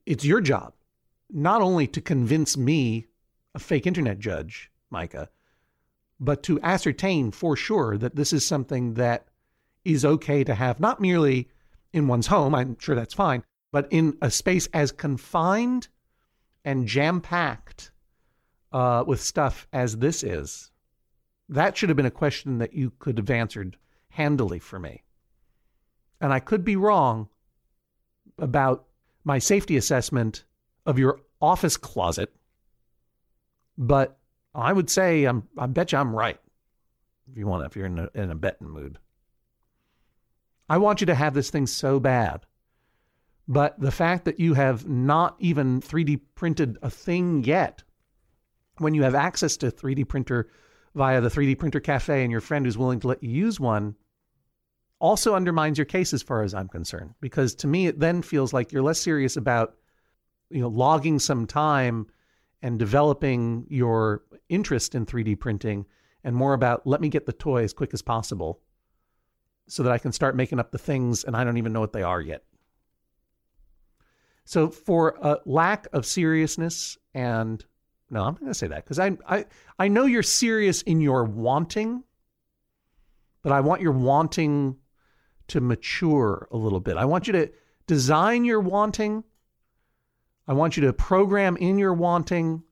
It's 0.07 0.25
your 0.25 0.41
job 0.41 0.73
not 1.31 1.63
only 1.63 1.87
to 1.87 2.01
convince 2.01 2.57
me, 2.57 3.07
a 3.55 3.59
fake 3.59 3.87
internet 3.87 4.19
judge, 4.19 4.71
Micah, 4.91 5.29
but 6.21 6.43
to 6.45 6.61
ascertain 6.63 7.31
for 7.31 7.57
sure 7.57 7.97
that 7.99 8.17
this 8.17 8.33
is 8.33 8.47
something 8.47 8.95
that 8.95 9.27
is 9.85 10.05
okay 10.05 10.45
to 10.45 10.55
have, 10.55 10.81
not 10.81 11.01
merely 11.01 11.49
in 11.93 12.09
one's 12.09 12.27
home, 12.27 12.55
I'm 12.55 12.79
sure 12.79 12.95
that's 12.95 13.15
fine, 13.15 13.43
but 13.73 13.89
in 13.91 14.17
a 14.21 14.31
space 14.31 14.69
as 14.73 14.93
confined 14.93 15.89
and 16.65 16.87
jam 16.87 17.21
packed 17.21 17.91
uh, 18.73 19.05
with 19.07 19.21
stuff 19.21 19.67
as 19.73 19.99
this 19.99 20.23
is. 20.23 20.68
That 21.49 21.77
should 21.77 21.89
have 21.89 21.97
been 21.97 22.07
a 22.07 22.11
question 22.11 22.59
that 22.59 22.75
you 22.75 22.93
could 22.99 23.19
have 23.19 23.31
answered 23.31 23.77
handily 24.11 24.59
for 24.59 24.79
me. 24.79 25.03
And 26.21 26.33
I 26.33 26.41
could 26.41 26.65
be 26.65 26.77
wrong 26.77 27.29
about 28.39 28.87
my 29.25 29.39
safety 29.39 29.77
assessment 29.77 30.45
of 30.87 30.99
your 30.99 31.21
office 31.41 31.77
closet, 31.77 32.35
but 33.77 34.19
I 34.55 34.73
would 34.73 34.91
say 34.91 35.25
I'm 35.25 35.49
I 35.57 35.67
bet 35.67 35.93
you 35.93 35.99
I'm 35.99 36.15
right. 36.15 36.39
If 37.31 37.37
you 37.37 37.47
want, 37.47 37.63
to, 37.63 37.67
if 37.67 37.77
you're 37.77 37.87
in 37.87 37.99
a, 37.99 38.09
in 38.15 38.31
a 38.31 38.35
betting 38.35 38.69
mood, 38.69 38.99
I 40.69 40.79
want 40.79 41.01
you 41.01 41.07
to 41.07 41.15
have 41.15 41.35
this 41.35 41.51
thing 41.51 41.67
so 41.67 42.01
bad. 42.01 42.47
But 43.47 43.79
the 43.79 43.91
fact 43.91 44.25
that 44.25 44.41
you 44.41 44.55
have 44.55 44.87
not 44.89 45.37
even 45.39 45.81
3D 45.81 46.21
printed 46.35 46.79
a 46.83 46.91
thing 46.91 47.45
yet, 47.45 47.83
when 48.79 48.95
you 48.95 49.03
have 49.03 49.15
access 49.15 49.57
to 49.59 49.71
3D 49.71 50.09
printer 50.09 50.49
via 50.99 51.21
the 51.21 51.31
3D 51.31 51.59
printer 51.59 51.81
cafe 51.81 52.23
and 52.25 52.31
your 52.31 52.41
friend 52.41 52.67
who's 52.67 52.77
willing 52.77 52.99
to 53.01 53.07
let 53.07 53.23
you 53.23 53.31
use 53.31 53.59
one, 53.59 53.95
also 54.99 55.37
undermines 55.37 55.79
your 55.79 55.85
case 55.85 56.13
as 56.13 56.25
far 56.25 56.43
as 56.43 56.53
I'm 56.53 56.69
concerned. 56.69 57.15
Because 57.21 57.55
to 57.55 57.69
me, 57.69 57.87
it 57.87 58.01
then 58.01 58.21
feels 58.21 58.53
like 58.53 58.73
you're 58.73 58.83
less 58.83 58.99
serious 59.01 59.37
about, 59.37 59.77
you 60.51 60.61
know, 60.61 60.69
logging 60.69 61.21
some 61.21 61.47
time 61.47 62.09
and 62.63 62.81
developing 62.81 63.65
your 63.71 64.25
interest 64.49 64.97
in 64.97 65.07
3D 65.07 65.39
printing 65.39 65.87
and 66.25 66.35
more 66.35 66.53
about 66.53 66.85
let 66.85 67.01
me 67.01 67.09
get 67.09 67.27
the 67.27 67.33
toy 67.33 67.63
as 67.63 67.73
quick 67.73 67.95
as 67.95 68.03
possible 68.03 68.61
so 69.69 69.85
that 69.85 69.93
I 69.93 69.99
can 69.99 70.11
start 70.11 70.35
making 70.35 70.59
up 70.59 70.73
the 70.73 70.79
things 70.79 71.23
and 71.23 71.37
I 71.37 71.45
don't 71.45 71.59
even 71.59 71.73
know 71.73 71.81
what 71.81 71.93
they 71.93 72.03
are 72.03 72.21
yet. 72.21 72.43
So 74.45 74.69
for 74.69 75.17
a 75.23 75.39
lack 75.47 75.87
of 75.93 76.05
seriousness 76.05 76.99
and 77.15 77.65
no, 78.11 78.21
I'm 78.21 78.35
not 78.35 78.41
going 78.41 78.53
to 78.53 78.59
say 78.59 78.69
that 78.69 78.85
because 78.85 78.99
I, 78.99 79.17
I 79.27 79.45
I 79.79 79.89
know 79.89 80.07
you're 80.07 80.23
serious 80.23 80.83
in 80.83 81.01
your 81.01 81.25
wanting, 81.25 82.03
but 83.43 83.53
I 83.53 83.61
want 83.61 83.83
your 83.83 83.93
wanting 83.93 84.77
to 85.49 85.61
mature 85.61 86.49
a 86.51 86.57
little 86.57 86.81
bit. 86.81 86.97
I 86.97 87.05
want 87.05 87.27
you 87.27 87.33
to 87.35 87.51
design 87.87 88.45
your 88.45 88.61
wanting. 88.61 89.25
I 90.47 90.55
want 90.55 90.77
you 90.77 90.85
to 90.85 90.93
program 90.93 91.57
in 91.57 91.79
your 91.79 91.93
wanting, 91.93 92.63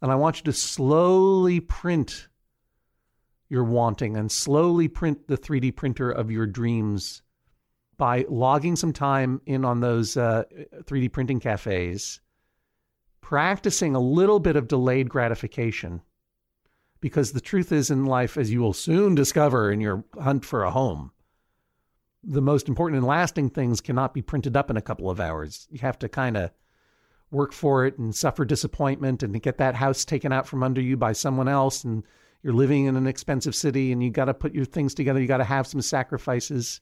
and 0.00 0.10
I 0.10 0.14
want 0.14 0.38
you 0.38 0.44
to 0.44 0.52
slowly 0.52 1.60
print 1.60 2.28
your 3.50 3.64
wanting 3.64 4.16
and 4.16 4.30
slowly 4.30 4.88
print 4.88 5.26
the 5.26 5.36
3D 5.36 5.74
printer 5.76 6.10
of 6.10 6.30
your 6.30 6.46
dreams 6.46 7.22
by 7.96 8.24
logging 8.28 8.76
some 8.76 8.92
time 8.92 9.40
in 9.46 9.64
on 9.64 9.80
those 9.80 10.16
uh, 10.16 10.44
3D 10.84 11.12
printing 11.12 11.40
cafes, 11.40 12.20
practicing 13.28 13.94
a 13.94 14.00
little 14.00 14.40
bit 14.40 14.56
of 14.56 14.66
delayed 14.66 15.06
gratification. 15.10 16.00
Because 16.98 17.32
the 17.32 17.42
truth 17.42 17.72
is, 17.72 17.90
in 17.90 18.06
life, 18.06 18.38
as 18.38 18.50
you 18.50 18.62
will 18.62 18.72
soon 18.72 19.14
discover 19.14 19.70
in 19.70 19.82
your 19.82 20.02
hunt 20.18 20.46
for 20.46 20.64
a 20.64 20.70
home, 20.70 21.12
the 22.24 22.40
most 22.40 22.68
important 22.68 22.96
and 22.96 23.06
lasting 23.06 23.50
things 23.50 23.82
cannot 23.82 24.14
be 24.14 24.22
printed 24.22 24.56
up 24.56 24.70
in 24.70 24.78
a 24.78 24.82
couple 24.82 25.10
of 25.10 25.20
hours. 25.20 25.68
You 25.70 25.78
have 25.80 25.98
to 25.98 26.08
kind 26.08 26.38
of 26.38 26.52
work 27.30 27.52
for 27.52 27.84
it 27.84 27.98
and 27.98 28.16
suffer 28.16 28.46
disappointment 28.46 29.22
and 29.22 29.42
get 29.42 29.58
that 29.58 29.74
house 29.74 30.06
taken 30.06 30.32
out 30.32 30.48
from 30.48 30.62
under 30.62 30.80
you 30.80 30.96
by 30.96 31.12
someone 31.12 31.48
else. 31.48 31.84
And 31.84 32.04
you're 32.42 32.54
living 32.54 32.86
in 32.86 32.96
an 32.96 33.06
expensive 33.06 33.54
city 33.54 33.92
and 33.92 34.02
you 34.02 34.08
got 34.08 34.24
to 34.24 34.32
put 34.32 34.54
your 34.54 34.64
things 34.64 34.94
together. 34.94 35.20
You 35.20 35.28
got 35.28 35.36
to 35.36 35.44
have 35.44 35.66
some 35.66 35.82
sacrifices. 35.82 36.80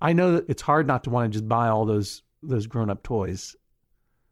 I 0.00 0.14
know 0.14 0.32
that 0.32 0.48
it's 0.48 0.62
hard 0.62 0.86
not 0.86 1.04
to 1.04 1.10
want 1.10 1.30
to 1.30 1.38
just 1.38 1.46
buy 1.50 1.68
all 1.68 1.84
those 1.84 2.22
those 2.42 2.66
grown 2.66 2.88
up 2.88 3.02
toys, 3.02 3.54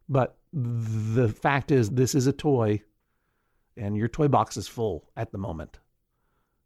but 0.09 0.39
the 0.53 1.29
fact 1.29 1.71
is, 1.71 1.91
this 1.91 2.15
is 2.15 2.27
a 2.27 2.33
toy, 2.33 2.83
and 3.77 3.97
your 3.97 4.09
toy 4.09 4.29
box 4.29 4.57
is 4.57 4.69
full 4.69 5.11
at 5.17 5.33
the 5.33 5.39
moment. 5.39 5.79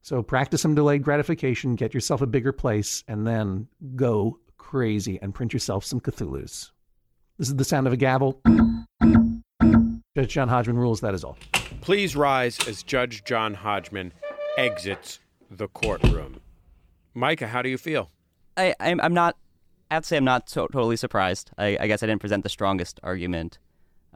So 0.02 0.22
practice 0.22 0.62
some 0.62 0.74
delayed 0.74 1.02
gratification, 1.02 1.74
get 1.74 1.94
yourself 1.94 2.20
a 2.22 2.26
bigger 2.26 2.52
place, 2.52 3.02
and 3.08 3.26
then 3.26 3.68
go 3.94 4.38
crazy 4.56 5.18
and 5.20 5.34
print 5.34 5.52
yourself 5.52 5.84
some 5.84 6.00
Cthulhu's. 6.00 6.72
This 7.38 7.48
is 7.48 7.56
the 7.56 7.64
sound 7.64 7.86
of 7.86 7.92
a 7.92 7.96
gavel. 7.96 8.40
Judge 10.16 10.30
John 10.30 10.48
Hodgman 10.48 10.78
rules 10.78 11.00
that 11.00 11.12
is 11.12 11.24
all. 11.24 11.36
Please 11.80 12.16
rise 12.16 12.58
as 12.66 12.82
Judge 12.82 13.24
John 13.24 13.54
Hodgman 13.54 14.12
exits 14.56 15.20
the 15.50 15.68
courtroom. 15.68 16.40
Micah, 17.14 17.48
how 17.48 17.62
do 17.62 17.68
you 17.68 17.78
feel? 17.78 18.10
I, 18.56 18.74
I'm, 18.80 19.00
I'm 19.00 19.14
not. 19.14 19.36
I 19.90 19.94
have 19.94 20.02
to 20.04 20.06
say, 20.08 20.16
I'm 20.16 20.24
not 20.24 20.48
so, 20.48 20.66
totally 20.66 20.96
surprised. 20.96 21.50
I, 21.58 21.76
I 21.78 21.86
guess 21.86 22.02
I 22.02 22.06
didn't 22.06 22.20
present 22.20 22.42
the 22.42 22.48
strongest 22.48 22.98
argument, 23.02 23.58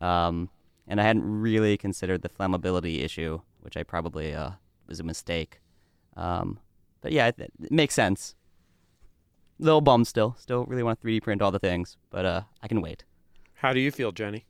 um, 0.01 0.49
and 0.87 1.01
I 1.01 1.05
hadn't 1.05 1.25
really 1.25 1.77
considered 1.77 2.23
the 2.23 2.29
flammability 2.29 3.03
issue, 3.03 3.41
which 3.61 3.77
I 3.77 3.83
probably 3.83 4.35
uh, 4.35 4.51
was 4.87 5.01
a 5.01 5.05
mistake. 5.05 5.61
Um, 6.17 6.59
but 7.01 7.13
yeah, 7.13 7.29
it, 7.29 7.39
it 7.39 7.73
makes 7.73 7.95
sense. 7.95 8.35
Little 9.59 9.81
bummed 9.81 10.07
still. 10.07 10.37
Still 10.39 10.65
really 10.65 10.83
want 10.83 11.01
to 11.01 11.07
3D 11.07 11.23
print 11.23 11.43
all 11.43 11.51
the 11.51 11.59
things, 11.59 11.97
but 12.11 12.25
uh, 12.25 12.43
I 12.63 12.69
can 12.69 12.81
wait. 12.81 13.05
How 13.55 13.73
do 13.73 13.81
you 13.81 13.91
feel, 13.91 14.11
Jenny? 14.11 14.47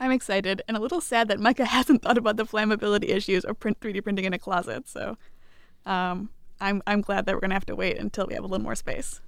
I'm 0.00 0.10
excited 0.10 0.62
and 0.66 0.76
a 0.76 0.80
little 0.80 1.02
sad 1.02 1.28
that 1.28 1.38
Micah 1.38 1.64
hasn't 1.76 2.02
thought 2.02 2.18
about 2.18 2.36
the 2.36 2.46
flammability 2.46 3.10
issues 3.10 3.44
of 3.44 3.60
print 3.60 3.78
3D 3.80 4.02
printing 4.02 4.24
in 4.24 4.32
a 4.32 4.38
closet. 4.38 4.88
So 4.88 5.18
um, 5.84 6.30
I'm, 6.60 6.82
I'm 6.86 7.02
glad 7.02 7.26
that 7.26 7.34
we're 7.34 7.40
going 7.40 7.50
to 7.50 7.56
have 7.56 7.66
to 7.66 7.76
wait 7.76 7.98
until 7.98 8.26
we 8.26 8.34
have 8.34 8.44
a 8.44 8.46
little 8.46 8.64
more 8.64 8.74
space. 8.74 9.20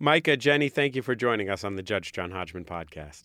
Micah, 0.00 0.36
Jenny, 0.36 0.68
thank 0.68 0.96
you 0.96 1.02
for 1.02 1.14
joining 1.14 1.48
us 1.48 1.62
on 1.62 1.76
the 1.76 1.82
Judge 1.82 2.12
John 2.12 2.32
Hodgman 2.32 2.64
podcast. 2.64 3.22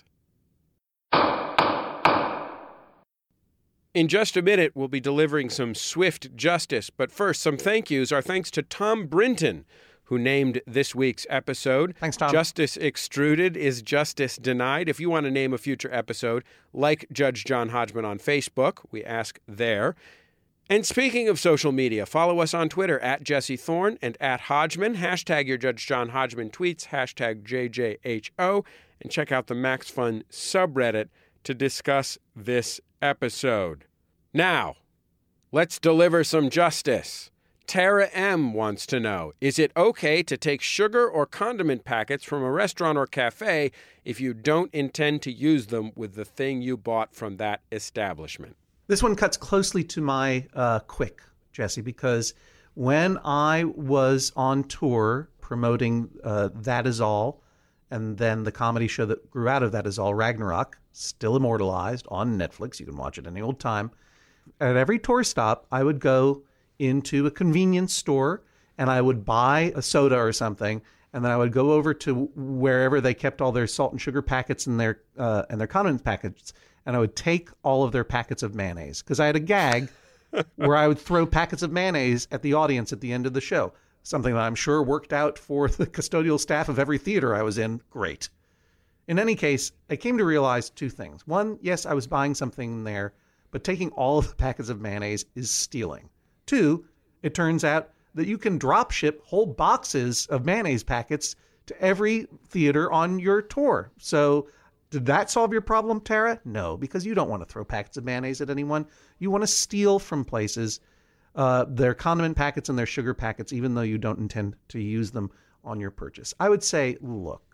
In 3.97 4.07
just 4.07 4.37
a 4.37 4.43
minute, 4.43 4.73
we'll 4.75 4.87
be 4.87 4.99
delivering 4.99 5.49
some 5.49 5.73
swift 5.73 6.35
justice, 6.35 6.91
but 6.91 7.11
first, 7.11 7.41
some 7.41 7.57
thank 7.57 7.89
yous. 7.89 8.11
Our 8.11 8.21
thanks 8.21 8.51
to 8.51 8.61
Tom 8.61 9.07
Brinton, 9.07 9.65
who 10.03 10.19
named 10.19 10.61
this 10.67 10.93
week's 10.93 11.25
episode. 11.31 11.95
Thanks, 11.99 12.15
Tom. 12.15 12.31
Justice 12.31 12.77
Extruded 12.77 13.57
is 13.57 13.81
Justice 13.81 14.37
Denied. 14.37 14.87
If 14.87 14.99
you 14.99 15.09
want 15.09 15.23
to 15.23 15.31
name 15.31 15.51
a 15.51 15.57
future 15.57 15.91
episode, 15.91 16.43
like 16.73 17.07
Judge 17.11 17.43
John 17.43 17.69
Hodgman 17.69 18.05
on 18.05 18.19
Facebook, 18.19 18.85
we 18.91 19.03
ask 19.03 19.39
there. 19.47 19.95
And 20.69 20.85
speaking 20.85 21.27
of 21.27 21.39
social 21.39 21.71
media, 21.71 22.05
follow 22.05 22.39
us 22.39 22.53
on 22.53 22.69
Twitter 22.69 22.99
at 22.99 23.23
Jesse 23.23 23.57
Thorn 23.57 23.97
and 23.99 24.15
at 24.21 24.41
Hodgman. 24.41 24.97
Hashtag 24.97 25.47
your 25.47 25.57
Judge 25.57 25.87
John 25.87 26.09
Hodgman 26.09 26.51
tweets, 26.51 26.89
hashtag 26.89 27.41
JJHO, 27.41 28.63
and 29.01 29.11
check 29.11 29.31
out 29.31 29.47
the 29.47 29.55
Max 29.55 29.89
Fun 29.89 30.23
subreddit 30.29 31.09
to 31.45 31.55
discuss 31.55 32.19
this 32.35 32.79
episode. 33.01 33.85
Now, 34.37 34.75
let's 35.51 35.79
deliver 35.79 36.23
some 36.23 36.51
justice. 36.51 37.31
Tara 37.65 38.07
M 38.13 38.53
wants 38.53 38.85
to 38.85 38.99
know 38.99 39.33
Is 39.41 39.57
it 39.57 39.71
okay 39.75 40.21
to 40.21 40.37
take 40.37 40.61
sugar 40.61 41.09
or 41.09 41.25
condiment 41.25 41.85
packets 41.85 42.23
from 42.23 42.43
a 42.43 42.51
restaurant 42.51 42.99
or 42.99 43.07
cafe 43.07 43.71
if 44.05 44.21
you 44.21 44.35
don't 44.35 44.71
intend 44.75 45.23
to 45.23 45.31
use 45.31 45.65
them 45.65 45.91
with 45.95 46.13
the 46.13 46.23
thing 46.23 46.61
you 46.61 46.77
bought 46.77 47.15
from 47.15 47.37
that 47.37 47.61
establishment? 47.71 48.55
This 48.85 49.01
one 49.01 49.15
cuts 49.15 49.37
closely 49.37 49.83
to 49.85 50.01
my 50.01 50.45
uh, 50.53 50.81
quick, 50.81 51.23
Jesse, 51.51 51.81
because 51.81 52.35
when 52.75 53.17
I 53.25 53.63
was 53.63 54.31
on 54.35 54.65
tour 54.65 55.31
promoting 55.41 56.11
uh, 56.23 56.49
That 56.53 56.85
Is 56.85 57.01
All, 57.01 57.41
and 57.89 58.19
then 58.19 58.43
the 58.43 58.51
comedy 58.51 58.87
show 58.87 59.07
that 59.07 59.31
grew 59.31 59.49
out 59.49 59.63
of 59.63 59.71
That 59.71 59.87
Is 59.87 59.97
All, 59.97 60.13
Ragnarok, 60.13 60.77
still 60.91 61.35
immortalized 61.35 62.05
on 62.09 62.37
Netflix. 62.37 62.79
You 62.79 62.85
can 62.85 62.97
watch 62.97 63.17
it 63.17 63.25
any 63.25 63.41
old 63.41 63.59
time. 63.59 63.89
At 64.59 64.75
every 64.75 64.99
tour 64.99 65.23
stop, 65.23 65.65
I 65.71 65.83
would 65.83 65.99
go 65.99 66.43
into 66.79 67.25
a 67.25 67.31
convenience 67.31 67.93
store 67.93 68.43
and 68.77 68.89
I 68.89 69.01
would 69.01 69.25
buy 69.25 69.71
a 69.75 69.81
soda 69.81 70.17
or 70.17 70.31
something, 70.31 70.81
and 71.13 71.25
then 71.25 71.31
I 71.31 71.37
would 71.37 71.51
go 71.51 71.71
over 71.71 71.93
to 71.95 72.29
wherever 72.35 73.01
they 73.01 73.13
kept 73.13 73.41
all 73.41 73.51
their 73.51 73.67
salt 73.67 73.91
and 73.91 74.01
sugar 74.01 74.21
packets 74.21 74.67
and 74.67 74.79
their 74.79 75.01
uh, 75.17 75.43
and 75.49 75.59
their 75.59 75.67
condiment 75.67 76.03
packets, 76.03 76.53
and 76.85 76.95
I 76.95 76.99
would 76.99 77.15
take 77.15 77.49
all 77.63 77.83
of 77.83 77.91
their 77.91 78.03
packets 78.03 78.43
of 78.43 78.53
mayonnaise 78.53 79.01
because 79.01 79.19
I 79.19 79.25
had 79.25 79.35
a 79.35 79.39
gag 79.39 79.89
where 80.55 80.75
I 80.75 80.87
would 80.87 80.99
throw 80.99 81.25
packets 81.25 81.63
of 81.63 81.71
mayonnaise 81.71 82.27
at 82.31 82.41
the 82.41 82.53
audience 82.53 82.93
at 82.93 83.01
the 83.01 83.11
end 83.11 83.25
of 83.25 83.33
the 83.33 83.41
show. 83.41 83.73
Something 84.03 84.35
that 84.35 84.41
I'm 84.41 84.55
sure 84.55 84.83
worked 84.83 85.11
out 85.11 85.37
for 85.37 85.67
the 85.67 85.87
custodial 85.87 86.39
staff 86.39 86.69
of 86.69 86.79
every 86.79 86.97
theater 86.97 87.35
I 87.35 87.41
was 87.41 87.57
in. 87.57 87.81
Great. 87.89 88.29
In 89.07 89.19
any 89.19 89.35
case, 89.35 89.71
I 89.89 89.95
came 89.95 90.17
to 90.17 90.25
realize 90.25 90.69
two 90.69 90.89
things. 90.89 91.25
One, 91.25 91.57
yes, 91.61 91.85
I 91.85 91.93
was 91.93 92.07
buying 92.07 92.35
something 92.35 92.83
there, 92.83 93.13
but 93.51 93.63
taking 93.63 93.89
all 93.91 94.17
of 94.17 94.29
the 94.29 94.35
packets 94.35 94.69
of 94.69 94.81
mayonnaise 94.81 95.25
is 95.35 95.49
stealing. 95.49 96.09
Two, 96.45 96.85
it 97.23 97.33
turns 97.33 97.63
out 97.63 97.91
that 98.15 98.27
you 98.27 98.37
can 98.37 98.57
drop 98.57 98.91
ship 98.91 99.21
whole 99.25 99.45
boxes 99.45 100.25
of 100.27 100.45
mayonnaise 100.45 100.83
packets 100.83 101.35
to 101.67 101.81
every 101.81 102.27
theater 102.47 102.91
on 102.91 103.19
your 103.19 103.41
tour. 103.41 103.91
So, 103.97 104.47
did 104.89 105.05
that 105.07 105.29
solve 105.29 105.51
your 105.51 105.61
problem, 105.61 105.99
Tara? 105.99 106.39
No, 106.45 106.77
because 106.77 107.05
you 107.05 107.13
don't 107.13 107.29
want 107.29 107.41
to 107.41 107.51
throw 107.51 107.65
packets 107.65 107.97
of 107.97 108.05
mayonnaise 108.05 108.39
at 108.39 108.49
anyone. 108.49 108.87
You 109.19 109.29
want 109.29 109.43
to 109.43 109.47
steal 109.47 109.99
from 109.99 110.23
places 110.23 110.79
uh, 111.35 111.65
their 111.67 111.93
condiment 111.93 112.37
packets 112.37 112.69
and 112.69 112.79
their 112.79 112.85
sugar 112.85 113.13
packets, 113.13 113.51
even 113.51 113.75
though 113.75 113.81
you 113.81 113.97
don't 113.97 114.19
intend 114.19 114.55
to 114.69 114.79
use 114.79 115.11
them 115.11 115.29
on 115.63 115.79
your 115.79 115.91
purchase. 115.91 116.33
I 116.39 116.49
would 116.49 116.63
say, 116.63 116.97
look, 117.01 117.46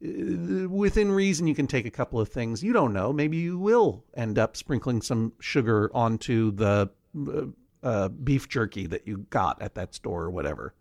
within 0.00 1.10
reason, 1.10 1.46
you 1.46 1.54
can 1.54 1.66
take 1.66 1.86
a 1.86 1.90
couple 1.90 2.20
of 2.20 2.28
things. 2.28 2.62
You 2.62 2.72
don't 2.72 2.92
know. 2.92 3.12
Maybe 3.12 3.36
you 3.36 3.58
will 3.58 4.04
end 4.14 4.38
up 4.38 4.56
sprinkling 4.56 5.02
some 5.02 5.32
sugar 5.40 5.90
onto 5.92 6.52
the 6.52 6.90
uh, 7.28 7.42
uh, 7.82 8.08
beef 8.08 8.48
jerky 8.48 8.86
that 8.86 9.06
you 9.06 9.26
got 9.30 9.60
at 9.60 9.74
that 9.74 9.94
store 9.94 10.24
or 10.24 10.30
whatever. 10.30 10.74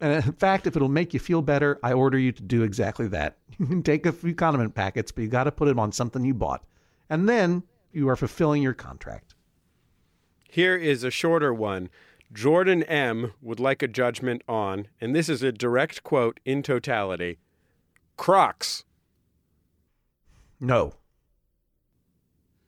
and 0.00 0.24
in 0.24 0.32
fact, 0.32 0.66
if 0.66 0.76
it'll 0.76 0.88
make 0.88 1.12
you 1.12 1.20
feel 1.20 1.42
better, 1.42 1.78
I 1.82 1.92
order 1.92 2.18
you 2.18 2.32
to 2.32 2.42
do 2.42 2.62
exactly 2.62 3.08
that. 3.08 3.36
You 3.58 3.66
can 3.66 3.82
take 3.82 4.04
a 4.04 4.12
few 4.12 4.34
condiment 4.34 4.74
packets, 4.74 5.12
but 5.12 5.22
you 5.22 5.28
got 5.28 5.44
to 5.44 5.52
put 5.52 5.66
them 5.66 5.78
on 5.78 5.90
something 5.90 6.24
you 6.24 6.34
bought. 6.34 6.62
And 7.08 7.26
then 7.26 7.62
you 7.92 8.08
are 8.08 8.16
fulfilling 8.16 8.62
your 8.62 8.74
contract. 8.74 9.34
Here 10.50 10.76
is 10.76 11.04
a 11.04 11.10
shorter 11.10 11.52
one. 11.54 11.88
Jordan 12.32 12.82
M. 12.84 13.32
would 13.40 13.60
like 13.60 13.82
a 13.82 13.88
judgment 13.88 14.42
on, 14.48 14.88
and 15.00 15.14
this 15.14 15.28
is 15.28 15.42
a 15.42 15.52
direct 15.52 16.02
quote 16.02 16.40
in 16.44 16.62
totality 16.62 17.38
Crocs. 18.16 18.84
No. 20.58 20.94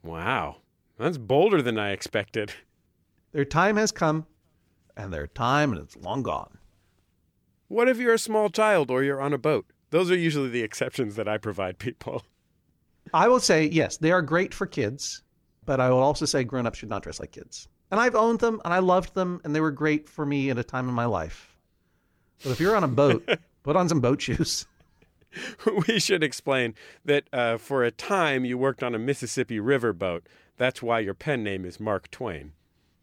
Wow. 0.02 0.56
That's 0.98 1.18
bolder 1.18 1.62
than 1.62 1.78
I 1.78 1.90
expected. 1.90 2.52
Their 3.32 3.44
time 3.44 3.76
has 3.76 3.92
come, 3.92 4.26
and 4.96 5.12
their 5.12 5.26
time 5.26 5.74
is 5.74 5.96
long 5.96 6.22
gone. 6.22 6.58
What 7.68 7.88
if 7.88 7.98
you're 7.98 8.14
a 8.14 8.18
small 8.18 8.48
child 8.48 8.90
or 8.90 9.02
you're 9.02 9.20
on 9.20 9.32
a 9.32 9.38
boat? 9.38 9.66
Those 9.90 10.10
are 10.10 10.16
usually 10.16 10.48
the 10.48 10.62
exceptions 10.62 11.16
that 11.16 11.28
I 11.28 11.38
provide 11.38 11.78
people. 11.78 12.22
I 13.12 13.28
will 13.28 13.40
say, 13.40 13.66
yes, 13.66 13.96
they 13.96 14.12
are 14.12 14.22
great 14.22 14.52
for 14.52 14.66
kids, 14.66 15.22
but 15.64 15.80
I 15.80 15.90
will 15.90 15.98
also 16.02 16.24
say 16.24 16.44
grown 16.44 16.66
ups 16.66 16.78
should 16.78 16.90
not 16.90 17.02
dress 17.02 17.20
like 17.20 17.32
kids. 17.32 17.68
And 17.90 17.98
I've 18.00 18.14
owned 18.14 18.40
them 18.40 18.60
and 18.64 18.74
I 18.74 18.78
loved 18.80 19.14
them 19.14 19.40
and 19.44 19.54
they 19.54 19.60
were 19.60 19.70
great 19.70 20.08
for 20.08 20.26
me 20.26 20.50
at 20.50 20.58
a 20.58 20.64
time 20.64 20.88
in 20.88 20.94
my 20.94 21.06
life. 21.06 21.56
But 22.42 22.50
if 22.50 22.60
you're 22.60 22.76
on 22.76 22.84
a 22.84 22.88
boat, 22.88 23.28
put 23.62 23.76
on 23.76 23.88
some 23.88 24.00
boat 24.00 24.20
shoes. 24.20 24.66
we 25.88 25.98
should 25.98 26.22
explain 26.22 26.74
that 27.04 27.24
uh, 27.32 27.56
for 27.58 27.84
a 27.84 27.90
time 27.90 28.44
you 28.44 28.56
worked 28.58 28.82
on 28.82 28.94
a 28.94 28.98
Mississippi 28.98 29.60
River 29.60 29.92
boat. 29.92 30.26
That's 30.56 30.82
why 30.82 31.00
your 31.00 31.14
pen 31.14 31.42
name 31.42 31.64
is 31.64 31.80
Mark 31.80 32.10
Twain. 32.10 32.52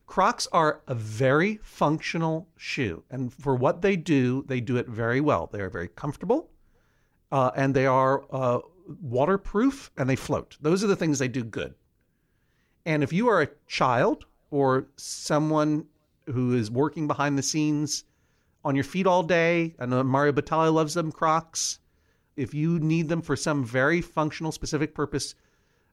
Crocs 0.07 0.47
are 0.51 0.81
a 0.87 0.93
very 0.93 1.57
functional 1.63 2.47
shoe. 2.55 3.03
And 3.09 3.33
for 3.33 3.55
what 3.55 3.81
they 3.81 3.95
do, 3.95 4.43
they 4.47 4.61
do 4.61 4.77
it 4.77 4.87
very 4.87 5.19
well. 5.19 5.49
They 5.51 5.61
are 5.61 5.69
very 5.69 5.87
comfortable 5.87 6.49
uh, 7.31 7.51
and 7.55 7.73
they 7.73 7.85
are 7.85 8.23
uh, 8.31 8.59
waterproof 9.01 9.91
and 9.97 10.09
they 10.09 10.15
float. 10.15 10.57
Those 10.61 10.83
are 10.83 10.87
the 10.87 10.95
things 10.95 11.19
they 11.19 11.27
do 11.27 11.43
good. 11.43 11.73
And 12.85 13.03
if 13.03 13.11
you 13.11 13.27
are 13.27 13.41
a 13.41 13.49
child 13.67 14.25
or 14.55 14.87
someone 14.95 15.85
who 16.27 16.55
is 16.55 16.71
working 16.71 17.07
behind 17.07 17.37
the 17.37 17.43
scenes 17.43 18.05
on 18.63 18.73
your 18.73 18.85
feet 18.85 19.05
all 19.05 19.21
day, 19.21 19.75
I 19.77 19.85
know 19.85 20.01
Mario 20.01 20.31
Batali 20.31 20.73
loves 20.73 20.93
them, 20.93 21.11
Crocs. 21.11 21.79
If 22.37 22.53
you 22.53 22.79
need 22.79 23.09
them 23.09 23.21
for 23.21 23.35
some 23.35 23.65
very 23.65 23.99
functional, 23.99 24.53
specific 24.53 24.95
purpose, 24.95 25.35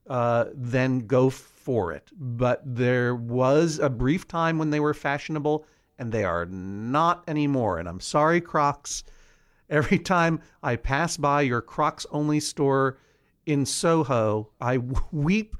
uh, 0.08 0.44
then 0.54 1.08
go 1.08 1.28
for 1.28 1.90
it. 1.90 2.12
But 2.16 2.62
there 2.64 3.16
was 3.16 3.80
a 3.80 3.90
brief 3.90 4.28
time 4.28 4.58
when 4.58 4.70
they 4.70 4.78
were 4.78 4.94
fashionable, 4.94 5.66
and 5.98 6.12
they 6.12 6.22
are 6.22 6.46
not 6.46 7.24
anymore. 7.26 7.80
And 7.80 7.88
I'm 7.88 8.00
sorry, 8.00 8.40
Crocs. 8.40 9.02
Every 9.70 9.98
time 9.98 10.40
I 10.62 10.76
pass 10.76 11.16
by 11.16 11.40
your 11.40 11.62
Crocs 11.62 12.06
only 12.12 12.38
store 12.38 12.96
in 13.44 13.66
Soho, 13.66 14.50
I 14.60 14.78
weep 15.10 15.56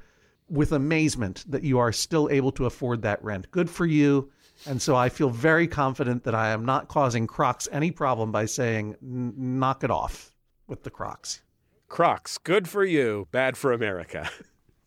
with 0.49 0.71
amazement 0.71 1.43
that 1.47 1.63
you 1.63 1.79
are 1.79 1.91
still 1.91 2.29
able 2.29 2.51
to 2.53 2.65
afford 2.65 3.01
that 3.01 3.23
rent. 3.23 3.49
Good 3.51 3.69
for 3.69 3.85
you. 3.85 4.31
And 4.65 4.81
so 4.81 4.95
I 4.95 5.09
feel 5.09 5.29
very 5.29 5.67
confident 5.67 6.23
that 6.23 6.35
I 6.35 6.49
am 6.49 6.65
not 6.65 6.87
causing 6.87 7.27
Crocs 7.27 7.67
any 7.71 7.91
problem 7.91 8.31
by 8.31 8.45
saying, 8.45 8.95
knock 9.01 9.83
it 9.83 9.91
off 9.91 10.31
with 10.67 10.83
the 10.83 10.89
Crocs. 10.89 11.41
Crocs, 11.89 12.37
good 12.37 12.67
for 12.67 12.83
you, 12.83 13.27
bad 13.31 13.57
for 13.57 13.71
America. 13.71 14.29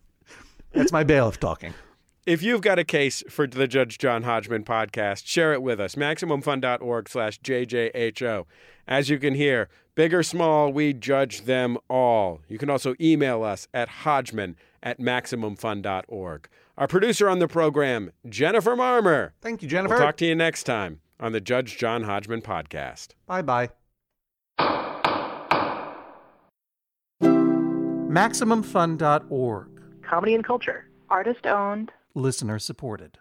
That's 0.72 0.92
my 0.92 1.04
bailiff 1.04 1.38
talking. 1.38 1.74
If 2.26 2.42
you've 2.42 2.61
got 2.61 2.80
a 2.80 2.84
case 2.84 3.22
for 3.28 3.46
the 3.46 3.68
Judge 3.68 3.98
John 3.98 4.24
Hodgman 4.24 4.64
podcast, 4.64 5.26
share 5.26 5.52
it 5.52 5.62
with 5.62 5.80
us. 5.80 5.94
MaximumFun.org 5.94 7.09
slash 7.09 7.40
JJHO. 7.40 8.46
As 8.88 9.09
you 9.09 9.18
can 9.18 9.34
hear, 9.34 9.68
big 9.94 10.12
or 10.12 10.24
small, 10.24 10.72
we 10.72 10.92
judge 10.92 11.42
them 11.42 11.78
all. 11.88 12.40
You 12.48 12.59
can 12.59 12.68
also 12.68 12.96
email 13.00 13.44
us 13.44 13.68
at 13.72 13.88
hodgman 13.88 14.57
at 14.87 15.01
MaximumFun.org. 15.01 16.49
Our 16.78 16.87
producer 16.87 17.28
on 17.28 17.41
the 17.41 17.49
program, 17.49 18.12
Jennifer 18.28 18.76
Marmer. 18.76 19.32
Thank 19.41 19.62
you, 19.62 19.68
Jennifer. 19.68 19.97
We'll 19.97 20.05
talk 20.05 20.16
to 20.18 20.26
you 20.26 20.37
next 20.37 20.62
time 20.62 21.01
on 21.18 21.32
the 21.32 21.41
Judge 21.41 21.76
John 21.76 22.05
Hodgman 22.05 22.43
podcast. 22.43 23.09
Bye 23.26 23.43
bye. 23.43 23.70
MaximumFun.org. 27.20 29.68
Comedy 30.09 30.34
and 30.34 30.45
culture. 30.45 30.89
Artist 31.11 31.47
owned. 31.47 31.91
Listener 32.14 32.61
supported. 32.61 33.18